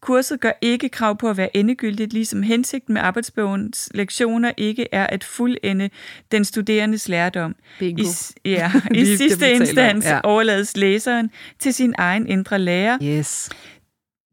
Kurset 0.00 0.40
gør 0.40 0.52
ikke 0.60 0.88
krav 0.88 1.18
på 1.18 1.30
at 1.30 1.36
være 1.36 1.56
endegyldigt, 1.56 2.12
ligesom 2.12 2.42
hensigten 2.42 2.94
med 2.94 3.02
arbejdsbogens 3.02 3.90
lektioner 3.94 4.52
ikke 4.56 4.86
er 4.92 5.06
at 5.06 5.24
fuldende 5.24 5.90
den 6.32 6.44
studerendes 6.44 7.08
lærdom. 7.08 7.56
Bingo. 7.78 8.02
I, 8.44 8.50
ja, 8.50 8.72
i 8.94 9.16
sidste 9.16 9.52
instans 9.52 10.04
ja. 10.04 10.20
overlades 10.24 10.76
læseren 10.76 11.30
til 11.58 11.74
sin 11.74 11.94
egen 11.98 12.26
indre 12.26 12.58
lærer, 12.58 12.98
Yes. 13.02 13.50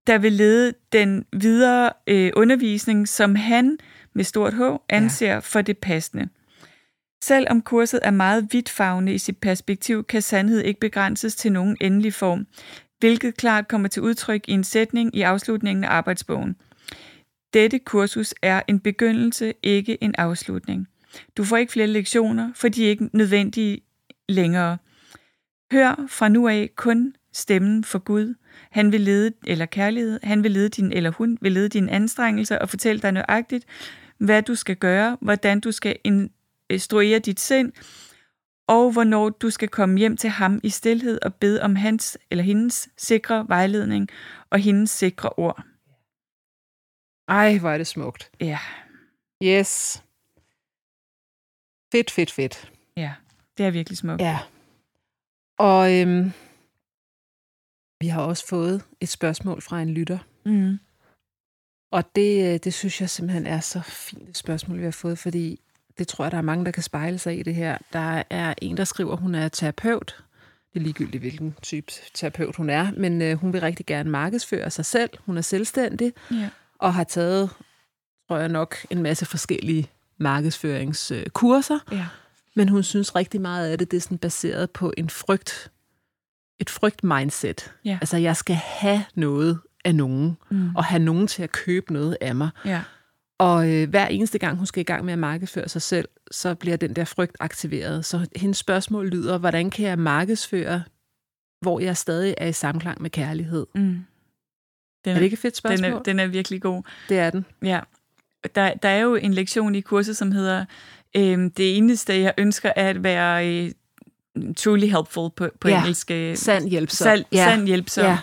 der 0.07 0.17
vil 0.17 0.33
lede 0.33 0.73
den 0.91 1.25
videre 1.33 1.89
øh, 2.07 2.31
undervisning, 2.35 3.07
som 3.07 3.35
han 3.35 3.77
med 4.13 4.23
stort 4.23 4.53
H 4.53 4.61
anser 4.89 5.31
ja. 5.33 5.39
for 5.39 5.61
det 5.61 5.77
passende. 5.77 6.29
Selvom 7.23 7.61
kurset 7.61 7.99
er 8.03 8.11
meget 8.11 8.47
vidtfavnende 8.51 9.13
i 9.13 9.17
sit 9.17 9.37
perspektiv, 9.37 10.03
kan 10.03 10.21
sandhed 10.21 10.61
ikke 10.61 10.79
begrænses 10.79 11.35
til 11.35 11.51
nogen 11.51 11.77
endelig 11.81 12.13
form, 12.13 12.47
hvilket 12.99 13.37
klart 13.37 13.67
kommer 13.67 13.87
til 13.87 14.01
udtryk 14.01 14.45
i 14.47 14.51
en 14.51 14.63
sætning 14.63 15.15
i 15.15 15.21
afslutningen 15.21 15.83
af 15.83 15.89
arbejdsbogen. 15.89 16.55
Dette 17.53 17.79
kursus 17.79 18.33
er 18.41 18.61
en 18.67 18.79
begyndelse, 18.79 19.53
ikke 19.63 20.03
en 20.03 20.15
afslutning. 20.17 20.87
Du 21.37 21.43
får 21.43 21.57
ikke 21.57 21.71
flere 21.71 21.87
lektioner, 21.87 22.51
for 22.55 22.67
de 22.67 22.85
er 22.85 22.89
ikke 22.89 23.09
nødvendige 23.13 23.81
længere. 24.29 24.77
Hør 25.71 26.05
fra 26.09 26.29
nu 26.29 26.47
af 26.47 26.69
kun 26.75 27.15
stemmen 27.33 27.83
for 27.83 27.99
Gud, 27.99 28.35
Han 28.71 28.91
vil 28.91 29.01
lede, 29.01 29.31
eller 29.47 29.65
kærlighed, 29.65 30.19
han 30.23 30.43
vil 30.43 30.51
lede 30.51 30.69
din, 30.69 30.91
eller 30.91 31.09
hun 31.09 31.37
vil 31.41 31.51
lede 31.51 31.69
dine 31.69 31.91
anstrengelser 31.91 32.57
og 32.57 32.69
fortælle 32.69 33.01
dig 33.01 33.11
nøjagtigt, 33.11 33.65
hvad 34.17 34.41
du 34.41 34.55
skal 34.55 34.75
gøre, 34.75 35.17
hvordan 35.21 35.59
du 35.59 35.71
skal 35.71 35.95
instruere 36.69 37.19
dit 37.19 37.39
sind, 37.39 37.71
og 38.67 38.91
hvornår 38.91 39.29
du 39.29 39.49
skal 39.49 39.69
komme 39.69 39.97
hjem 39.97 40.17
til 40.17 40.29
ham 40.29 40.59
i 40.63 40.69
stilhed 40.69 41.19
og 41.21 41.35
bede 41.35 41.61
om 41.61 41.75
hans 41.75 42.17
eller 42.31 42.43
hendes 42.43 42.89
sikre 42.97 43.45
vejledning 43.47 44.09
og 44.49 44.59
hendes 44.59 44.89
sikre 44.89 45.29
ord. 45.29 45.63
Ej, 47.27 47.57
hvor 47.57 47.69
er 47.69 47.77
det 47.77 47.87
smukt. 47.87 48.31
Ja. 48.39 48.59
Yes. 49.43 50.03
Fedt, 51.91 52.11
fedt, 52.11 52.31
fedt. 52.31 52.71
Ja, 52.97 53.13
det 53.57 53.65
er 53.65 53.71
virkelig 53.71 53.97
smukt. 53.97 54.21
Ja. 54.21 54.39
Og 55.59 55.93
øhm, 55.93 56.31
vi 57.99 58.07
har 58.07 58.21
også 58.21 58.47
fået 58.47 58.83
et 59.01 59.09
spørgsmål 59.09 59.61
fra 59.61 59.81
en 59.81 59.89
lytter. 59.89 60.19
Mm. 60.45 60.79
Og 61.91 62.15
det, 62.15 62.53
øh, 62.53 62.59
det 62.63 62.73
synes 62.73 63.01
jeg 63.01 63.09
simpelthen 63.09 63.45
er 63.45 63.59
så 63.59 63.81
fint 63.81 64.29
et 64.29 64.37
spørgsmål, 64.37 64.79
vi 64.79 64.83
har 64.83 64.91
fået, 64.91 65.19
fordi 65.19 65.61
det 65.97 66.07
tror 66.07 66.25
jeg, 66.25 66.31
der 66.31 66.37
er 66.37 66.41
mange, 66.41 66.65
der 66.65 66.71
kan 66.71 66.83
spejle 66.83 67.17
sig 67.17 67.39
i 67.39 67.43
det 67.43 67.55
her. 67.55 67.77
Der 67.93 68.23
er 68.29 68.53
en, 68.61 68.77
der 68.77 68.83
skriver, 68.83 69.13
at 69.13 69.19
hun 69.19 69.35
er 69.35 69.47
terapeut. 69.47 70.15
Det 70.73 70.79
er 70.79 70.83
ligegyldigt, 70.83 71.21
hvilken 71.21 71.55
type 71.61 71.91
terapeut 72.13 72.55
hun 72.55 72.69
er, 72.69 72.91
men 72.97 73.21
øh, 73.21 73.37
hun 73.37 73.53
vil 73.53 73.61
rigtig 73.61 73.85
gerne 73.85 74.09
markedsføre 74.09 74.69
sig 74.71 74.85
selv. 74.85 75.09
Hun 75.25 75.37
er 75.37 75.41
selvstændig 75.41 76.13
Ja. 76.31 76.49
og 76.79 76.93
har 76.93 77.03
taget, 77.03 77.49
tror 78.27 78.37
jeg 78.37 78.49
nok, 78.49 78.75
en 78.89 79.03
masse 79.03 79.25
forskellige 79.25 79.89
markedsføringskurser. 80.17 81.79
Ja. 81.91 82.05
Men 82.55 82.69
hun 82.69 82.83
synes 82.83 83.15
rigtig 83.15 83.41
meget 83.41 83.69
af 83.71 83.77
det, 83.77 83.91
det 83.91 83.97
er 83.97 84.01
sådan 84.01 84.17
baseret 84.17 84.71
på 84.71 84.93
en 84.97 85.09
frygt, 85.09 85.71
et 86.59 86.69
frygt-mindset. 86.69 87.71
Ja. 87.85 87.97
Altså, 88.01 88.17
jeg 88.17 88.35
skal 88.37 88.55
have 88.55 89.03
noget 89.15 89.59
af 89.85 89.95
nogen, 89.95 90.37
Mm. 90.49 90.75
og 90.75 90.83
have 90.85 90.99
nogen 91.03 91.27
til 91.27 91.43
at 91.43 91.51
købe 91.51 91.93
noget 91.93 92.17
af 92.21 92.35
mig. 92.35 92.49
Ja. 92.65 92.81
Og 93.39 93.69
øh, 93.73 93.89
hver 93.89 94.07
eneste 94.07 94.37
gang, 94.39 94.57
hun 94.57 94.65
skal 94.65 94.81
i 94.81 94.83
gang 94.83 95.05
med 95.05 95.13
at 95.13 95.19
markedsføre 95.19 95.69
sig 95.69 95.81
selv, 95.81 96.07
så 96.31 96.55
bliver 96.55 96.77
den 96.77 96.93
der 96.93 97.05
frygt 97.05 97.37
aktiveret. 97.39 98.05
Så 98.05 98.27
hendes 98.35 98.57
spørgsmål 98.57 99.07
lyder, 99.09 99.37
hvordan 99.37 99.69
kan 99.69 99.85
jeg 99.85 99.99
markedsføre, 99.99 100.83
hvor 101.61 101.79
jeg 101.79 101.97
stadig 101.97 102.33
er 102.37 102.47
i 102.47 102.53
samklang 102.53 103.01
med 103.01 103.09
kærlighed? 103.09 103.65
Mm. 103.75 103.81
Den, 105.05 105.11
Er 105.11 105.13
det 105.13 105.21
ikke 105.21 105.33
et 105.33 105.39
fedt 105.39 105.53
den, 105.53 105.57
spørgsmål? 105.57 105.91
er, 105.91 106.03
den 106.03 106.19
er 106.19 106.27
virkelig 106.27 106.61
god. 106.61 106.83
Det 107.09 107.19
er 107.19 107.29
den. 107.29 107.45
Ja. 107.63 107.79
Der, 108.55 108.73
der 108.73 108.89
er 108.89 108.99
jo 108.99 109.15
en 109.15 109.33
lektion 109.33 109.75
i 109.75 109.81
kurset, 109.81 110.17
som 110.17 110.31
hedder, 110.31 110.65
øhm, 111.17 111.51
det 111.51 111.77
eneste, 111.77 112.19
jeg 112.21 112.33
ønsker, 112.37 112.71
er 112.75 112.89
at 112.89 113.03
være 113.03 113.49
øh, 113.65 113.71
truly 114.57 114.85
helpful 114.87 115.29
på, 115.35 115.49
på 115.59 115.67
Ja. 115.69 115.79
engelsk. 115.79 116.11
øh, 116.11 116.37
Sand 116.37 116.69
hjælp 116.69 116.89
så. 116.89 117.03
Sand, 117.03 117.25
ja. 117.31 117.49
sand 117.49 117.67
hjælp, 117.67 117.89
så. 117.89 118.05
Ja. 118.05 118.17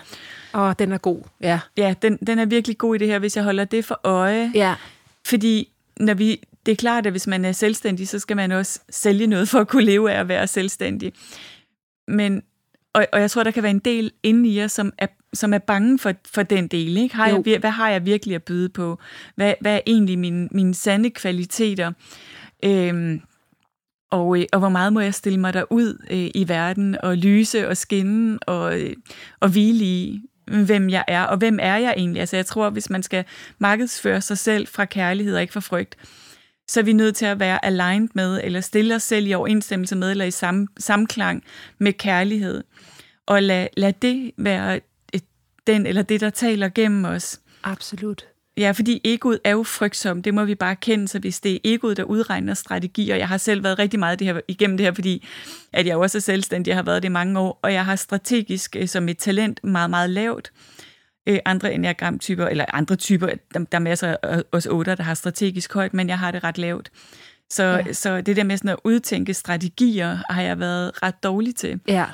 Og 0.53 0.79
den 0.79 0.91
er 0.91 0.97
god. 0.97 1.21
Ja. 1.41 1.59
ja 1.77 1.95
den, 2.01 2.17
den 2.27 2.39
er 2.39 2.45
virkelig 2.45 2.77
god 2.77 2.95
i 2.95 2.97
det 2.97 3.07
her, 3.07 3.19
hvis 3.19 3.35
jeg 3.35 3.43
holder 3.43 3.65
det 3.65 3.85
for 3.85 3.99
øje. 4.03 4.51
Ja. 4.55 4.75
Fordi 5.25 5.69
når 5.99 6.13
vi, 6.13 6.41
det 6.65 6.71
er 6.71 6.75
klart, 6.75 7.05
at 7.05 7.13
hvis 7.13 7.27
man 7.27 7.45
er 7.45 7.51
selvstændig, 7.51 8.07
så 8.07 8.19
skal 8.19 8.35
man 8.35 8.51
også 8.51 8.79
sælge 8.89 9.27
noget 9.27 9.49
for 9.49 9.59
at 9.59 9.67
kunne 9.67 9.85
leve 9.85 10.11
af 10.11 10.19
at 10.19 10.27
være 10.27 10.47
selvstændig. 10.47 11.13
Men, 12.07 12.43
og, 12.93 13.05
og 13.13 13.19
jeg 13.21 13.31
tror, 13.31 13.43
der 13.43 13.51
kan 13.51 13.63
være 13.63 13.69
en 13.69 13.79
del 13.79 14.11
inde 14.23 14.49
i 14.49 14.57
jer, 14.57 14.67
som 14.67 14.93
er, 14.97 15.07
som 15.33 15.53
er 15.53 15.57
bange 15.57 15.99
for, 15.99 16.13
for 16.33 16.43
den 16.43 16.67
del. 16.67 16.97
Ikke? 16.97 17.15
Har 17.15 17.27
jeg, 17.27 17.47
Jo. 17.47 17.59
hvad 17.59 17.71
har 17.71 17.89
jeg 17.89 18.05
virkelig 18.05 18.35
at 18.35 18.43
byde 18.43 18.69
på? 18.69 18.99
Hvad, 19.35 19.53
hvad 19.61 19.75
er 19.75 19.81
egentlig 19.87 20.19
mine, 20.19 20.49
mine 20.51 20.73
sande 20.73 21.09
kvaliteter? 21.09 21.91
Øhm, 22.65 23.21
og, 24.11 24.39
øh, 24.39 24.45
og 24.53 24.59
hvor 24.59 24.69
meget 24.69 24.93
må 24.93 24.99
jeg 24.99 25.13
stille 25.13 25.39
mig 25.39 25.53
derud 25.53 26.05
øh, 26.11 26.29
i 26.35 26.45
verden 26.47 26.97
og 27.03 27.17
lyse 27.17 27.67
og 27.67 27.77
skinne 27.77 28.39
og, 28.39 28.81
øh, 28.81 28.95
og 29.39 29.49
hvile 29.49 29.85
i, 29.85 30.21
hvem 30.45 30.89
jeg 30.89 31.03
er, 31.07 31.23
og 31.23 31.37
hvem 31.37 31.59
er 31.61 31.77
jeg 31.77 31.93
egentlig? 31.97 32.19
Altså 32.19 32.35
jeg 32.35 32.45
tror, 32.45 32.69
hvis 32.69 32.89
man 32.89 33.03
skal 33.03 33.25
markedsføre 33.59 34.21
sig 34.21 34.37
selv 34.37 34.67
fra 34.67 34.85
kærlighed 34.85 35.35
og 35.35 35.41
ikke 35.41 35.53
fra 35.53 35.59
frygt, 35.59 35.95
så 36.67 36.79
er 36.79 36.83
vi 36.83 36.93
nødt 36.93 37.15
til 37.15 37.25
at 37.25 37.39
være 37.39 37.65
aligned 37.65 38.09
med, 38.13 38.41
eller 38.43 38.61
stille 38.61 38.95
os 38.95 39.03
selv 39.03 39.27
i 39.27 39.33
overensstemmelse 39.33 39.95
med, 39.95 40.11
eller 40.11 40.25
i 40.25 40.31
sam, 40.31 40.67
samklang 40.77 41.43
med 41.77 41.93
kærlighed. 41.93 42.63
Og 43.25 43.43
lad, 43.43 43.67
lad 43.77 43.93
det 43.93 44.31
være 44.37 44.79
et, 45.13 45.23
den 45.67 45.85
eller 45.85 46.01
det, 46.01 46.21
der 46.21 46.29
taler 46.29 46.69
gennem 46.69 47.05
os. 47.05 47.39
Absolut. 47.63 48.25
Ja, 48.57 48.71
fordi 48.71 49.01
egoet 49.03 49.39
er 49.43 49.51
jo 49.51 49.63
frygtsom, 49.63 50.21
det 50.21 50.33
må 50.33 50.45
vi 50.45 50.55
bare 50.55 50.75
kende, 50.75 51.07
så 51.07 51.19
hvis 51.19 51.39
det 51.39 51.53
er 51.53 51.59
egoet, 51.63 51.97
der 51.97 52.03
udregner 52.03 52.53
strategier, 52.53 53.15
jeg 53.15 53.27
har 53.27 53.37
selv 53.37 53.63
været 53.63 53.79
rigtig 53.79 53.99
meget 53.99 54.19
det 54.19 54.27
her, 54.27 54.39
igennem 54.47 54.77
det 54.77 54.85
her, 54.85 54.93
fordi 54.93 55.25
at 55.73 55.87
jeg 55.87 55.97
også 55.97 56.17
er 56.17 56.21
selvstændig, 56.21 56.69
jeg 56.69 56.77
har 56.77 56.83
været 56.83 57.03
det 57.03 57.09
i 57.09 57.11
mange 57.11 57.39
år, 57.39 57.59
og 57.61 57.73
jeg 57.73 57.85
har 57.85 57.95
strategisk 57.95 58.75
øh, 58.79 58.87
som 58.87 59.09
et 59.09 59.17
talent 59.17 59.63
meget, 59.63 59.89
meget 59.89 60.09
lavt. 60.09 60.51
Øh, 61.27 61.39
andre 61.45 61.73
enneagramtyper, 61.73 62.47
eller 62.47 62.65
andre 62.73 62.95
typer, 62.95 63.27
der, 63.53 63.59
der 63.59 63.77
er 63.77 63.79
masser 63.79 64.15
af 64.23 64.43
os 64.51 64.65
otter, 64.65 64.95
der 64.95 65.03
har 65.03 65.13
strategisk 65.13 65.73
højt, 65.73 65.93
men 65.93 66.09
jeg 66.09 66.19
har 66.19 66.31
det 66.31 66.43
ret 66.43 66.57
lavt. 66.57 66.91
Så, 67.49 67.63
ja. 67.63 67.93
så 67.93 68.21
det 68.21 68.35
der 68.35 68.43
med 68.43 68.57
sådan 68.57 68.69
at 68.69 68.79
udtænke 68.83 69.33
strategier, 69.33 70.17
har 70.29 70.41
jeg 70.41 70.59
været 70.59 71.03
ret 71.03 71.23
dårlig 71.23 71.55
til. 71.55 71.79
Ja. 71.87 72.05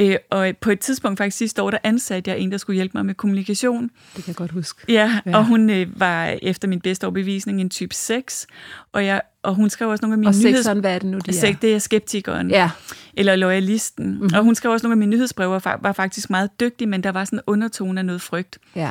Øh, 0.00 0.16
og 0.30 0.52
på 0.60 0.70
et 0.70 0.80
tidspunkt 0.80 1.18
faktisk 1.18 1.36
sidste 1.38 1.62
år, 1.62 1.70
der 1.70 1.78
ansatte 1.84 2.30
jeg 2.30 2.38
en, 2.40 2.52
der 2.52 2.58
skulle 2.58 2.74
hjælpe 2.74 2.92
mig 2.98 3.06
med 3.06 3.14
kommunikation. 3.14 3.82
Det 4.16 4.24
kan 4.24 4.28
jeg 4.28 4.36
godt 4.36 4.50
huske. 4.50 4.80
Ja, 4.88 5.20
Ja. 5.26 5.36
og 5.36 5.46
hun 5.46 5.70
øh, 5.70 6.00
var 6.00 6.26
efter 6.42 6.68
min 6.68 6.80
bedste 6.80 7.04
overbevisning 7.04 7.60
en 7.60 7.70
type 7.70 7.94
6, 7.94 8.46
og, 8.92 9.04
jeg, 9.04 9.20
og 9.42 9.54
hun 9.54 9.70
skrev 9.70 9.88
også 9.88 10.02
nogle 10.02 10.12
af 10.14 10.18
mine 10.18 10.28
Og 10.28 10.34
nyheds... 10.44 10.66
hvad 10.66 10.94
er 10.94 10.98
det 10.98 11.10
nu, 11.10 11.18
de 11.18 11.46
er? 11.48 11.54
det 11.62 11.74
er 11.74 11.78
skeptikeren, 11.78 12.50
Ja. 12.50 12.70
eller 13.14 13.36
loyalisten. 13.36 14.06
Mhm. 14.06 14.14
Mm-hmm. 14.14 14.34
Og 14.38 14.44
hun 14.44 14.54
skrev 14.54 14.72
også 14.72 14.86
nogle 14.86 14.92
af 14.94 14.98
mine 14.98 15.10
nyhedsbreve, 15.10 15.54
og 15.54 15.62
var 15.82 15.92
faktisk 15.92 16.30
meget 16.30 16.60
dygtig, 16.60 16.88
men 16.88 17.02
der 17.02 17.12
var 17.12 17.24
sådan 17.24 17.38
en 17.38 17.42
undertone 17.46 18.00
af 18.00 18.04
noget 18.06 18.20
frygt 18.22 18.58
Ja. 18.76 18.90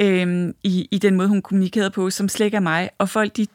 øhm, 0.00 0.54
i, 0.64 0.88
i 0.90 0.98
den 0.98 1.14
måde, 1.14 1.28
hun 1.28 1.42
kommunikerede 1.42 1.90
på, 1.90 2.10
som 2.10 2.28
slet 2.28 2.44
ikke 2.46 2.56
er 2.56 2.60
mig. 2.60 2.90
Og 2.98 3.08
folk, 3.08 3.36
de 3.36 3.46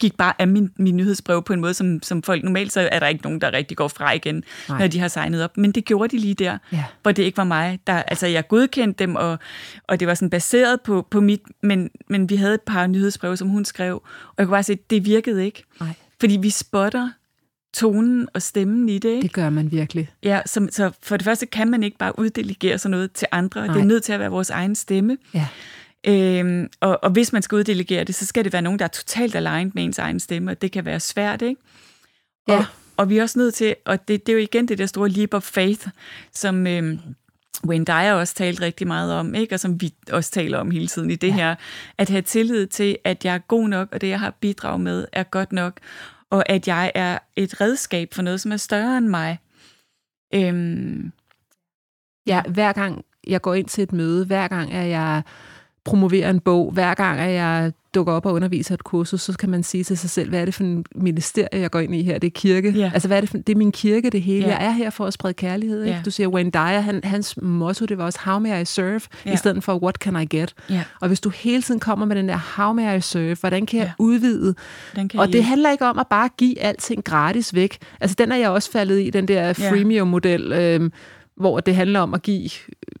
gik 0.00 0.16
bare 0.16 0.32
af 0.38 0.48
min, 0.48 0.70
min 0.78 0.96
nyhedsbrev 0.96 1.42
på 1.42 1.52
en 1.52 1.60
måde, 1.60 1.74
som, 1.74 2.02
som 2.02 2.22
folk 2.22 2.44
normalt, 2.44 2.72
så 2.72 2.88
er 2.92 2.98
der 2.98 3.06
ikke 3.06 3.22
nogen, 3.24 3.40
der 3.40 3.52
rigtig 3.52 3.76
går 3.76 3.88
fra 3.88 4.12
igen, 4.12 4.44
Nej. 4.68 4.78
Når 4.78 4.86
de 4.86 4.98
har 4.98 5.08
signet 5.08 5.44
op. 5.44 5.56
Men 5.56 5.72
det 5.72 5.84
gjorde 5.84 6.16
de 6.16 6.20
lige 6.20 6.34
der, 6.34 6.58
Ja. 6.72 6.84
hvor 7.02 7.12
det 7.12 7.22
ikke 7.22 7.36
var 7.38 7.44
mig. 7.44 7.78
Der, 7.86 7.92
altså, 7.92 8.26
jeg 8.26 8.48
godkendte 8.48 8.98
dem, 9.04 9.16
og, 9.16 9.38
og 9.88 10.00
det 10.00 10.08
var 10.08 10.14
sådan 10.14 10.30
baseret 10.30 10.80
på, 10.80 11.06
på 11.10 11.20
mit, 11.20 11.40
men, 11.62 11.90
men 12.08 12.30
vi 12.30 12.36
havde 12.36 12.54
et 12.54 12.60
par 12.66 12.86
nyhedsbreve, 12.86 13.36
som 13.36 13.48
hun 13.48 13.64
skrev, 13.64 13.94
og 14.28 14.34
jeg 14.38 14.46
kunne 14.46 14.54
bare 14.54 14.62
se, 14.62 14.72
at 14.72 14.90
det 14.90 15.04
virkede 15.04 15.44
ikke. 15.44 15.64
Nej. 15.80 15.88
Fordi 16.20 16.36
vi 16.36 16.50
spotter 16.50 17.10
tonen 17.74 18.28
og 18.34 18.42
stemmen 18.42 18.88
i 18.88 18.98
det, 18.98 19.08
ikke? 19.08 19.22
Det 19.22 19.32
gør 19.32 19.50
man 19.50 19.70
virkelig. 19.72 20.10
Ja, 20.22 20.40
så, 20.46 20.68
så 20.70 20.90
for 21.02 21.16
det 21.16 21.24
første 21.24 21.46
kan 21.46 21.70
man 21.70 21.82
ikke 21.82 21.98
bare 21.98 22.18
uddelegere 22.18 22.78
sådan 22.78 22.90
noget 22.90 23.12
til 23.12 23.28
andre. 23.32 23.66
Nej. 23.66 23.74
Det 23.74 23.80
er 23.82 23.86
nødt 23.86 24.02
til 24.02 24.12
at 24.12 24.20
være 24.20 24.30
vores 24.30 24.50
egen 24.50 24.74
stemme. 24.74 25.16
Ja. 25.34 25.46
Øhm, 26.06 26.70
og, 26.80 26.98
og 27.02 27.10
hvis 27.10 27.32
man 27.32 27.42
skal 27.42 27.56
uddelegere 27.56 28.04
det, 28.04 28.14
så 28.14 28.26
skal 28.26 28.44
det 28.44 28.52
være 28.52 28.62
nogen, 28.62 28.78
der 28.78 28.84
er 28.84 28.88
totalt 28.88 29.34
aligned 29.34 29.72
med 29.74 29.84
ens 29.84 29.98
egen 29.98 30.20
stemme, 30.20 30.50
og 30.50 30.62
det 30.62 30.72
kan 30.72 30.84
være 30.84 31.00
svært, 31.00 31.42
ikke? 31.42 31.60
Ja. 32.48 32.58
Og, 32.58 32.64
og 32.96 33.10
vi 33.10 33.18
er 33.18 33.22
også 33.22 33.38
nødt 33.38 33.54
til, 33.54 33.76
og 33.84 34.08
det, 34.08 34.26
det 34.26 34.32
er 34.32 34.36
jo 34.36 34.42
igen 34.42 34.68
det 34.68 34.78
der 34.78 34.86
store 34.86 35.08
leap 35.08 35.34
of 35.34 35.42
faith, 35.42 35.88
som 36.32 36.66
øhm, 36.66 36.98
Wayne 37.66 37.84
Dyer 37.84 38.12
også 38.12 38.34
talt 38.34 38.60
rigtig 38.60 38.86
meget 38.86 39.12
om, 39.12 39.34
ikke? 39.34 39.54
og 39.54 39.60
som 39.60 39.80
vi 39.80 39.94
også 40.12 40.30
taler 40.30 40.58
om 40.58 40.70
hele 40.70 40.86
tiden 40.86 41.10
i 41.10 41.16
det 41.16 41.28
ja. 41.28 41.34
her, 41.34 41.54
at 41.98 42.08
have 42.08 42.22
tillid 42.22 42.66
til, 42.66 42.96
at 43.04 43.24
jeg 43.24 43.34
er 43.34 43.38
god 43.38 43.68
nok, 43.68 43.88
og 43.92 44.00
det, 44.00 44.08
jeg 44.08 44.20
har 44.20 44.30
bidrag 44.40 44.80
med, 44.80 45.06
er 45.12 45.22
godt 45.22 45.52
nok, 45.52 45.80
og 46.30 46.48
at 46.48 46.68
jeg 46.68 46.92
er 46.94 47.18
et 47.36 47.60
redskab 47.60 48.14
for 48.14 48.22
noget, 48.22 48.40
som 48.40 48.52
er 48.52 48.56
større 48.56 48.98
end 48.98 49.08
mig. 49.08 49.38
Øhm, 50.34 51.12
Ja, 52.26 52.42
hver 52.48 52.72
gang 52.72 53.04
jeg 53.26 53.42
går 53.42 53.54
ind 53.54 53.68
til 53.68 53.82
et 53.82 53.92
møde, 53.92 54.26
hver 54.26 54.48
gang 54.48 54.72
at 54.72 54.88
jeg 54.88 55.22
promoverer 55.84 56.30
en 56.30 56.40
bog, 56.40 56.70
hver 56.72 56.94
gang 56.94 57.20
at 57.20 57.32
jeg 57.32 57.72
dukker 57.94 58.12
op 58.12 58.26
og 58.26 58.32
underviser 58.32 58.74
et 58.74 58.84
kursus, 58.84 59.20
så 59.20 59.32
kan 59.38 59.50
man 59.50 59.62
sige 59.62 59.84
til 59.84 59.98
sig 59.98 60.10
selv, 60.10 60.28
hvad 60.28 60.40
er 60.40 60.44
det 60.44 60.54
for 60.54 60.62
en 60.64 60.84
ministerie, 60.94 61.60
jeg 61.60 61.70
går 61.70 61.78
ind 61.80 61.94
i 61.94 62.02
her? 62.02 62.18
Det 62.18 62.26
er 62.26 62.30
kirke. 62.30 62.70
Ja. 62.70 62.90
Altså, 62.94 63.08
hvad 63.08 63.16
er 63.16 63.20
det, 63.20 63.30
for, 63.30 63.36
det 63.36 63.48
er 63.48 63.56
min 63.56 63.72
kirke, 63.72 64.10
det 64.10 64.22
hele. 64.22 64.46
Ja. 64.46 64.56
Jeg 64.56 64.66
er 64.66 64.70
her 64.70 64.90
for 64.90 65.06
at 65.06 65.12
sprede 65.12 65.34
kærlighed. 65.34 65.82
Ikke? 65.84 65.96
Ja. 65.96 66.02
Du 66.04 66.10
siger, 66.10 66.28
Wayne 66.28 66.50
Dyer, 66.50 66.80
han, 66.80 67.00
hans 67.04 67.36
motto, 67.42 67.84
det 67.86 67.98
var 67.98 68.04
også, 68.04 68.18
how 68.22 68.38
may 68.38 68.62
I 68.62 68.64
serve, 68.64 69.00
Ja. 69.26 69.32
i 69.32 69.36
stedet 69.36 69.64
for, 69.64 69.82
what 69.82 69.94
can 69.94 70.16
I 70.22 70.24
get? 70.36 70.54
ja, 70.70 70.82
Og 71.00 71.08
hvis 71.08 71.20
du 71.20 71.28
hele 71.28 71.62
tiden 71.62 71.80
kommer 71.80 72.06
med 72.06 72.16
den 72.16 72.28
der, 72.28 72.36
how 72.56 72.72
may 72.72 72.98
I 72.98 73.00
serve, 73.00 73.36
hvordan 73.40 73.66
kan 73.66 73.78
jeg 73.78 73.86
Ja. 73.86 73.92
udvide? 73.98 74.54
den 74.96 75.08
kan 75.08 75.20
Og 75.20 75.32
det 75.32 75.44
handler 75.44 75.70
ikke 75.70 75.86
om 75.86 75.98
at 75.98 76.06
bare 76.10 76.28
give 76.38 76.60
alting 76.60 77.04
gratis 77.04 77.54
væk. 77.54 77.78
Altså, 78.00 78.16
den 78.18 78.32
er 78.32 78.36
jeg 78.36 78.50
også 78.50 78.70
faldet 78.70 79.00
i, 79.00 79.10
den 79.10 79.28
der 79.28 79.52
freemium-model, 79.52 80.52
øhm, 80.52 80.92
hvor 81.36 81.60
det 81.60 81.74
handler 81.74 82.00
om 82.00 82.14
at 82.14 82.22
give, 82.22 82.50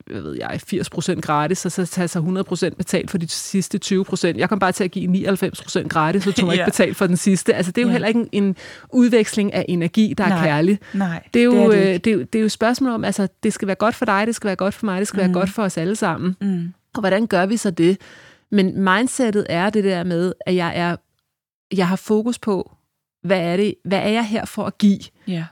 hvad 0.06 0.20
ved 0.20 0.36
jeg, 0.40 0.60
80% 0.72 1.20
gratis, 1.20 1.66
og 1.66 1.72
så 1.72 1.86
tage 1.86 2.08
sig 2.08 2.22
100% 2.22 2.68
betalt 2.74 3.10
for 3.10 3.18
de 3.18 3.28
sidste 3.28 3.80
20%. 3.84 4.38
Jeg 4.38 4.48
kom 4.48 4.58
bare 4.58 4.72
til 4.72 4.84
at 4.84 4.90
give 4.90 5.32
99% 5.32 5.88
gratis, 5.88 6.26
og 6.26 6.34
tog 6.34 6.48
ikke 6.52 6.62
Ja. 6.62 6.68
betalt 6.68 6.96
for 6.96 7.06
den 7.06 7.16
sidste. 7.16 7.54
Altså, 7.54 7.72
det 7.72 7.78
er 7.78 7.82
jo 7.82 7.88
Ja. 7.88 7.92
heller 7.92 8.08
ikke 8.08 8.20
en, 8.32 8.44
en 8.44 8.56
udveksling 8.92 9.52
af 9.54 9.64
energi, 9.68 10.14
der 10.18 10.24
er 10.24 10.28
Nej. 10.28 10.46
kærlig. 10.46 10.78
Nej, 10.94 11.22
Det 11.34 11.40
er, 11.40 11.44
jo, 11.44 11.72
det 11.72 11.78
øh, 11.78 11.86
er 11.86 11.92
det 11.92 12.04
det, 12.04 12.10
er, 12.10 12.14
jo, 12.14 12.20
det 12.20 12.34
er 12.34 12.40
jo 12.40 12.46
et 12.46 12.52
spørgsmål 12.52 12.90
om, 12.90 13.04
altså, 13.04 13.28
det 13.42 13.52
skal 13.52 13.66
være 13.68 13.76
godt 13.76 13.94
for 13.94 14.04
dig, 14.04 14.26
det 14.26 14.34
skal 14.34 14.46
være 14.46 14.56
godt 14.56 14.74
for 14.74 14.86
mig, 14.86 15.00
det 15.00 15.08
skal 15.08 15.16
mm. 15.16 15.20
være 15.24 15.32
godt 15.32 15.50
for 15.50 15.62
os 15.62 15.76
alle 15.78 15.96
sammen. 15.96 16.36
Mm. 16.40 16.72
Og 16.94 17.00
hvordan 17.00 17.26
gør 17.26 17.46
vi 17.46 17.56
så 17.56 17.70
det? 17.70 18.00
Men 18.50 18.80
mindsetet 18.84 19.46
er 19.48 19.70
det 19.70 19.84
der 19.84 20.04
med, 20.04 20.32
at 20.46 20.54
jeg, 20.54 20.72
er, 20.76 20.96
jeg 21.76 21.88
har 21.88 21.96
fokus 21.96 22.38
på, 22.38 22.72
hvad 23.22 23.40
er, 23.40 23.56
det, 23.56 23.74
hvad 23.84 23.98
er 23.98 24.08
jeg 24.08 24.26
her 24.26 24.44
for 24.44 24.64
at 24.64 24.78
give? 24.78 25.00
Ja. 25.28 25.44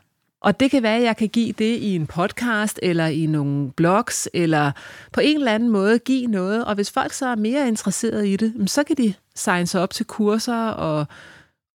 Og 0.42 0.60
det 0.60 0.70
kan 0.70 0.82
være, 0.82 0.96
at 0.96 1.02
jeg 1.02 1.16
kan 1.16 1.28
give 1.28 1.52
det 1.52 1.76
i 1.76 1.94
en 1.94 2.06
podcast, 2.06 2.80
eller 2.82 3.06
i 3.06 3.26
nogle 3.26 3.70
blogs, 3.70 4.28
eller 4.34 4.72
på 5.12 5.20
en 5.20 5.36
eller 5.36 5.52
anden 5.52 5.68
måde 5.68 5.98
give 5.98 6.26
noget. 6.26 6.64
Og 6.64 6.74
hvis 6.74 6.90
folk 6.90 7.12
så 7.12 7.26
er 7.26 7.36
mere 7.36 7.68
interesserede 7.68 8.32
i 8.32 8.36
det, 8.36 8.70
så 8.70 8.84
kan 8.84 8.96
de 8.96 9.14
signe 9.34 9.66
sig 9.66 9.80
op 9.80 9.90
til 9.90 10.06
kurser 10.06 10.68
og, 10.68 11.06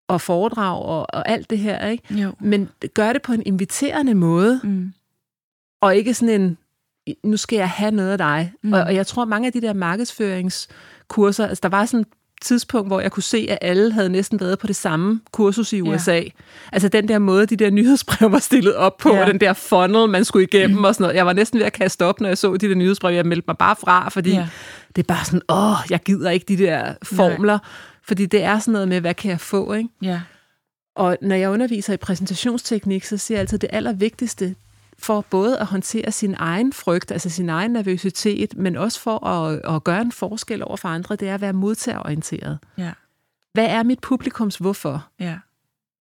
og 0.08 0.20
foredrag 0.20 0.82
og, 0.82 1.00
og 1.00 1.28
alt 1.28 1.50
det 1.50 1.58
her. 1.58 1.86
Ikke? 1.88 2.14
Jo. 2.22 2.32
Men 2.40 2.68
gør 2.94 3.12
det 3.12 3.22
på 3.22 3.32
en 3.32 3.42
inviterende 3.46 4.14
måde, 4.14 4.60
Mm. 4.62 4.92
og 5.82 5.96
ikke 5.96 6.14
sådan 6.14 6.40
en, 6.40 6.58
nu 7.24 7.36
skal 7.36 7.56
jeg 7.56 7.70
have 7.70 7.90
noget 7.90 8.10
af 8.12 8.18
dig. 8.18 8.52
Mm. 8.62 8.72
Og, 8.72 8.80
og 8.80 8.94
jeg 8.94 9.06
tror, 9.06 9.24
mange 9.24 9.46
af 9.46 9.52
de 9.52 9.60
der 9.60 9.72
markedsføringskurser, 9.72 11.46
altså 11.46 11.60
der 11.62 11.68
var 11.68 11.86
sådan 11.86 12.06
tidspunkt, 12.42 12.88
hvor 12.88 13.00
jeg 13.00 13.12
kunne 13.12 13.22
se, 13.22 13.46
at 13.50 13.58
alle 13.60 13.92
havde 13.92 14.08
næsten 14.08 14.40
været 14.40 14.58
på 14.58 14.66
det 14.66 14.76
samme 14.76 15.20
kursus 15.32 15.72
i 15.72 15.80
USA. 15.80 16.14
Ja. 16.14 16.22
Altså 16.72 16.88
den 16.88 17.08
der 17.08 17.18
måde, 17.18 17.46
de 17.46 17.56
der 17.56 17.70
nyhedsbrev 17.70 18.32
var 18.32 18.38
stillet 18.38 18.74
op 18.74 18.96
på, 18.96 19.14
Ja. 19.14 19.20
og 19.20 19.26
den 19.26 19.40
der 19.40 19.52
funnel, 19.52 20.08
man 20.08 20.24
skulle 20.24 20.44
igennem 20.52 20.84
og 20.84 20.94
sådan 20.94 21.04
noget. 21.04 21.16
Jeg 21.16 21.26
var 21.26 21.32
næsten 21.32 21.58
ved 21.58 21.66
at 21.66 21.72
kaste 21.72 22.04
op, 22.04 22.20
når 22.20 22.28
jeg 22.28 22.38
så 22.38 22.56
de 22.56 22.68
der 22.68 22.74
nyhedsbrev. 22.74 23.14
Jeg 23.14 23.26
meldte 23.26 23.44
mig 23.48 23.56
bare 23.58 23.76
fra, 23.80 24.08
fordi 24.08 24.30
Ja. 24.30 24.48
det 24.96 25.02
er 25.02 25.06
bare 25.14 25.24
sådan, 25.24 25.42
åh, 25.48 25.76
jeg 25.90 26.00
gider 26.04 26.30
ikke 26.30 26.44
de 26.48 26.56
der 26.56 26.94
formler. 27.02 27.58
Fordi 28.04 28.26
det 28.26 28.42
er 28.42 28.58
sådan 28.58 28.72
noget 28.72 28.88
med, 28.88 29.00
hvad 29.00 29.14
kan 29.14 29.30
jeg 29.30 29.40
få, 29.40 29.72
ikke? 29.72 29.88
Ja. 30.02 30.20
Og 30.96 31.16
når 31.22 31.36
jeg 31.36 31.50
underviser 31.50 31.92
i 31.92 31.96
præsentationsteknik, 31.96 33.04
så 33.04 33.16
siger 33.16 33.36
jeg 33.38 33.40
altid, 33.40 33.56
at 33.56 33.60
det 33.62 33.70
allervigtigste 33.72 34.54
for 34.98 35.20
både 35.20 35.58
at 35.58 35.66
håndtere 35.66 36.12
sin 36.12 36.34
egen 36.38 36.72
frygt, 36.72 37.12
altså 37.12 37.30
sin 37.30 37.48
egen 37.48 37.70
nervøsitet, 37.70 38.56
men 38.56 38.76
også 38.76 39.00
for 39.00 39.26
at, 39.26 39.74
at 39.74 39.84
gøre 39.84 40.00
en 40.00 40.12
forskel 40.12 40.64
over 40.64 40.76
for 40.76 40.88
andre, 40.88 41.16
det 41.16 41.28
er 41.28 41.34
at 41.34 41.40
være 41.40 41.52
modtagerorienteret. 41.52 42.58
Ja. 42.78 42.92
Hvad 43.52 43.66
er 43.66 43.82
mit 43.82 44.00
publikums 44.00 44.56
hvorfor? 44.56 45.08
Ja. 45.20 45.38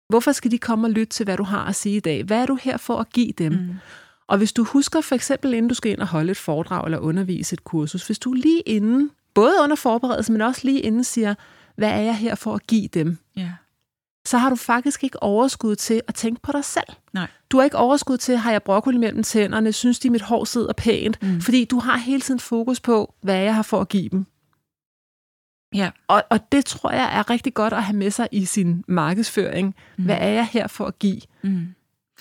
Hvorfor 0.09 0.33
skal 0.33 0.51
de 0.51 0.59
komme 0.59 0.87
og 0.87 0.91
lytte 0.91 1.13
til, 1.13 1.25
hvad 1.25 1.37
du 1.37 1.43
har 1.43 1.65
at 1.65 1.75
sige 1.75 1.97
i 1.97 2.01
dag? 2.01 2.25
Hvad 2.25 2.43
er 2.43 2.47
du 2.47 2.59
her 2.63 2.77
for 2.77 2.99
at 2.99 3.13
give 3.13 3.33
dem? 3.39 3.53
Mm. 3.53 3.75
Og 4.27 4.39
hvis 4.39 4.53
du 4.53 4.65
husker 4.65 5.01
for 5.01 5.15
eksempel, 5.15 5.55
inden 5.55 5.69
du 5.69 5.75
skal 5.75 5.93
ind 5.93 6.01
og 6.01 6.07
holde 6.07 6.31
et 6.31 6.37
foredrag 6.37 6.85
eller 6.85 6.99
undervise 6.99 7.55
et 7.55 7.65
kursus, 7.65 8.07
hvis 8.07 8.19
du 8.19 8.33
lige 8.33 8.61
inden, 8.61 9.11
både 9.35 9.55
under 9.63 9.77
forberedelse, 9.77 10.33
men 10.33 10.41
også 10.41 10.61
lige 10.65 10.81
inden 10.81 11.05
siger, 11.05 11.35
hvad 11.77 11.89
er 11.89 11.99
jeg 11.99 12.17
her 12.17 12.35
for 12.35 12.55
at 12.55 12.67
give 12.67 12.89
dem? 12.89 13.19
Ja. 13.37 13.53
Så 14.27 14.39
har 14.39 14.51
du 14.51 14.57
faktisk 14.57 15.05
ikke 15.05 15.23
overskud 15.23 15.77
til 15.77 16.01
at 16.09 16.15
tænke 16.15 16.43
på 16.43 16.53
dig 16.53 16.65
selv. 16.65 16.85
Nej. 17.13 17.27
Du 17.51 17.57
har 17.57 17.65
ikke 17.65 17.77
overskud 17.77 18.17
til, 18.17 18.37
har 18.37 18.51
jeg 18.53 18.63
broccoli 18.63 18.99
mellem 18.99 19.23
tænderne, 19.23 19.73
synes 19.73 19.99
de, 19.99 20.11
mit 20.11 20.23
hår 20.23 20.45
sidder 20.45 20.73
pænt, 20.73 21.23
Mm. 21.23 21.41
fordi 21.41 21.65
du 21.65 21.79
har 21.79 21.97
hele 21.97 22.21
tiden 22.21 22.41
fokus 22.41 22.81
på, 22.81 23.15
hvad 23.23 23.37
jeg 23.37 23.55
har 23.55 23.63
for 23.63 23.81
at 23.81 23.89
give 23.89 24.09
dem. 24.09 24.27
Ja. 25.75 25.91
Og, 26.09 26.23
og 26.31 26.53
det 26.53 26.65
tror 26.65 26.91
jeg 26.91 27.19
er 27.19 27.31
rigtig 27.31 27.55
godt 27.55 27.73
at 27.73 27.83
have 27.83 27.97
med 27.97 28.11
sig 28.11 28.29
i 28.33 28.45
sin 28.45 28.85
markedsføring. 28.89 29.75
Mm. 29.99 30.05
Hvad 30.05 30.17
er 30.21 30.29
jeg 30.29 30.47
her 30.53 30.67
for 30.67 30.87
at 30.87 30.99
give? 30.99 31.21
Mm. 31.43 31.67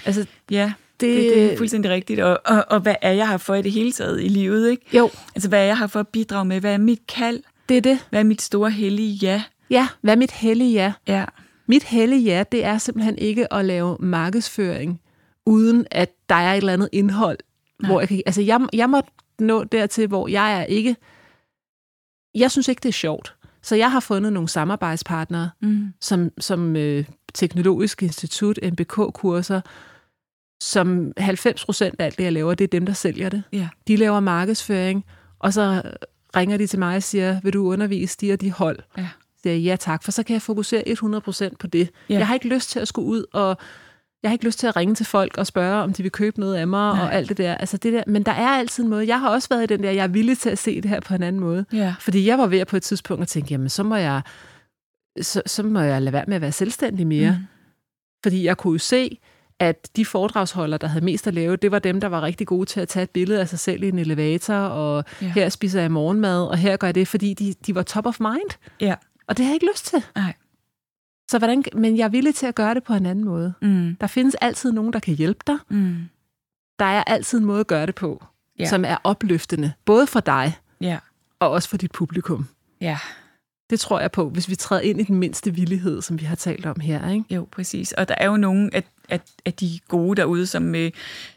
Altså, 0.06 0.26
Ja, 0.52 0.74
det, 1.00 1.18
det, 1.24 1.34
det 1.36 1.54
er 1.54 1.58
fuldstændig 1.58 1.92
rigtigt. 1.92 2.20
Og, 2.20 2.40
og, 2.46 2.66
og 2.70 2.80
hvad 2.80 2.96
er 3.02 3.12
jeg 3.12 3.30
her 3.30 3.38
for 3.38 3.56
i 3.56 3.62
det 3.62 3.72
hele 3.72 3.92
taget 3.92 4.22
i 4.24 4.28
livet, 4.28 4.70
ikke? 4.70 4.98
Jo, 4.98 5.10
Altså, 5.36 5.50
hvad 5.50 5.60
er 5.60 5.64
jeg 5.66 5.78
her 5.78 5.88
for 5.88 6.00
at 6.00 6.08
bidrage 6.08 6.46
med? 6.46 6.60
Hvad 6.60 6.74
er 6.74 6.78
mit 6.78 7.08
kald? 7.08 7.44
det 7.70 7.78
er 7.78 7.82
det. 7.82 8.06
Hvad 8.10 8.20
er 8.20 8.24
mit 8.24 8.42
store 8.42 8.72
hellige 8.72 9.14
ja? 9.22 9.44
Ja, 9.70 9.88
hvad 10.02 10.14
er 10.14 10.18
mit 10.18 10.32
hellige 10.32 10.74
ja? 10.74 10.94
Ja. 11.08 11.26
Mit 11.68 11.84
hellige 11.84 12.24
ja, 12.24 12.44
det 12.52 12.66
er 12.66 12.78
simpelthen 12.78 13.18
ikke 13.18 13.54
at 13.54 13.66
lave 13.66 13.98
markedsføring, 14.00 15.02
uden 15.46 15.86
at 15.92 16.12
der 16.30 16.36
er 16.36 16.54
et 16.54 16.58
eller 16.58 16.74
andet 16.74 16.90
indhold. 16.92 17.38
Nej. 17.82 17.92
Hvor 17.92 18.00
jeg, 18.00 18.08
kan, 18.10 18.22
altså 18.26 18.42
jeg, 18.42 18.68
jeg 18.74 18.90
må 18.90 19.02
nå 19.40 19.64
dertil, 19.64 20.08
hvor 20.08 20.28
jeg 20.28 20.60
er 20.60 20.64
ikke... 20.64 20.96
Jeg 22.36 22.52
synes 22.52 22.68
ikke, 22.68 22.80
det 22.80 22.90
er 22.90 22.94
sjovt. 22.94 23.36
Så 23.62 23.76
jeg 23.76 23.92
har 23.92 24.00
fundet 24.00 24.34
nogle 24.34 24.50
samarbejdspartnere, 24.50 25.50
Mm. 25.62 25.94
som, 26.02 26.30
som 26.40 26.76
øh, 26.76 27.06
Teknologisk 27.34 28.04
Institut, 28.04 28.60
MBK-kurser, 28.64 29.62
som 30.62 31.12
90 31.18 31.66
procent 31.66 31.96
af 32.00 32.06
alt 32.06 32.18
det, 32.18 32.24
jeg 32.24 32.34
laver, 32.34 32.54
det 32.54 32.64
er 32.64 32.68
dem, 32.68 32.86
der 32.86 32.94
sælger 32.94 33.30
det. 33.30 33.44
Ja. 33.54 33.70
De 33.88 33.96
laver 33.96 34.20
markedsføring, 34.20 35.06
og 35.40 35.54
så 35.54 35.82
ringer 36.36 36.58
de 36.58 36.68
til 36.68 36.80
mig 36.80 36.96
og 36.96 37.04
siger, 37.04 37.42
vil 37.44 37.54
du 37.54 37.72
undervise 37.72 38.18
de 38.22 38.34
og 38.34 38.42
de 38.42 38.52
hold? 38.52 38.80
Ja. 38.98 39.08
Siger 39.44 39.54
jeg, 39.54 39.64
ja 39.64 39.76
tak, 39.76 40.04
for 40.04 40.12
så 40.12 40.24
kan 40.24 40.34
jeg 40.34 40.42
fokusere 40.42 40.84
100% 40.88 41.56
på 41.60 41.68
det. 41.68 41.90
Ja. 42.10 42.18
Jeg 42.18 42.28
har 42.28 42.34
ikke 42.34 42.48
lyst 42.48 42.70
til 42.70 42.80
at 42.80 42.88
skulle 42.88 43.08
ud 43.08 43.26
og 43.34 43.58
jeg 44.24 44.30
har 44.30 44.34
ikke 44.34 44.46
lyst 44.46 44.60
til 44.60 44.68
at 44.68 44.76
ringe 44.76 44.96
til 44.96 45.06
folk 45.06 45.38
og 45.38 45.48
spørge, 45.48 45.84
om 45.84 45.94
de 45.94 46.04
vil 46.04 46.12
købe 46.12 46.40
noget 46.40 46.56
af 46.56 46.68
mig 46.68 46.94
Nej. 46.94 47.06
og 47.06 47.14
alt 47.14 47.30
det 47.30 47.38
der. 47.38 47.56
Altså 47.56 47.78
det 47.78 47.94
der. 47.94 48.04
Men 48.08 48.24
der 48.24 48.32
er 48.32 48.48
altid 48.48 48.84
en 48.84 48.90
måde. 48.90 49.08
Jeg 49.08 49.20
har 49.20 49.30
også 49.30 49.50
været 49.50 49.64
i 49.64 49.66
den 49.66 49.84
der, 49.84 49.92
jeg 49.92 50.04
er 50.04 50.08
villig 50.08 50.38
til 50.38 50.50
at 50.50 50.58
se 50.58 50.82
det 50.82 50.90
her 50.90 51.00
på 51.00 51.14
en 51.14 51.24
anden 51.24 51.40
måde. 51.40 51.66
Ja. 51.74 51.96
Fordi 52.00 52.28
jeg 52.28 52.38
var 52.38 52.48
ved 52.48 52.60
at 52.60 52.68
på 52.68 52.78
et 52.78 52.84
tidspunkt 52.84 53.22
at 53.22 53.28
tænke, 53.28 53.52
jamen 53.52 53.70
så 53.70 53.84
må 53.84 53.96
jeg, 53.96 54.22
så, 55.22 55.42
så 55.46 55.64
må 55.64 55.80
jeg 55.80 56.02
lade 56.02 56.14
være 56.14 56.26
med 56.28 56.36
at 56.36 56.42
være 56.42 56.52
selvstændig 56.52 57.08
mere. 57.08 57.32
Mm. 57.32 57.46
Fordi 58.24 58.46
jeg 58.46 58.58
kunne 58.58 58.74
jo 58.74 58.78
se, 58.78 59.20
at 59.60 59.90
de 59.96 60.06
foredragsholdere, 60.06 60.78
der 60.78 60.88
havde 60.88 61.06
mest 61.06 61.28
at 61.28 61.34
lave, 61.34 61.56
det 61.56 61.72
var 61.72 61.80
dem, 61.80 62.02
der 62.02 62.08
var 62.08 62.22
rigtig 62.22 62.48
gode 62.48 62.66
til 62.66 62.80
at 62.80 62.88
tage 62.88 63.04
et 63.04 63.10
billede 63.10 63.40
af 63.40 63.50
sig 63.50 63.60
selv 63.60 63.84
i 63.84 63.88
en 63.88 64.00
elevator, 64.00 64.54
og 64.54 65.04
ja. 65.22 65.28
her 65.28 65.50
spiser 65.50 65.82
jeg 65.82 65.92
morgenmad, 65.92 66.44
og 66.48 66.58
her 66.58 66.78
gør 66.78 66.88
jeg 66.88 66.96
det, 66.96 67.08
fordi 67.08 67.34
de, 67.34 67.54
de 67.66 67.76
var 67.76 67.84
top 67.84 68.06
of 68.06 68.20
mind. 68.20 68.58
Ja. 68.82 68.96
Og 69.28 69.38
det 69.38 69.46
har 69.46 69.52
jeg 69.52 69.56
ikke 69.56 69.68
lyst 69.74 69.86
til. 69.86 70.04
Nej. 70.16 70.34
Så 71.32 71.38
hvordan, 71.38 71.64
men 71.74 71.98
jeg 71.98 72.04
er 72.04 72.10
villig 72.10 72.36
til 72.36 72.46
at 72.46 72.56
gøre 72.56 72.74
det 72.74 72.84
på 72.84 72.94
en 72.94 73.06
anden 73.06 73.26
måde. 73.26 73.54
Mm. 73.62 73.96
Der 74.02 74.08
findes 74.08 74.36
altid 74.36 74.72
nogen, 74.72 74.94
der 74.94 75.00
kan 75.00 75.14
hjælpe 75.16 75.40
dig. 75.48 75.58
Mm. 75.70 75.96
Der 76.80 76.86
er 76.86 77.04
altid 77.04 77.38
en 77.40 77.46
måde 77.46 77.60
at 77.60 77.68
gøre 77.68 77.86
det 77.86 77.96
på, 77.96 78.24
ja. 78.60 78.66
som 78.66 78.86
er 78.86 78.98
opløftende, 79.04 79.74
både 79.86 80.08
for 80.08 80.20
dig 80.20 80.58
Ja. 80.82 80.98
og 81.40 81.50
også 81.50 81.70
for 81.70 81.78
dit 81.78 81.92
publikum. 81.92 82.48
Ja. 82.82 82.98
Det 83.70 83.80
tror 83.80 84.00
jeg 84.00 84.12
på, 84.12 84.30
hvis 84.30 84.50
vi 84.50 84.56
træder 84.56 84.82
ind 84.82 85.02
i 85.02 85.04
den 85.04 85.16
mindste 85.18 85.56
villighed, 85.56 86.02
som 86.02 86.20
vi 86.20 86.26
har 86.26 86.36
talt 86.36 86.66
om 86.66 86.80
her. 86.80 87.10
Ikke? 87.10 87.36
Jo, 87.36 87.48
præcis. 87.52 87.92
Og 87.92 88.08
der 88.08 88.16
er 88.18 88.28
jo 88.28 88.38
nogle 88.38 88.70
af, 88.74 88.84
af, 89.10 89.20
af 89.46 89.54
de 89.54 89.80
gode 89.88 90.16
derude, 90.22 90.48
som, 90.48 90.76
øh, 90.76 90.92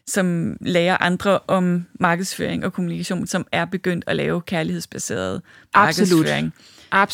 som 0.07 0.57
lærer 0.61 0.97
andre 1.01 1.39
om 1.47 1.87
markedsføring 2.01 2.65
og 2.65 2.73
kommunikation, 2.73 3.27
som 3.27 3.47
er 3.53 3.65
begyndt 3.65 4.05
at 4.07 4.17
lave 4.17 4.41
kærlighedsbaseret 4.41 5.43
markedsføring. 5.75 6.47
Absolut. 6.47 6.53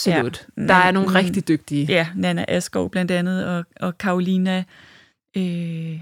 Ja. 0.07 0.23
Ja. 0.57 0.67
Der 0.69 0.75
er 0.75 0.91
nogle 0.91 1.15
rigtig 1.15 1.49
dygtige. 1.49 1.87
Ja, 1.89 2.09
Nana 2.17 2.45
Askov 2.49 2.91
blandt 2.91 3.11
andet, 3.11 3.47
og, 3.47 3.65
og 3.81 3.99
Karolina... 3.99 4.65
Øh, 5.37 6.01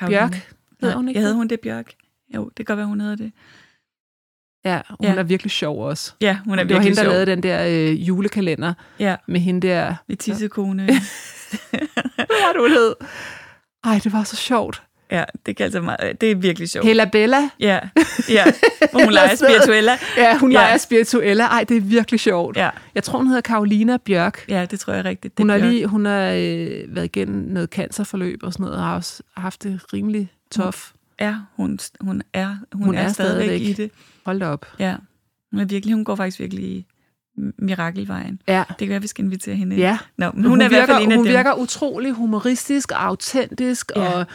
Bjørk, 0.00 0.34
hedder 0.34 0.34
Nej, 0.80 0.92
hun 0.94 1.08
ikke 1.08 1.18
jeg 1.18 1.22
havde 1.22 1.30
det? 1.30 1.36
hun 1.36 1.48
det, 1.48 1.60
Bjørk? 1.60 1.92
Jo, 2.34 2.44
det 2.48 2.56
kan 2.56 2.64
godt 2.64 2.76
være, 2.76 2.86
hun 2.86 3.00
hedder 3.00 3.16
det. 3.16 3.32
Ja, 4.64 4.80
hun 4.90 4.98
Ja. 5.06 5.14
er 5.14 5.22
virkelig 5.22 5.50
sjov 5.50 5.84
også. 5.84 6.14
Ja, 6.20 6.38
hun 6.44 6.58
er 6.58 6.64
det 6.64 6.74
var 6.74 6.80
virkelig 6.80 6.84
hende, 6.84 6.96
der 6.96 7.02
sjov. 7.02 7.10
lavede 7.12 7.26
den 7.26 7.42
der 7.42 7.90
øh, 7.92 8.08
julekalender 8.08 8.74
Ja, 8.98 9.16
med 9.28 9.40
hende 9.40 9.66
der... 9.68 9.94
med 10.08 10.16
tissekone. 10.16 10.82
Hvad 12.16 12.42
var 12.46 12.52
det, 12.52 12.60
hun 12.60 12.70
hed? 12.70 12.94
Ej, 13.84 14.00
det 14.04 14.12
var 14.12 14.24
så 14.24 14.36
sjovt. 14.36 14.82
Ja, 15.10 15.24
det 15.46 15.56
kan 15.56 15.64
altså 15.64 15.80
meget, 15.80 16.20
det 16.20 16.30
er 16.30 16.34
virkelig 16.34 16.68
sjovt. 16.70 16.86
Hella 16.86 17.04
Bella. 17.04 17.50
Ja, 17.60 17.78
ja, 18.28 18.44
hvor 18.90 19.04
hun 19.04 19.12
leger 19.18 19.36
spirituella. 19.36 19.92
Ja, 20.16 20.38
hun 20.38 20.52
Ja. 20.52 20.58
leger 20.58 20.76
spirituelle. 20.76 21.42
Ej, 21.44 21.64
det 21.68 21.76
er 21.76 21.80
virkelig 21.80 22.20
sjovt. 22.20 22.56
Ja, 22.56 22.70
Jeg 22.94 23.02
tror, 23.04 23.18
hun 23.18 23.26
hedder 23.26 23.40
Karolina 23.40 23.96
Bjørk. 23.96 24.44
ja, 24.48 24.66
det 24.70 24.80
tror 24.80 24.92
jeg 24.92 25.04
rigtigt. 25.04 25.38
Det 25.38 25.42
Hun 25.42 25.50
er 25.50 25.58
har 25.58 25.66
lige 25.70 25.86
hun 25.86 26.04
har 26.06 26.30
øh, 26.30 26.94
været 26.96 27.04
igennem 27.04 27.36
noget 27.52 27.68
cancerforløb 27.70 28.42
og 28.42 28.52
sådan 28.52 28.64
noget, 28.64 28.78
og 28.78 28.84
har 28.84 28.94
også 28.94 29.22
haft 29.36 29.62
det 29.62 29.80
rimelig 29.92 30.28
tof. 30.50 30.90
Ja, 31.20 31.34
hun, 31.56 31.78
hun 32.00 32.22
er, 32.32 32.56
hun, 32.72 32.84
Hun 32.84 32.94
er, 32.94 33.02
er 33.02 33.08
stadigvæk, 33.12 33.44
stadigvæk. 33.46 33.68
i 33.68 33.72
det. 33.82 33.90
Hold 34.26 34.42
op. 34.42 34.66
Ja, 34.78 34.94
hun 35.50 35.60
er 35.60 35.64
virkelig, 35.64 35.94
hun 35.94 36.04
går 36.04 36.14
faktisk 36.16 36.40
virkelig 36.40 36.86
mirakelvejen. 37.58 38.40
Ja. 38.48 38.64
Det 38.68 38.78
kan 38.78 38.88
være, 38.88 39.00
vi 39.02 39.06
skal 39.08 39.24
invitere 39.24 39.54
hende. 39.54 39.76
Ja, 39.76 39.98
Nå, 40.16 40.30
men 40.34 40.42
hun, 40.42 40.50
hun, 40.50 40.60
er 40.60 40.64
i 40.64 40.68
hvert 40.68 40.80
virker, 40.80 40.94
fald 40.94 41.04
en 41.04 41.12
af 41.12 41.16
hun 41.18 41.26
dem. 41.26 41.34
virker 41.34 41.52
utrolig 41.54 42.12
humoristisk 42.12 42.90
og 42.92 43.04
autentisk, 43.04 43.92
Ja. 43.96 44.02
og 44.18 44.26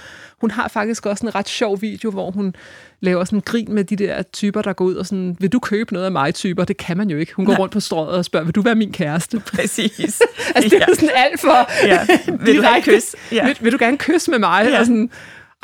hun 0.42 0.52
har 0.52 0.68
faktisk 0.68 1.06
også 1.06 1.26
en 1.26 1.36
ret 1.36 1.50
sjov 1.50 1.82
video, 1.82 2.12
hvor 2.12 2.32
hun 2.32 2.56
laver 3.02 3.24
sådan 3.24 3.38
en 3.38 3.42
grin 3.42 3.74
med 3.74 3.84
de 3.84 3.96
der 3.96 4.22
typer, 4.22 4.62
der 4.62 4.74
går 4.74 4.86
ud 4.86 4.96
og 4.96 5.06
sådan, 5.06 5.38
vil 5.40 5.50
du 5.52 5.60
købe 5.60 5.94
noget 5.94 6.06
af 6.06 6.12
mig 6.12 6.34
typer? 6.36 6.66
Det 6.66 6.78
kan 6.78 6.98
man 6.98 7.10
jo 7.10 7.18
ikke. 7.18 7.34
Hun 7.34 7.46
går 7.46 7.54
Nej. 7.54 7.60
rundt 7.60 7.74
på 7.74 7.80
strøget 7.80 8.18
og 8.18 8.26
spørger, 8.26 8.46
vil 8.46 8.56
du 8.56 8.62
være 8.62 8.76
min 8.76 8.92
kæreste? 8.92 9.40
Præcis. 9.56 10.22
Altså, 10.56 10.70
det 10.78 10.82
er 10.90 10.96
sådan 10.96 11.10
alt 11.16 11.40
for 11.40 11.86
ja. 11.88 12.08
Vil 12.46 12.58
du 12.58 12.62
have 12.62 12.82
kys? 12.82 13.16
Ja. 13.32 13.46
Vil, 13.46 13.58
vil 13.62 13.72
du 13.72 13.78
gerne 13.82 13.98
kysse 13.98 14.32
med 14.32 14.40
mig? 14.40 14.68
Ja. 14.72 14.80
Og 14.80 14.86
sådan, 14.86 15.10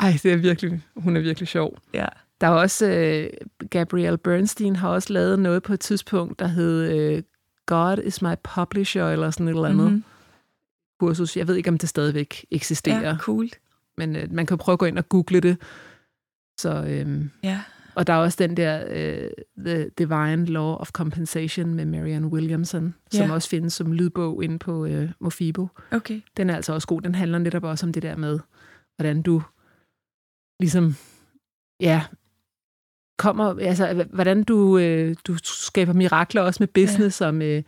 ej, 0.00 0.18
det 0.22 0.32
er 0.32 0.36
virkelig, 0.36 0.80
hun 0.96 1.16
er 1.16 1.20
virkelig 1.20 1.48
sjov. 1.48 1.78
ja. 1.94 2.04
Der 2.40 2.46
er 2.46 2.50
også, 2.50 2.86
øh, 2.86 3.30
Gabrielle 3.70 4.18
Bernstein 4.18 4.76
har 4.76 4.88
også 4.88 5.12
lavet 5.12 5.38
noget 5.38 5.62
på 5.62 5.72
et 5.72 5.80
tidspunkt, 5.80 6.38
der 6.38 6.46
hed 6.46 6.92
øh, 6.92 7.22
God 7.66 7.98
is 8.04 8.22
my 8.22 8.34
publisher, 8.54 9.04
eller 9.04 9.30
sådan 9.30 9.48
et 9.48 9.50
eller 9.50 9.64
andet 9.64 9.76
Mhm. 9.76 9.86
mm-hmm. 9.86 10.04
kursus. 11.00 11.36
Jeg 11.36 11.48
ved 11.48 11.54
ikke, 11.54 11.70
om 11.70 11.78
det 11.78 11.88
stadigvæk 11.88 12.46
eksisterer, 12.50 13.00
ja, 13.08 13.16
cool. 13.18 13.48
men 13.96 14.16
øh, 14.16 14.32
man 14.32 14.46
kan 14.46 14.58
prøve 14.58 14.72
at 14.72 14.78
gå 14.78 14.86
ind 14.86 14.98
og 14.98 15.08
google 15.08 15.40
det. 15.40 15.56
Så, 16.60 16.84
øh, 16.88 17.24
Ja. 17.44 17.60
og 17.94 18.06
der 18.06 18.12
er 18.12 18.16
også 18.18 18.36
den 18.40 18.56
der 18.56 18.84
øh, 18.90 19.30
The 19.66 19.88
Divine 19.98 20.46
Law 20.46 20.74
of 20.74 20.90
Compensation 20.90 21.74
med 21.74 21.84
Marianne 21.84 22.26
Williamson, 22.26 22.94
som 23.10 23.26
Ja. 23.26 23.32
også 23.32 23.48
findes 23.48 23.72
som 23.72 23.92
lydbog 23.92 24.44
inde 24.44 24.58
på 24.58 24.86
øh, 24.86 25.10
Mofibo. 25.20 25.68
Okay. 25.92 26.20
Den 26.36 26.50
er 26.50 26.56
altså 26.56 26.72
også 26.72 26.88
god. 26.88 27.02
Den 27.02 27.14
handler 27.14 27.38
netop 27.38 27.64
også 27.64 27.86
om 27.86 27.92
det 27.92 28.02
der 28.02 28.16
med, 28.16 28.38
hvordan 28.96 29.22
du 29.22 29.42
ligesom, 30.60 30.94
ja, 31.80 32.02
kommer, 33.16 33.54
altså, 33.60 34.04
hvordan 34.12 34.44
du, 34.44 34.78
øh, 34.78 35.16
du 35.26 35.36
skaber 35.42 35.92
mirakler 35.92 36.42
også 36.42 36.62
med 36.62 36.68
business 36.68 37.20
ja. 37.20 37.26
og 37.26 37.34
med, 37.34 37.62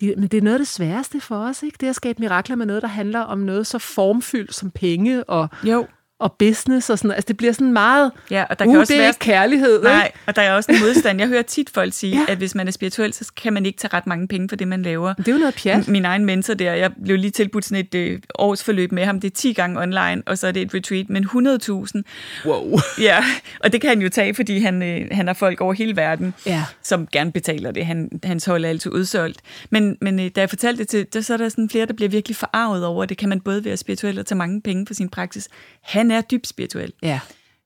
de, 0.00 0.14
men 0.16 0.28
det 0.28 0.38
er 0.38 0.42
noget 0.42 0.54
af 0.54 0.60
det 0.60 0.68
sværeste 0.68 1.20
for 1.20 1.36
os, 1.36 1.62
ikke? 1.62 1.76
Det 1.80 1.88
at 1.88 1.96
skabe 1.96 2.20
mirakler 2.20 2.56
med 2.56 2.66
noget, 2.66 2.82
der 2.82 2.88
handler 2.88 3.20
om 3.20 3.38
noget 3.38 3.66
så 3.66 3.78
formfyldt 3.78 4.54
som 4.54 4.70
penge 4.70 5.24
og, 5.24 5.48
Jo. 5.64 5.86
Og 6.22 6.32
business 6.32 6.90
og 6.90 6.98
sådan 6.98 7.08
noget. 7.08 7.16
Altså, 7.16 7.28
det 7.28 7.36
bliver 7.36 7.52
sådan 7.52 7.72
meget... 7.72 8.12
Ja, 8.30 8.44
og 8.50 8.58
der 8.58 8.64
uh, 8.66 8.72
kan 8.72 8.80
også 8.80 8.92
det 8.92 9.00
er 9.00 9.04
være... 9.04 9.14
kærlighed, 9.20 9.82
Nej, 9.82 10.04
ikke? 10.06 10.18
og 10.26 10.36
der 10.36 10.42
er 10.42 10.52
også 10.52 10.72
en 10.72 10.78
modstand. 10.80 11.20
Jeg 11.20 11.28
hører 11.28 11.42
tit 11.42 11.70
folk 11.70 11.94
sige, 11.94 12.16
ja. 12.16 12.32
at 12.32 12.38
hvis 12.38 12.54
man 12.54 12.66
er 12.68 12.72
spirituel, 12.72 13.12
så 13.12 13.32
kan 13.42 13.52
man 13.52 13.66
ikke 13.66 13.78
tage 13.78 13.94
ret 13.94 14.06
mange 14.06 14.28
penge 14.28 14.48
for 14.48 14.56
det, 14.56 14.68
man 14.68 14.82
laver. 14.82 15.14
Det 15.14 15.28
er 15.28 15.32
jo 15.32 15.38
noget 15.38 15.54
pjat. 15.54 15.88
Min 15.88 16.04
egen 16.04 16.24
mentor 16.24 16.54
der, 16.54 16.72
jeg 16.72 16.90
blev 17.04 17.16
lige 17.18 17.30
tilbudt 17.30 17.64
sådan 17.64 17.84
et 17.84 17.94
øh, 17.94 18.20
årsforløb 18.34 18.92
med 18.92 19.04
ham. 19.04 19.20
Det 19.20 19.30
er 19.30 19.34
10 19.34 19.52
gange 19.52 19.80
online, 19.80 20.22
og 20.26 20.38
så 20.38 20.46
er 20.46 20.52
det 20.52 20.62
et 20.62 20.74
retreat, 20.74 21.10
men 21.10 21.24
100.000. 21.24 22.02
Wow. 22.46 22.78
Ja, 23.02 23.24
og 23.60 23.72
det 23.72 23.80
kan 23.80 23.88
han 23.90 24.02
jo 24.02 24.08
tage, 24.08 24.34
fordi 24.34 24.58
han, 24.58 24.82
øh, 24.82 25.06
han 25.12 25.26
har 25.26 25.34
folk 25.34 25.60
over 25.60 25.72
hele 25.72 25.96
verden, 25.96 26.34
Ja. 26.46 26.64
som 26.82 27.06
gerne 27.12 27.32
betaler 27.32 27.70
det. 27.70 27.86
Han, 27.86 28.20
hans 28.22 28.44
hold 28.44 28.64
er 28.64 28.68
altid 28.68 28.92
udsolgt. 28.92 29.40
Men, 29.70 29.96
men 30.00 30.20
øh, 30.20 30.30
da 30.36 30.40
jeg 30.40 30.48
fortalte 30.48 30.78
det 30.78 30.88
til, 30.88 31.06
der, 31.12 31.20
så 31.20 31.32
er 31.32 31.36
der 31.36 31.48
sådan 31.48 31.70
flere, 31.70 31.86
der 31.86 31.92
bliver 31.92 32.08
virkelig 32.08 32.36
forarvet 32.36 32.84
over 32.86 33.04
det. 33.04 33.16
Kan 33.18 33.28
man 33.28 33.40
både 33.40 33.64
være 33.64 33.76
spirituel 33.76 34.18
og 34.18 34.26
tage 34.26 34.38
mange 34.38 34.60
penge 34.60 34.86
for 34.86 34.94
sin 34.94 35.08
praksis? 35.08 35.48
Han 35.82 36.10
er 36.12 36.20
dybt 36.20 36.46
spirituel, 36.46 36.92
Ja. 37.02 37.20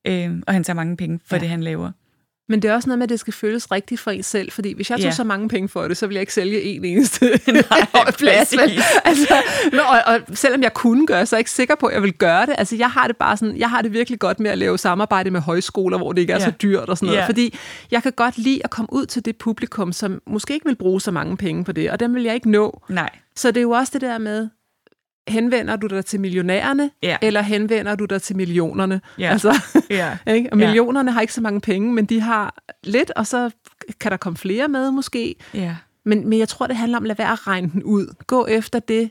øh, 0.06 0.30
og 0.46 0.52
han 0.54 0.64
tager 0.64 0.74
mange 0.74 0.96
penge 0.96 1.20
for 1.26 1.36
Ja. 1.36 1.40
det, 1.40 1.48
han 1.48 1.62
laver. 1.62 1.90
Men 2.48 2.62
det 2.62 2.70
er 2.70 2.74
også 2.74 2.88
noget 2.88 2.98
med, 2.98 3.04
at 3.04 3.08
det 3.08 3.20
skal 3.20 3.32
føles 3.32 3.72
rigtigt 3.72 4.00
for 4.00 4.10
en 4.10 4.22
selv, 4.22 4.50
fordi 4.52 4.72
hvis 4.74 4.90
jeg 4.90 4.98
tog 4.98 5.04
Ja. 5.04 5.10
så 5.10 5.24
mange 5.24 5.48
penge 5.48 5.68
for 5.68 5.88
det, 5.88 5.96
så 5.96 6.06
ville 6.06 6.14
jeg 6.16 6.20
ikke 6.20 6.34
sælge 6.34 6.62
en 6.62 6.84
eneste 6.84 7.26
plads. 8.18 8.52
vel? 8.52 8.60
præcis. 8.60 8.82
altså, 9.04 9.34
men, 9.70 9.80
og, 9.80 10.00
og 10.14 10.20
selvom 10.36 10.62
jeg 10.62 10.74
kunne 10.74 11.06
gøre, 11.06 11.26
så 11.26 11.36
er 11.36 11.38
jeg 11.38 11.40
ikke 11.40 11.50
sikker 11.50 11.74
på, 11.74 11.86
at 11.86 11.94
jeg 11.94 12.02
vil 12.02 12.12
gøre 12.12 12.46
det. 12.46 12.54
Altså, 12.58 12.76
jeg 12.76 12.90
har 12.90 13.06
det 13.06 13.16
bare 13.16 13.36
sådan, 13.36 13.56
jeg 13.56 13.70
har 13.70 13.82
det 13.82 13.92
virkelig 13.92 14.18
godt 14.18 14.40
med 14.40 14.50
at 14.50 14.58
lave 14.58 14.78
samarbejde 14.78 15.30
med 15.30 15.40
højskoler, 15.40 15.98
hvor 15.98 16.12
det 16.12 16.20
ikke 16.20 16.32
er 16.32 16.38
Ja. 16.38 16.44
så 16.44 16.50
dyrt 16.50 16.88
og 16.88 16.96
sådan 16.98 17.06
noget. 17.06 17.20
Ja. 17.20 17.26
Fordi 17.26 17.54
jeg 17.90 18.02
kan 18.02 18.12
godt 18.12 18.38
lide 18.38 18.60
at 18.64 18.70
komme 18.70 18.92
ud 18.92 19.06
til 19.06 19.24
det 19.24 19.36
publikum, 19.36 19.92
som 19.92 20.22
måske 20.26 20.54
ikke 20.54 20.66
vil 20.66 20.76
bruge 20.76 21.00
så 21.00 21.10
mange 21.10 21.36
penge 21.36 21.64
på 21.64 21.72
det, 21.72 21.90
og 21.90 22.00
dem 22.00 22.14
vil 22.14 22.22
jeg 22.22 22.34
ikke 22.34 22.50
nå. 22.50 22.82
Nej, 22.88 23.10
Så 23.36 23.48
det 23.48 23.56
er 23.56 23.62
jo 23.62 23.70
også 23.70 23.90
det 23.92 24.00
der 24.00 24.18
med, 24.18 24.48
henvender 25.28 25.76
du 25.76 25.86
dig 25.86 26.04
til 26.04 26.20
millionærerne, 26.20 26.90
Ja. 27.02 27.16
eller 27.22 27.40
henvender 27.40 27.94
du 27.94 28.04
dig 28.04 28.22
til 28.22 28.36
millionerne? 28.36 29.00
Ja. 29.18 29.28
Altså, 29.32 29.54
ja. 29.90 30.18
ikke? 30.34 30.52
Og 30.52 30.58
Ja. 30.58 30.66
millionerne 30.66 31.12
har 31.12 31.20
ikke 31.20 31.32
så 31.32 31.40
mange 31.40 31.60
penge, 31.60 31.92
men 31.94 32.04
de 32.04 32.20
har 32.20 32.54
lidt, 32.84 33.10
og 33.16 33.26
så 33.26 33.50
kan 34.00 34.10
der 34.10 34.16
komme 34.16 34.36
flere 34.36 34.68
med 34.68 34.90
måske. 34.90 35.34
ja. 35.54 35.76
Men, 36.04 36.28
men 36.28 36.38
jeg 36.38 36.48
tror, 36.48 36.66
det 36.66 36.76
handler 36.76 36.98
om 36.98 37.04
at 37.04 37.08
lade 37.08 37.18
være 37.18 37.32
at 37.32 37.46
regne 37.46 37.70
den 37.72 37.82
ud. 37.82 38.14
Gå 38.26 38.46
efter 38.46 38.78
det, 38.78 39.10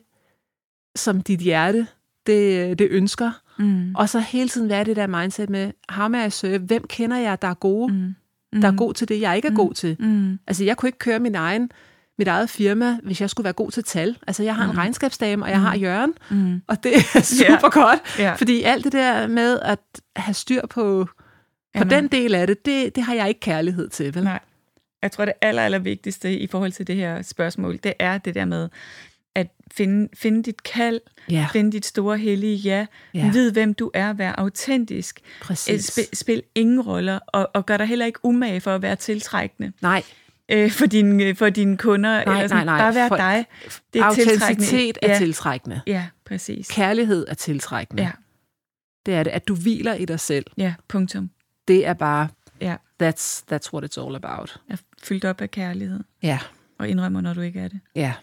som 0.95 1.21
dit 1.21 1.39
hjerte 1.39 1.87
det, 2.27 2.79
det 2.79 2.87
ønsker. 2.91 3.31
Mm. 3.59 3.95
Og 3.95 4.09
så 4.09 4.19
hele 4.19 4.49
tiden 4.49 4.69
være 4.69 4.83
det 4.83 4.95
der 4.95 5.07
mindset 5.07 5.49
med, 5.49 5.71
how 5.89 6.07
may 6.07 6.27
I 6.27 6.29
serve? 6.29 6.57
Hvem 6.57 6.83
kender 6.89 7.17
jeg, 7.17 7.41
der 7.41 7.47
er 7.47 7.53
gode? 7.53 7.93
Mm. 7.93 8.61
Der 8.61 8.67
er 8.67 8.75
god 8.75 8.93
til 8.93 9.09
det, 9.09 9.21
jeg 9.21 9.35
ikke 9.35 9.47
er 9.47 9.53
god 9.55 9.73
til. 9.73 9.95
Mm. 9.99 10.39
Altså, 10.47 10.63
jeg 10.63 10.77
kunne 10.77 10.87
ikke 10.87 10.99
køre 10.99 11.19
min 11.19 11.35
egen, 11.35 11.71
mit 12.17 12.27
eget 12.27 12.49
firma, 12.49 12.97
hvis 13.03 13.21
jeg 13.21 13.29
skulle 13.29 13.43
være 13.45 13.53
god 13.53 13.71
til 13.71 13.83
tal. 13.83 14.17
Altså, 14.27 14.43
jeg 14.43 14.55
har 14.55 14.63
en 14.71 14.77
regnskabsdame, 14.77 15.45
og 15.45 15.49
jeg 15.49 15.61
har 15.61 15.75
Jørgen, 15.75 16.13
Mm. 16.29 16.61
og 16.67 16.83
det 16.83 16.93
er 16.95 17.21
super 17.39 17.69
godt. 17.69 17.99
Ja. 18.19 18.33
Fordi 18.33 18.63
alt 18.63 18.83
det 18.83 18.91
der 18.91 19.27
med 19.27 19.59
at 19.59 19.79
have 20.15 20.33
styr 20.33 20.61
på, 20.61 21.05
på 21.05 21.11
Jamen. 21.75 21.89
den 21.89 22.07
del 22.07 22.35
af 22.35 22.47
det, 22.47 22.65
det, 22.65 22.95
det 22.95 23.03
har 23.03 23.13
jeg 23.13 23.27
ikke 23.27 23.39
kærlighed 23.39 23.89
til. 23.89 24.15
Vel? 24.15 24.23
Nej. 24.23 24.39
Jeg 25.01 25.11
tror, 25.11 25.25
det 25.25 25.33
aller, 25.41 25.61
aller 25.61 25.79
vigtigste 25.79 26.37
i 26.39 26.47
forhold 26.47 26.71
til 26.71 26.87
det 26.87 26.95
her 26.95 27.21
spørgsmål, 27.21 27.79
det 27.83 27.93
er 27.99 28.17
det 28.17 28.35
der 28.35 28.45
med 28.45 28.69
at 29.35 29.47
finde, 29.73 30.09
finde 30.13 30.43
dit 30.43 30.63
kald, 30.63 31.01
Ja, 31.29 31.47
finde 31.53 31.71
dit 31.71 31.85
store 31.85 32.17
hellige 32.17 32.55
ja, 32.55 32.85
ja. 33.13 33.29
vid 33.31 33.51
hvem 33.51 33.73
du 33.73 33.91
er, 33.93 34.13
vær 34.13 34.31
autentisk, 34.37 35.19
præcis. 35.41 35.85
spil, 35.85 36.03
spil 36.13 36.43
ingen 36.55 36.81
roller, 36.81 37.19
og, 37.27 37.49
og 37.53 37.65
gør 37.65 37.77
dig 37.77 37.85
heller 37.87 38.05
ikke 38.05 38.19
umage 38.23 38.61
for 38.61 38.75
at 38.75 38.81
være 38.81 38.95
tiltrækkende 38.95 39.71
Nej, 39.81 40.03
øh, 40.51 40.71
for, 40.71 40.85
dine, 40.85 41.35
for 41.35 41.49
dine 41.49 41.77
kunder. 41.77 42.09
Nej, 42.25 42.33
eller 42.35 42.47
sådan. 42.47 42.65
nej, 42.65 42.77
nej. 42.77 42.77
Bare 42.85 42.93
vær 42.95 43.07
For- 43.07 43.15
dig. 43.15 43.45
Det 43.93 43.99
er 44.01 44.05
autenticitet 44.05 44.97
er 45.01 45.11
ja. 45.11 45.17
tiltrækkende. 45.17 45.81
Ja, 45.87 46.07
præcis. 46.25 46.67
Kærlighed 46.71 47.25
er 47.29 47.33
tiltrækkende. 47.33 48.03
Ja, 48.03 48.11
Det 49.05 49.13
er 49.13 49.23
det, 49.23 49.31
at 49.31 49.47
du 49.47 49.55
hviler 49.55 49.93
i 49.93 50.05
dig 50.05 50.19
selv. 50.19 50.45
ja, 50.57 50.73
punktum. 50.87 51.29
Det 51.67 51.87
er 51.87 51.93
bare, 51.93 52.27
Ja, 52.61 52.75
that's, 53.03 53.43
that's 53.51 53.73
what 53.73 53.83
it's 53.97 54.05
all 54.05 54.15
about. 54.15 54.59
jeg 54.69 54.73
er 54.73 54.77
fyldt 55.03 55.25
op 55.25 55.41
af 55.41 55.51
kærlighed, 55.51 55.99
Ja, 56.23 56.39
og 56.77 56.89
indrømmer, 56.89 57.21
når 57.21 57.33
du 57.33 57.41
ikke 57.41 57.59
er 57.59 57.67
det. 57.67 57.79
ja, 57.95 58.13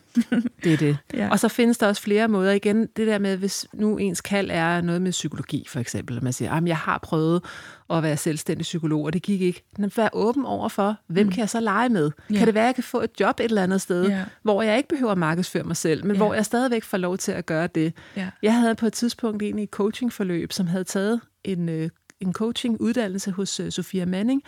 det 0.65 0.73
er 0.73 0.77
det. 0.77 0.97
Ja. 1.15 1.29
Og 1.31 1.39
så 1.41 1.49
findes 1.49 1.79
der 1.79 1.87
også 1.87 2.03
flere 2.03 2.29
måder. 2.29 2.53
Igen, 2.53 2.87
det 2.97 3.07
der 3.07 3.19
med, 3.19 3.37
hvis 3.37 3.67
nu 3.75 3.97
ens 3.97 4.21
kald 4.21 4.51
er 4.53 4.81
noget 4.81 5.03
med 5.03 5.11
psykologi, 5.11 5.67
for 5.69 5.81
eksempel, 5.81 6.17
og 6.19 6.25
man 6.25 6.33
siger, 6.33 6.53
at 6.53 6.67
jeg 6.67 6.77
har 6.77 6.99
prøvet 7.03 7.45
at 7.91 8.03
være 8.03 8.17
selvstændig 8.17 8.63
psykolog, 8.63 9.05
og 9.05 9.13
det 9.13 9.23
gik 9.23 9.41
ikke. 9.41 9.63
Men 9.79 9.91
vær 9.97 10.09
åben 10.13 10.45
over 10.45 10.69
for, 10.69 10.97
hvem 11.07 11.27
mm. 11.27 11.33
kan 11.33 11.41
jeg 11.41 11.49
så 11.49 11.61
lege 11.61 11.89
med? 11.89 12.11
Ja. 12.31 12.37
Kan 12.39 12.47
det 12.47 12.55
være, 12.55 12.65
at 12.65 12.67
jeg 12.67 12.75
kan 12.75 12.85
få 12.85 13.01
et 13.01 13.11
job 13.21 13.41
et 13.41 13.45
eller 13.45 13.63
andet 13.63 13.81
sted, 13.81 14.09
Ja. 14.09 14.25
hvor 14.43 14.63
jeg 14.63 14.77
ikke 14.77 14.89
behøver 14.89 15.13
at 15.13 15.19
markedsføre 15.19 15.65
mig 15.65 15.77
selv, 15.77 16.05
men 16.07 16.17
Ja. 16.17 16.17
hvor 16.17 16.35
jeg 16.35 16.45
stadigvæk 16.45 16.83
får 16.85 16.99
lov 16.99 17.19
til 17.19 17.33
at 17.33 17.47
gøre 17.47 17.67
det? 17.67 17.93
Ja. 18.17 18.29
Jeg 18.43 18.55
havde 18.61 18.75
på 18.75 18.87
et 18.87 18.93
tidspunkt 18.93 19.43
egentlig 19.43 19.63
et 19.63 19.71
coachingforløb, 19.71 20.53
som 20.53 20.67
havde 20.67 20.85
taget 20.85 21.21
en, 21.45 21.69
øh, 21.69 21.89
en 22.21 22.33
coachinguddannelse 22.33 23.31
hos 23.31 23.61
øh, 23.61 23.71
Sofia 23.73 24.07
Manning. 24.07 24.43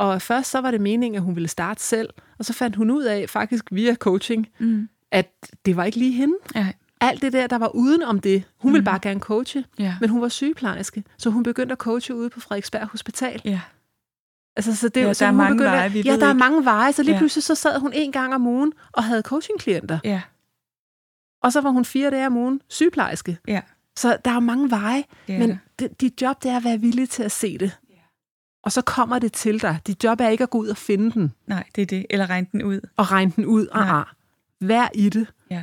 Og 0.00 0.22
først 0.22 0.50
så 0.50 0.60
var 0.60 0.70
det 0.70 0.80
meningen, 0.80 1.16
at 1.16 1.22
hun 1.22 1.34
ville 1.34 1.48
starte 1.48 1.82
selv, 1.82 2.08
og 2.38 2.44
så 2.44 2.52
fandt 2.52 2.76
hun 2.76 2.90
ud 2.90 3.02
af, 3.02 3.30
faktisk 3.30 3.64
via 3.70 3.94
coaching, 3.94 4.48
Mm. 4.58 4.88
at 5.10 5.32
det 5.66 5.76
var 5.76 5.84
ikke 5.84 5.98
lige 5.98 6.12
hende. 6.12 6.34
Ja, 6.54 6.66
Alt 7.02 7.22
det 7.22 7.32
der, 7.32 7.46
der 7.46 7.58
var 7.58 7.68
uden 7.74 8.02
om 8.02 8.20
det. 8.20 8.44
Hun 8.58 8.72
ville 8.72 8.80
Mhm. 8.80 8.84
bare 8.84 8.98
gerne 9.02 9.20
coache, 9.20 9.64
ja, 9.78 9.96
men 10.00 10.10
hun 10.10 10.20
var 10.20 10.28
sygeplejerske, 10.28 11.04
så 11.18 11.30
hun 11.30 11.42
begyndte 11.42 11.72
at 11.72 11.78
coache 11.78 12.14
ude 12.14 12.30
på 12.30 12.40
Frederiksberg 12.40 12.86
Hospital. 12.86 13.40
ja. 13.44 13.60
Altså, 14.56 14.76
så 14.76 14.88
det, 14.88 15.00
Ja, 15.00 15.12
så 15.14 15.24
der 15.24 15.30
er 15.30 15.34
mange 15.34 15.54
begyndte, 15.54 15.70
veje, 15.76 15.92
vi 15.92 16.00
Ja, 16.00 16.16
der 16.16 16.24
er 16.26 16.30
ikke. 16.30 16.38
mange 16.38 16.64
veje, 16.64 16.92
så 16.92 17.02
lige 17.02 17.12
Ja. 17.14 17.18
pludselig 17.18 17.42
så 17.44 17.54
sad 17.54 17.78
hun 17.80 17.92
en 17.94 18.12
gang 18.12 18.34
om 18.34 18.46
ugen 18.46 18.72
og 18.92 19.04
havde 19.04 19.22
coachingklienter. 19.22 19.98
ja, 20.04 20.22
Og 21.42 21.52
så 21.52 21.60
var 21.60 21.70
hun 21.70 21.84
fire 21.84 22.10
dage 22.10 22.26
om 22.26 22.36
ugen 22.36 22.60
sygeplejerske. 22.68 23.38
ja. 23.48 23.60
Så 23.96 24.18
der 24.24 24.30
er 24.30 24.40
mange 24.40 24.70
veje, 24.70 25.04
er 25.28 25.38
men 25.38 25.60
det, 25.78 26.00
dit 26.00 26.22
job 26.22 26.42
det 26.42 26.50
er 26.50 26.56
at 26.56 26.64
være 26.64 26.78
villig 26.80 27.08
til 27.08 27.22
at 27.22 27.32
se 27.32 27.58
det. 27.58 27.78
Og 28.62 28.72
så 28.72 28.82
kommer 28.82 29.18
det 29.18 29.32
til 29.32 29.62
dig. 29.62 29.80
Dit 29.86 30.04
job 30.04 30.20
er 30.20 30.28
ikke 30.28 30.44
at 30.44 30.50
gå 30.50 30.58
ud 30.58 30.68
og 30.68 30.76
finde 30.76 31.10
den 31.12 31.32
Nej, 31.46 31.64
det 31.74 31.82
er 31.82 31.86
det. 31.86 32.06
Eller 32.10 32.30
regne 32.30 32.46
den 32.52 32.62
ud. 32.62 32.80
og 32.96 33.10
regne 33.12 33.32
den 33.36 33.46
ud. 33.46 33.66
Ah, 33.72 33.90
ah. 33.98 34.04
Vær 34.60 34.88
i 34.94 35.08
det. 35.08 35.26
Ja. 35.50 35.62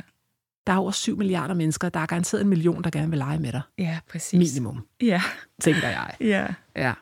Der 0.66 0.72
er 0.72 0.76
over 0.76 0.90
7 0.90 1.16
milliarder 1.18 1.54
mennesker. 1.54 1.88
Der 1.88 2.00
er 2.00 2.06
garanteret 2.06 2.40
en 2.42 2.48
million, 2.48 2.84
der 2.84 2.90
gerne 2.90 3.08
vil 3.10 3.18
lege 3.18 3.38
med 3.38 3.52
dig. 3.52 3.62
Ja, 3.78 4.00
præcis. 4.10 4.38
Minimum, 4.38 4.86
Ja, 5.00 5.22
tænker 5.60 5.88
jeg. 5.88 6.16
ja. 6.34 6.46
Ja. 6.76 6.94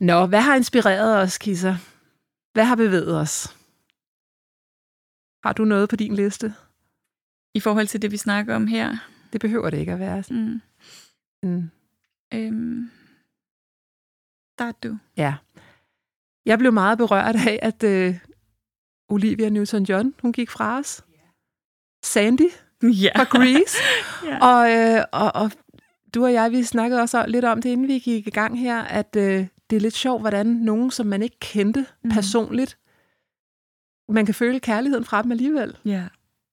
Nå, 0.00 0.26
hvad 0.26 0.40
har 0.40 0.54
inspireret 0.56 1.16
os, 1.22 1.38
Kisser? 1.38 1.76
Hvad 2.52 2.64
har 2.64 2.74
bevæget 2.76 3.16
os? 3.20 3.56
Har 5.44 5.52
du 5.52 5.64
noget 5.64 5.88
på 5.88 5.96
din 5.96 6.14
liste? 6.14 6.54
I 7.54 7.60
forhold 7.60 7.86
til 7.86 8.02
det, 8.02 8.10
vi 8.10 8.16
snakker 8.16 8.54
om 8.56 8.66
her. 8.66 8.96
Det 9.32 9.40
behøver 9.40 9.70
det 9.70 9.78
ikke 9.78 9.92
at 9.92 9.98
være. 9.98 10.24
Mm. 10.30 10.60
Mm. 11.42 11.70
Øhm. 12.34 12.90
Start 14.60 14.82
du. 14.82 14.98
Ja. 15.16 15.34
Jeg 16.46 16.58
blev 16.58 16.72
meget 16.72 16.98
berørt 16.98 17.36
af, 17.36 17.58
at 17.62 17.82
øh, 17.82 18.18
Olivia 19.08 19.48
Newton-John, 19.48 20.12
hun 20.22 20.32
gik 20.32 20.50
fra 20.50 20.78
os. 20.78 21.04
Sandy 22.04 22.50
Ja. 22.82 23.10
fra 23.16 23.24
Grease. 23.24 23.76
ja. 24.28 24.46
og, 24.46 24.72
øh, 24.72 25.04
og, 25.12 25.34
og 25.42 25.50
du 26.14 26.24
og 26.24 26.32
jeg, 26.32 26.50
vi 26.50 26.62
snakkede 26.62 27.00
også 27.00 27.24
lidt 27.28 27.44
om 27.44 27.62
det, 27.62 27.70
inden 27.70 27.88
vi 27.88 27.98
gik 27.98 28.26
i 28.26 28.30
gang 28.30 28.60
her, 28.60 28.82
at 28.82 29.16
øh, 29.16 29.46
det 29.70 29.76
er 29.76 29.80
lidt 29.80 29.94
sjovt, 29.94 30.22
hvordan 30.22 30.46
nogen, 30.46 30.90
som 30.90 31.06
man 31.06 31.22
ikke 31.22 31.38
kendte 31.40 31.86
Mhm. 32.04 32.12
personligt, 32.12 32.78
man 34.08 34.26
kan 34.26 34.34
føle 34.34 34.60
kærligheden 34.60 35.04
fra 35.04 35.22
dem 35.22 35.32
alligevel. 35.32 35.76
ja. 35.84 36.04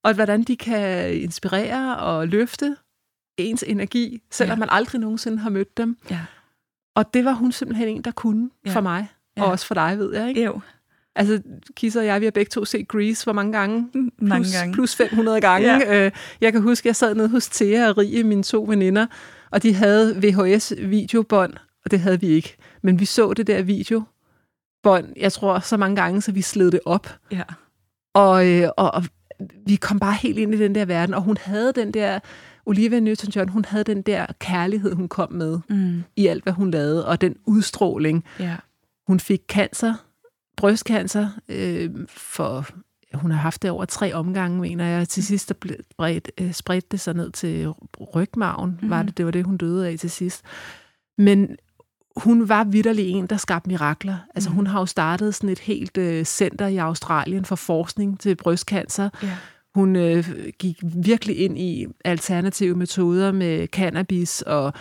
Og 0.04 0.14
hvordan 0.14 0.44
de 0.44 0.58
kan 0.58 1.14
inspirere 1.14 1.98
og 1.98 2.28
løfte 2.28 2.78
ens 3.38 3.64
energi, 3.68 4.22
selvom 4.32 4.56
Ja. 4.56 4.60
man 4.60 4.70
aldrig 4.72 5.02
nogensinde 5.02 5.38
har 5.38 5.50
mødt 5.50 5.78
dem. 5.78 5.98
Ja. 6.10 6.20
Og 6.98 7.14
det 7.14 7.26
var 7.26 7.32
hun 7.32 7.52
simpelthen 7.52 7.88
en, 7.88 8.02
der 8.02 8.12
kunne 8.12 8.50
Ja. 8.66 8.72
for 8.72 8.82
mig. 8.82 9.08
Ja. 9.38 9.44
Og 9.44 9.52
også 9.52 9.66
for 9.66 9.74
dig, 9.74 10.00
ved 10.00 10.14
jeg. 10.16 10.30
Ikke? 10.30 10.44
Jo. 10.46 10.60
Altså, 11.16 11.42
Kisser 11.76 12.00
og 12.00 12.06
jeg, 12.06 12.22
vi 12.22 12.26
har 12.26 12.32
begge 12.32 12.50
to 12.50 12.66
set 12.66 12.88
Grease 12.88 13.24
hvor 13.24 13.34
mange 13.34 13.52
gange? 13.54 13.90
Mm, 13.94 14.12
Mange 14.20 14.44
plus, 14.44 14.54
gange. 14.56 14.74
Plus 14.74 14.96
500 14.96 15.42
gange. 15.42 15.68
Ja. 15.68 16.06
Øh, 16.06 16.12
jeg 16.42 16.52
kan 16.52 16.62
huske, 16.62 16.88
jeg 16.88 16.96
sad 16.96 17.16
nede 17.16 17.30
hos 17.30 17.48
Thea 17.50 17.90
og 17.90 17.98
Rie, 17.98 18.24
mine 18.24 18.44
to 18.44 18.66
veninder, 18.68 19.06
og 19.52 19.64
de 19.64 19.74
havde 19.74 20.16
VHS-videobånd, 20.24 21.54
og 21.86 21.92
det 21.92 22.00
havde 22.00 22.20
vi 22.20 22.28
ikke. 22.28 22.56
Men 22.82 23.00
vi 23.00 23.06
så 23.06 23.34
det 23.34 23.48
der 23.48 23.62
videobånd, 23.62 25.06
jeg 25.18 25.32
tror, 25.34 25.60
så 25.60 25.78
mange 25.78 25.96
gange, 25.96 26.22
så 26.22 26.32
vi 26.32 26.42
sled 26.42 26.72
det 26.72 26.80
op. 26.86 27.16
Ja. 27.32 27.44
Og, 28.14 28.48
øh, 28.52 28.70
og, 28.78 28.92
og 28.94 29.04
vi 29.68 29.76
kom 29.76 30.00
bare 30.00 30.14
helt 30.14 30.38
ind 30.40 30.54
i 30.54 30.58
den 30.58 30.76
der 30.76 30.86
verden, 30.86 31.14
og 31.16 31.22
hun 31.22 31.38
havde 31.42 31.74
den 31.76 31.92
der, 31.94 32.20
Olivia 32.68 33.00
Newton-John, 33.00 33.50
hun 33.50 33.66
havde 33.66 33.84
den 33.84 34.02
der 34.02 34.26
kærlighed, 34.40 34.94
hun 34.94 35.08
kom 35.08 35.32
med 35.34 35.60
Mm. 35.70 36.04
i 36.16 36.28
alt, 36.28 36.44
hvad 36.44 36.54
hun 36.54 36.72
lavede, 36.72 37.08
og 37.08 37.22
den 37.22 37.36
udstråling. 37.46 38.24
Ja. 38.40 38.56
Hun 39.08 39.20
fik 39.20 39.42
cancer, 39.50 39.94
brystcancer, 40.58 41.30
øh, 41.50 41.90
for 42.08 42.66
hun 43.14 43.32
har 43.32 43.38
haft 43.38 43.62
det 43.62 43.72
over 43.72 43.86
tre 43.86 44.14
omgange, 44.14 44.60
mener 44.62 44.86
jeg. 44.86 45.08
Til 45.10 45.24
sidst 45.24 45.50
der 45.50 45.56
blev 45.56 45.76
bredt, 45.98 46.32
øh, 46.42 46.54
spredte 46.54 46.88
det 46.92 47.00
sig 47.00 47.14
ned 47.14 47.32
til 47.32 47.68
rygmagen, 48.16 48.70
mm-hmm. 48.70 48.90
var 48.90 49.04
det, 49.04 49.18
det 49.18 49.26
var 49.26 49.32
det, 49.32 49.46
hun 49.46 49.58
døde 49.58 49.88
af 49.90 50.00
til 50.00 50.10
sidst. 50.10 50.42
Men 51.18 51.56
hun 52.18 52.50
var 52.50 52.64
vidderlig 52.64 53.10
en, 53.10 53.28
der 53.28 53.38
skabte 53.38 53.68
mirakler. 53.70 54.18
Altså, 54.36 54.50
Mhm. 54.50 54.56
hun 54.56 54.68
har 54.68 54.80
jo 54.80 54.86
startet 54.86 55.36
sådan 55.36 55.50
et 55.50 55.60
helt 55.60 55.98
øh, 55.98 56.26
center 56.26 56.68
i 56.68 56.78
Australien 56.78 57.46
for 57.46 57.56
forskning 57.56 58.20
til 58.20 58.36
brystcancer. 58.36 59.10
Ja. 59.24 59.38
Hun 59.76 59.96
øh, 59.96 60.30
gik 60.60 60.78
virkelig 60.84 61.38
ind 61.40 61.58
i 61.60 61.88
alternative 62.06 62.76
metoder 62.76 63.32
med 63.32 63.68
cannabis 63.68 64.42
og 64.42 64.74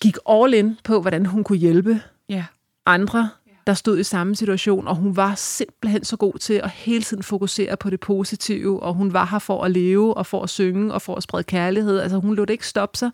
gik 0.00 0.16
all 0.30 0.54
in 0.54 0.76
på, 0.84 1.00
hvordan 1.00 1.26
hun 1.26 1.44
kunne 1.44 1.58
hjælpe 1.58 2.00
Ja. 2.28 2.44
andre, 2.86 3.30
der 3.66 3.74
stod 3.74 3.98
i 3.98 4.02
samme 4.04 4.36
situation, 4.36 4.88
og 4.88 4.96
hun 4.96 5.16
var 5.16 5.34
simpelthen 5.34 6.04
så 6.04 6.16
god 6.16 6.38
til 6.38 6.54
at 6.54 6.70
hele 6.70 7.02
tiden 7.02 7.22
fokusere 7.22 7.76
på 7.76 7.90
det 7.90 8.00
positive, 8.00 8.82
og 8.82 8.94
hun 8.94 9.12
var 9.12 9.26
her 9.26 9.38
for 9.38 9.64
at 9.64 9.70
leve, 9.70 10.14
og 10.16 10.26
for 10.26 10.42
at 10.42 10.50
synge, 10.50 10.94
og 10.94 11.02
for 11.02 11.14
at 11.14 11.22
sprede 11.22 11.44
kærlighed. 11.44 11.98
Altså, 11.98 12.18
hun 12.18 12.34
lod 12.34 12.46
det 12.46 12.54
ikke 12.54 12.66
stoppe 12.66 12.98
sig. 12.98 13.10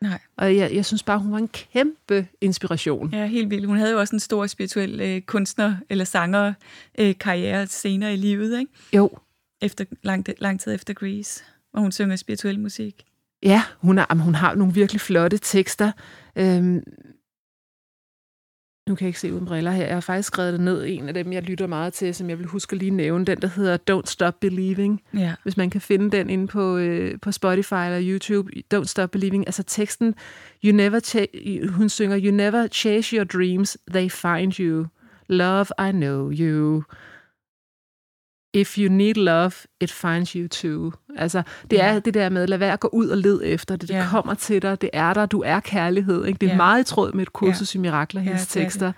Nej. 0.00 0.18
Og 0.36 0.56
jeg, 0.56 0.74
jeg 0.74 0.84
synes 0.84 1.02
bare, 1.02 1.18
hun 1.18 1.32
var 1.32 1.38
en 1.38 1.48
kæmpe 1.48 2.26
inspiration. 2.40 3.10
Ja, 3.12 3.26
helt 3.26 3.50
vildt. 3.50 3.66
Hun 3.66 3.76
havde 3.76 3.92
jo 3.92 3.98
også 3.98 4.16
en 4.16 4.20
stor 4.20 4.46
spirituel 4.46 5.00
øh, 5.00 5.20
kunstner- 5.26 5.76
eller 5.90 6.04
sanger-karriere 6.04 7.66
senere 7.66 8.12
i 8.12 8.16
livet, 8.16 8.58
ikke? 8.58 8.72
Jo. 8.92 9.10
Efter, 9.62 9.84
lang, 10.02 10.26
lang 10.38 10.60
tid 10.60 10.74
efter 10.74 10.94
Grease, 10.94 11.44
hvor 11.70 11.80
hun 11.80 11.92
synger 11.92 12.16
spirituel 12.16 12.60
musik. 12.60 13.02
Ja, 13.42 13.62
hun, 13.78 13.98
er, 13.98 14.14
hun 14.14 14.34
har 14.34 14.54
nogle 14.54 14.74
virkelig 14.74 15.00
flotte 15.00 15.38
tekster. 15.38 15.92
Øhm, 16.36 16.82
nu 18.88 18.94
kan 18.94 19.04
jeg 19.04 19.08
ikke 19.08 19.20
se 19.20 19.32
uden 19.32 19.46
briller 19.46 19.70
her. 19.70 19.84
Jeg 19.86 19.94
har 19.96 20.00
faktisk 20.00 20.26
skrevet 20.26 20.52
det 20.52 20.60
ned. 20.60 20.84
En 20.86 21.08
af 21.08 21.14
dem, 21.14 21.32
jeg 21.32 21.42
lytter 21.42 21.66
meget 21.66 21.92
til, 21.92 22.14
som 22.14 22.30
jeg 22.30 22.38
vil 22.38 22.46
huske 22.46 22.72
at 22.74 22.78
lige 22.78 22.90
nævne, 22.90 23.24
den 23.24 23.42
der 23.42 23.48
hedder 23.48 23.78
Don't 23.90 24.10
Stop 24.10 24.40
Believing. 24.40 25.02
Ja. 25.14 25.34
Hvis 25.42 25.56
man 25.56 25.70
kan 25.70 25.80
finde 25.80 26.16
den 26.16 26.30
inde 26.30 26.46
på, 26.46 26.76
øh, 26.76 27.20
på 27.20 27.32
Spotify 27.32 27.72
eller 27.74 28.00
YouTube. 28.02 28.50
Don't 28.74 28.84
Stop 28.84 29.10
Believing. 29.10 29.46
Altså 29.48 29.62
teksten, 29.62 30.14
you 30.64 30.72
never 30.76 31.00
cha- 31.00 31.68
hun 31.70 31.88
synger, 31.88 32.20
You 32.24 32.30
never 32.30 32.66
chase 32.66 33.16
your 33.16 33.24
dreams, 33.24 33.78
they 33.90 34.08
find 34.10 34.58
you. 34.60 34.86
Love, 35.28 35.66
I 35.88 35.92
know 35.92 36.30
you. 36.32 36.82
If 38.54 38.78
you 38.78 38.88
need 38.92 39.14
love, 39.14 39.52
it 39.80 39.90
finds 39.92 40.30
you 40.30 40.48
too. 40.48 40.92
Altså, 41.16 41.42
det 41.70 41.76
Ja. 41.76 41.86
er 41.86 41.98
det 41.98 42.14
der 42.14 42.28
med, 42.28 42.46
lad 42.46 42.58
være 42.58 42.72
at 42.72 42.80
gå 42.80 42.88
ud 42.92 43.08
og 43.08 43.18
led 43.18 43.40
efter 43.44 43.76
det. 43.76 43.88
Det 43.88 43.94
Ja. 43.94 44.06
kommer 44.10 44.34
til 44.34 44.62
dig, 44.62 44.80
det 44.80 44.90
er 44.92 45.14
der, 45.14 45.26
du 45.26 45.42
er 45.46 45.60
kærlighed. 45.60 46.24
Ikke? 46.26 46.38
Det 46.38 46.46
er 46.46 46.50
Ja. 46.50 46.56
meget 46.56 46.80
i 46.80 46.84
tråd 46.84 47.12
med 47.12 47.22
et 47.22 47.32
kursus 47.32 47.74
i 47.74 47.78
mirakler, 47.78 48.20
hendes 48.20 48.46
det 48.46 48.54
det. 48.54 48.62
tekster. 48.62 48.92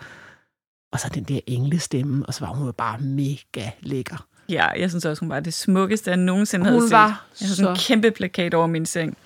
Og 0.93 1.01
så 1.01 1.09
den 1.15 1.25
der 1.25 1.41
englestemme, 1.47 2.27
og 2.27 2.35
så 2.35 2.45
var 2.47 2.53
hun 2.53 2.67
jo 2.67 2.73
bare 2.73 2.99
mega 3.01 3.71
lækker. 3.81 4.27
ja, 4.49 4.67
jeg 4.69 4.91
synes 4.91 5.05
også, 5.05 5.21
hun 5.21 5.29
var 5.31 5.41
det 5.41 5.55
smukkeste, 5.55 6.11
jeg 6.11 6.17
nogensinde 6.19 6.65
Hun 6.65 6.73
havde 6.73 6.89
set. 6.89 6.93
var 6.93 7.07
Jeg 7.41 7.47
havde 7.47 7.57
sådan 7.57 7.71
en 7.73 7.77
så- 7.77 7.87
kæmpe 7.89 8.11
plakat 8.11 8.55
over 8.55 8.67
min 8.67 8.87
seng. 8.87 9.17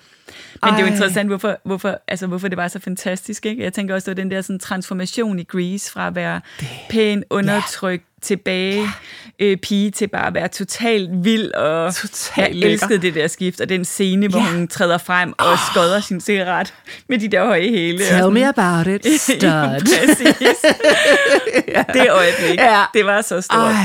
Men 0.63 0.69
det 0.73 0.75
er 0.75 0.79
jo 0.79 0.85
Ej. 0.85 0.91
interessant, 0.91 1.29
hvorfor, 1.29 1.57
hvorfor, 1.65 1.99
altså, 2.07 2.27
hvorfor 2.27 2.47
det 2.47 2.57
var 2.57 2.67
så 2.67 2.79
fantastisk. 2.79 3.45
Ikke? 3.45 3.63
Jeg 3.63 3.73
tænker 3.73 3.95
også, 3.95 4.05
det 4.11 4.17
var 4.17 4.23
den 4.23 4.31
der 4.31 4.41
sådan, 4.41 4.59
transformation 4.59 5.39
i 5.39 5.43
Grease 5.43 5.91
fra 5.91 6.07
at 6.07 6.15
være 6.15 6.41
pæn, 6.89 7.23
undertrykt, 7.29 8.05
tilbage 8.21 8.87
øh, 9.39 9.57
pige 9.57 9.91
til 9.91 10.07
bare 10.07 10.27
at 10.27 10.33
være 10.33 10.47
totalt 10.47 11.09
vild. 11.23 11.51
Og 11.51 11.95
Totalt 11.95 12.37
jeg 12.47 12.55
lækker. 12.55 12.69
elskede 12.73 13.01
det 13.01 13.15
der 13.15 13.27
skift, 13.27 13.61
og 13.61 13.69
den 13.69 13.85
scene, 13.85 14.27
hvor 14.27 14.39
Ja. 14.39 14.51
hun 14.51 14.67
træder 14.67 14.97
frem 14.97 15.33
og 15.37 15.57
skodder 15.71 15.99
sin 16.01 16.21
cigaret 16.21 16.73
med 17.09 17.17
de 17.19 17.27
der 17.27 17.45
høje 17.45 17.69
hæle. 17.69 17.99
Tell 17.99 18.31
me 18.31 18.47
about 18.47 18.87
it, 18.87 19.05
Ja, 19.11 19.17
stud. 19.17 19.79
præcis. 19.81 20.65
Det 21.93 22.07
øjeblik, 22.11 22.59
Ja. 22.59 22.83
det 22.93 23.05
var 23.05 23.21
så 23.21 23.41
stort. 23.41 23.59
Ej. 23.59 23.75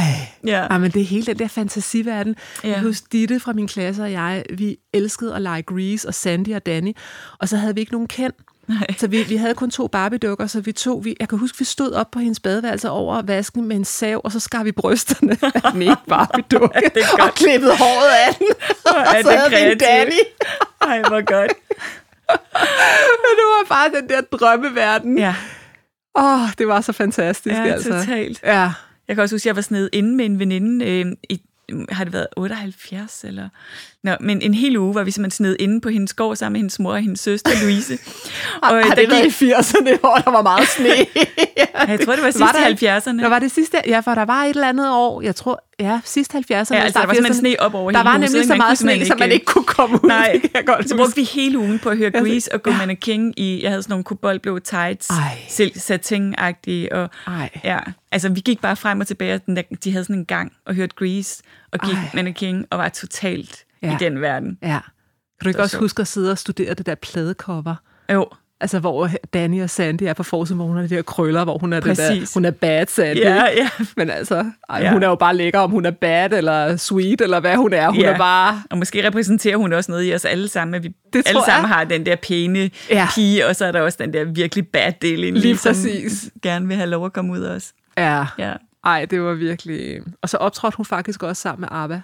Ja. 0.47 0.61
Ej, 0.71 0.79
men 0.79 0.91
det 0.91 1.03
er 1.03 1.07
hele 1.07 1.27
den 1.27 1.39
der 1.39 1.49
fantasiverden. 1.49 2.37
Ja. 2.65 2.69
Ja. 2.69 2.75
Jeg 2.75 2.83
husker 2.83 3.07
Ditte 3.13 3.41
fra 3.41 3.53
min 3.53 3.69
klasse 3.69 4.03
og 4.03 4.13
jeg, 4.13 4.45
vi 4.55 4.77
elskede 4.93 5.35
at 5.35 5.43
lege 5.43 5.63
Grease 5.63 6.09
og 6.09 6.15
Sandy 6.15 6.55
og 6.55 6.67
Danny, 6.67 6.93
og 7.39 7.49
så 7.49 7.57
havde 7.57 7.75
vi 7.75 7.81
ikke 7.81 7.93
nogen 7.93 8.09
kendt. 8.09 8.37
Nej. 8.69 8.87
Så 8.99 9.07
vi, 9.07 9.23
vi 9.23 9.37
havde 9.37 9.55
kun 9.55 9.71
to 9.71 9.87
Barbie-dukker, 9.87 10.47
så 10.47 10.61
vi 10.61 10.73
tog, 10.73 11.05
vi, 11.05 11.17
jeg 11.21 11.29
kan 11.29 11.39
huske, 11.39 11.59
vi 11.59 11.65
stod 11.65 11.93
op 11.93 12.11
på 12.11 12.19
hendes 12.19 12.41
badeværelse 12.41 12.91
over 12.91 13.23
vasken 13.23 13.69
med 13.69 13.77
en 13.77 13.85
sav, 13.85 14.21
og 14.25 14.33
så 14.33 14.41
skar 14.41 14.65
vi 14.65 14.73
brysterne 14.73 15.33
af 15.65 15.73
den 15.73 15.83
ene 15.83 15.97
Barbie-dukke, 16.09 16.91
og 17.21 17.35
klippede 17.35 17.77
håret 17.77 18.11
af 18.29 18.35
den, 18.35 18.47
og 18.85 19.01
er 19.01 19.23
så 19.23 19.31
det 19.31 19.39
havde 19.39 19.51
vi 19.51 19.57
en 19.57 19.79
kreativt. 19.79 19.81
Danny. 19.81 20.21
Ej, 20.81 21.03
hvor 21.09 21.25
godt. 21.25 21.53
Men 23.23 23.31
det 23.39 23.45
var 23.55 23.67
bare 23.69 24.01
den 24.01 24.09
der 24.09 24.21
drømmeverden. 24.21 25.19
Ja, 25.19 25.35
Åh, 26.19 26.43
oh, 26.43 26.49
det 26.59 26.69
var 26.69 26.81
så 26.81 26.93
fantastisk, 26.93 27.55
ja 27.55 27.63
altså. 27.65 27.89
totalt. 27.91 28.41
Ja, 28.45 28.71
Jeg 29.09 29.17
kan 29.17 29.23
også 29.23 29.35
huske, 29.35 29.43
at 29.43 29.47
jeg 29.47 29.57
var 29.57 29.63
sådan 29.63 29.89
inde 29.93 30.17
med 30.17 30.25
en 30.25 30.39
veninde 30.39 30.87
øh, 30.87 31.07
i 31.31 31.41
har 31.93 32.05
det 32.05 32.13
været 32.13 32.27
78 32.37 33.25
eller... 33.25 33.49
Nå, 34.03 34.15
men 34.21 34.43
en 34.43 34.55
hel 34.55 34.77
uge 34.77 34.95
var 34.95 35.03
vi 35.05 35.11
simpelthen 35.11 35.37
sned 35.37 35.57
inde 35.61 35.81
på 35.81 35.89
hendes 35.89 36.15
gård 36.15 36.37
sammen 36.37 36.53
med 36.53 36.61
hendes 36.61 36.79
mor 36.79 36.93
og 36.93 37.01
hendes 37.01 37.21
søster 37.21 37.51
Louise. 37.63 37.99
og, 38.63 38.79
øh, 38.79 38.85
har 38.87 38.95
det 38.95 39.11
været 39.11 39.43
i 39.43 39.53
80'erne, 39.53 39.99
hvor 40.01 40.15
der 40.25 40.31
var 40.31 40.43
meget 40.43 40.69
sne? 40.69 40.89
jeg 41.89 42.01
tror, 42.05 42.15
det 42.15 42.25
var 42.25 42.31
sidst 42.31 42.41
Var 42.41 42.67
i 42.69 42.75
der- 42.75 43.01
70'erne. 43.01 43.23
Der 43.23 43.29
var 43.29 43.39
det 43.39 43.51
sidste, 43.51 43.79
ja, 43.87 44.01
for 44.01 44.15
der 44.15 44.25
var 44.25 44.43
et 44.45 44.49
eller 44.51 44.69
andet 44.69 44.91
år, 44.93 45.23
jeg 45.23 45.37
tror, 45.37 45.65
ja, 45.81 46.01
sidst 46.05 46.35
70'erne. 46.35 46.47
Ja, 46.51 46.59
altså, 46.59 46.75
der 46.75 46.89
start 46.91 47.09
var 47.09 47.15
simpelthen 47.15 47.47
80'erne. 47.47 47.57
sne 47.57 47.61
op 47.61 47.75
over 47.75 47.91
Der 47.91 47.99
hele 47.99 48.05
var 48.09 48.17
huset, 48.19 48.21
nemlig 48.33 48.39
ikke? 48.41 48.47
så 48.49 48.55
meget 48.57 48.79
sne, 48.79 48.91
simpelthen 48.91 49.07
så 49.19 49.21
man 49.21 49.33
ikke 49.33 49.47
kunne 49.47 49.65
komme 49.65 49.97
ud. 50.05 50.09
Nej, 50.09 50.41
jeg 50.55 50.63
godt 50.67 50.89
så 50.89 50.97
brugte 50.97 51.17
vi 51.17 51.23
hele 51.25 51.59
ugen 51.59 51.79
på 51.79 51.89
at 51.91 51.97
høre 51.97 52.11
Grease 52.11 52.53
og 52.55 52.63
gå 52.63 52.71
mannequin 52.71 53.35
i, 53.37 53.63
jeg 53.63 53.71
havde 53.71 53.83
sådan 53.83 53.93
nogle 53.93 54.05
koboldblå 54.05 54.59
tights, 54.59 55.09
selv 55.49 55.73
satin-agtige, 55.79 56.89
og 56.95 57.11
Ej. 57.27 57.51
ja, 57.65 57.79
altså 58.15 58.29
vi 58.29 58.41
gik 58.41 58.61
bare 58.61 58.77
frem 58.77 59.01
og 59.01 59.07
tilbage, 59.07 59.35
og 59.35 59.47
den 59.47 59.57
der, 59.57 59.63
de 59.85 59.91
havde 59.93 60.05
sådan 60.05 60.17
en 60.17 60.25
gang 60.27 60.53
og 60.67 60.75
hørte 60.75 60.95
Grease, 60.97 61.43
og 61.73 61.79
gik 61.79 61.95
Ej. 61.97 62.11
mannequin, 62.15 62.65
og 62.71 62.79
var 62.79 62.89
totalt 62.89 63.65
Ja. 63.83 63.95
i 63.95 63.97
den 64.01 64.21
verden. 64.21 64.59
Ja. 64.63 64.69
Kan 64.69 65.45
du 65.45 65.49
ikke 65.49 65.63
også 65.63 65.71
sjovt. 65.73 65.81
huske 65.85 66.01
at 66.01 66.07
sidde 66.09 66.31
og 66.31 66.39
studere 66.39 66.75
det 66.75 66.87
der 66.87 66.95
pladecover? 66.95 67.75
Jo, 68.13 68.27
Altså, 68.61 68.79
hvor 68.79 69.11
Danny 69.35 69.63
og 69.63 69.71
Sandy 69.71 70.03
er 70.03 70.13
på 70.13 70.23
forsiden, 70.23 70.57
hvor 70.59 70.67
hun 70.67 70.77
har 70.77 70.83
de 70.83 70.89
der 70.97 71.03
krøller, 71.03 71.45
hvor 71.45 71.59
hun 71.59 71.73
er, 71.73 71.81
det 71.81 71.97
der, 71.97 72.09
Præcis. 72.11 72.35
hun 72.35 72.45
er 72.45 72.51
bad 72.51 72.87
Sandy. 72.87 73.19
ja, 73.19 73.45
ja. 73.45 73.71
Men 73.97 74.11
altså, 74.11 74.51
ej, 74.69 74.81
Ja. 74.83 74.93
hun 74.93 75.03
er 75.03 75.09
jo 75.09 75.15
bare 75.15 75.37
lækker, 75.37 75.59
om 75.61 75.71
hun 75.71 75.87
er 75.87 75.91
bad 75.91 76.33
eller 76.33 76.77
sweet, 76.77 77.21
eller 77.21 77.41
hvad 77.41 77.57
hun 77.57 77.73
er. 77.73 77.89
Hun 77.91 78.01
Ja. 78.01 78.13
er 78.13 78.19
bare... 78.19 78.63
Og 78.71 78.79
måske 78.79 79.07
repræsenterer 79.07 79.57
hun 79.57 79.73
også 79.73 79.91
noget 79.93 80.05
i 80.11 80.15
os 80.15 80.25
alle 80.25 80.49
sammen, 80.49 80.75
at 80.75 80.83
vi 80.83 80.89
Det 80.89 80.97
alle 81.15 81.23
tror 81.33 81.41
jeg. 81.41 81.45
sammen 81.55 81.71
har 81.71 81.85
den 81.85 82.07
der 82.07 82.17
pæne 82.17 82.71
Ja. 82.91 83.09
pige, 83.15 83.47
og 83.47 83.57
så 83.57 83.65
er 83.65 83.73
der 83.73 83.81
også 83.81 83.99
den 84.01 84.13
der 84.13 84.25
virkelig 84.25 84.69
bad 84.69 84.93
del 85.03 85.25
i, 85.25 85.31
Lige 85.31 85.57
som 85.57 85.71
præcis. 85.71 86.31
gerne 86.43 86.67
vil 86.69 86.77
have 86.77 86.91
lov 86.91 87.07
at 87.07 87.13
komme 87.13 87.33
ud 87.33 87.41
af 87.41 87.55
os. 87.55 87.73
Ja. 87.99 88.27
Ja, 88.39 88.53
Ej, 88.85 89.05
det 89.05 89.23
var 89.23 89.35
virkelig... 89.35 90.01
Og 90.23 90.29
så 90.29 90.37
optrådte 90.37 90.77
hun 90.77 90.87
faktisk 90.87 91.23
også 91.23 91.43
sammen 91.43 91.61
med 91.61 91.69
ABBA. 91.71 92.01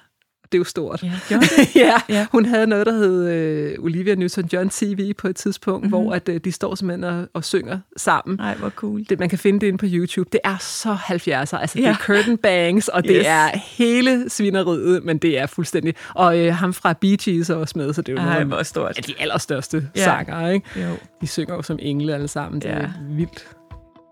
Det 0.52 0.54
er 0.56 0.60
jo 0.60 0.64
stort. 0.64 1.02
ja 1.02 1.12
det? 1.30 1.76
ja, 1.76 1.92
Ja. 2.08 2.26
hun 2.32 2.44
havde 2.46 2.66
noget, 2.66 2.86
der 2.86 2.92
hed 2.92 3.28
øh, 3.28 3.74
Olivia 3.78 4.14
Newton-John 4.14 4.68
TV 4.70 5.14
på 5.14 5.28
et 5.28 5.36
tidspunkt, 5.36 5.84
Mhm. 5.84 5.90
mm-hmm. 5.92 6.04
hvor 6.06 6.14
at, 6.14 6.28
øh, 6.28 6.40
de 6.44 6.52
står 6.52 6.74
simpelthen 6.74 7.04
og, 7.04 7.28
og 7.34 7.44
synger 7.44 7.78
sammen. 7.96 8.36
Nej, 8.36 8.54
hvor 8.54 8.70
cool. 8.70 9.04
Det, 9.08 9.18
man 9.18 9.28
kan 9.28 9.38
finde 9.38 9.60
det 9.60 9.66
inde 9.66 9.78
på 9.78 9.86
YouTube. 9.88 10.28
Det 10.32 10.40
er 10.44 10.56
så 10.60 10.94
70'er. 10.94 11.56
Altså, 11.56 11.70
det 11.74 11.82
Ja. 11.82 11.88
er 11.90 11.94
curtain 12.06 12.36
bangs, 12.38 12.88
og 12.88 13.02
det 13.02 13.16
Yes. 13.16 13.26
er 13.26 13.58
hele 13.58 14.30
svineriet, 14.30 15.04
men 15.04 15.18
det 15.18 15.38
er 15.38 15.46
fuldstændig... 15.46 15.94
Og 16.14 16.38
øh, 16.38 16.54
ham 16.54 16.72
fra 16.72 16.92
Bee 16.92 17.16
Gees 17.16 17.50
er 17.50 17.54
også 17.56 17.78
med, 17.78 17.92
så 17.92 18.02
det 18.02 18.18
er 18.18 18.22
jo 18.22 18.28
Ej, 18.28 18.34
nogle 18.34 18.54
hvor 18.54 18.62
stort. 18.62 18.96
af 18.96 19.02
de 19.02 19.14
allerstørste 19.18 19.88
ja. 19.96 20.04
sanger, 20.04 20.48
ikke? 20.48 20.66
Jo. 20.76 20.96
De 21.20 21.26
synger 21.26 21.54
jo 21.54 21.62
som 21.62 21.78
engle 21.82 22.14
alle 22.14 22.28
sammen. 22.28 22.60
Det 22.60 22.68
Ja. 22.68 22.74
er 22.74 22.88
vildt, 23.10 23.46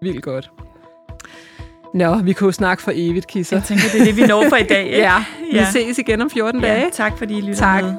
vildt 0.03 0.23
godt. 0.23 0.51
Nå, 1.94 2.16
vi 2.16 2.33
kunne 2.33 2.48
jo 2.48 2.53
snakke 2.53 2.83
for 2.83 2.92
evigt, 2.94 3.27
Kisser. 3.27 3.57
Jeg 3.57 3.64
tænker, 3.64 3.85
det 3.92 4.01
er 4.01 4.05
det, 4.05 4.16
vi 4.16 4.22
når 4.27 4.44
for 4.48 4.57
i 4.57 4.62
dag. 4.62 4.85
Ikke? 4.94 4.98
Ja, 4.98 5.24
vi 5.53 5.57
Ja. 5.59 5.70
ses 5.70 5.98
igen 5.98 6.22
om 6.22 6.31
14 6.31 6.61
dage. 6.61 6.81
Ja, 6.81 6.88
tak 6.92 7.18
fordi 7.18 7.38
I 7.38 7.40
lytter 7.40 7.55
Tak. 7.61 7.83
med. 7.85 7.94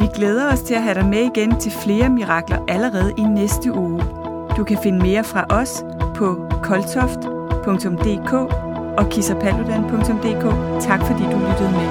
Vi 0.00 0.06
glæder 0.14 0.52
os 0.52 0.60
til 0.60 0.74
at 0.74 0.82
have 0.82 0.94
dig 0.94 1.06
med 1.06 1.30
igen 1.34 1.60
til 1.60 1.72
flere 1.84 2.08
mirakler 2.08 2.58
allerede 2.68 3.12
i 3.18 3.22
næste 3.22 3.72
uge. 3.72 4.02
Du 4.56 4.64
kan 4.64 4.78
finde 4.82 4.98
mere 4.98 5.24
fra 5.24 5.44
os 5.50 5.84
på 6.16 6.46
koltoft.dk 6.62 8.32
og 8.98 9.10
kissapaludan.dk. 9.10 10.44
Tak 10.82 11.00
fordi 11.06 11.22
du 11.22 11.38
lyttede 11.48 11.70
med. 11.72 11.88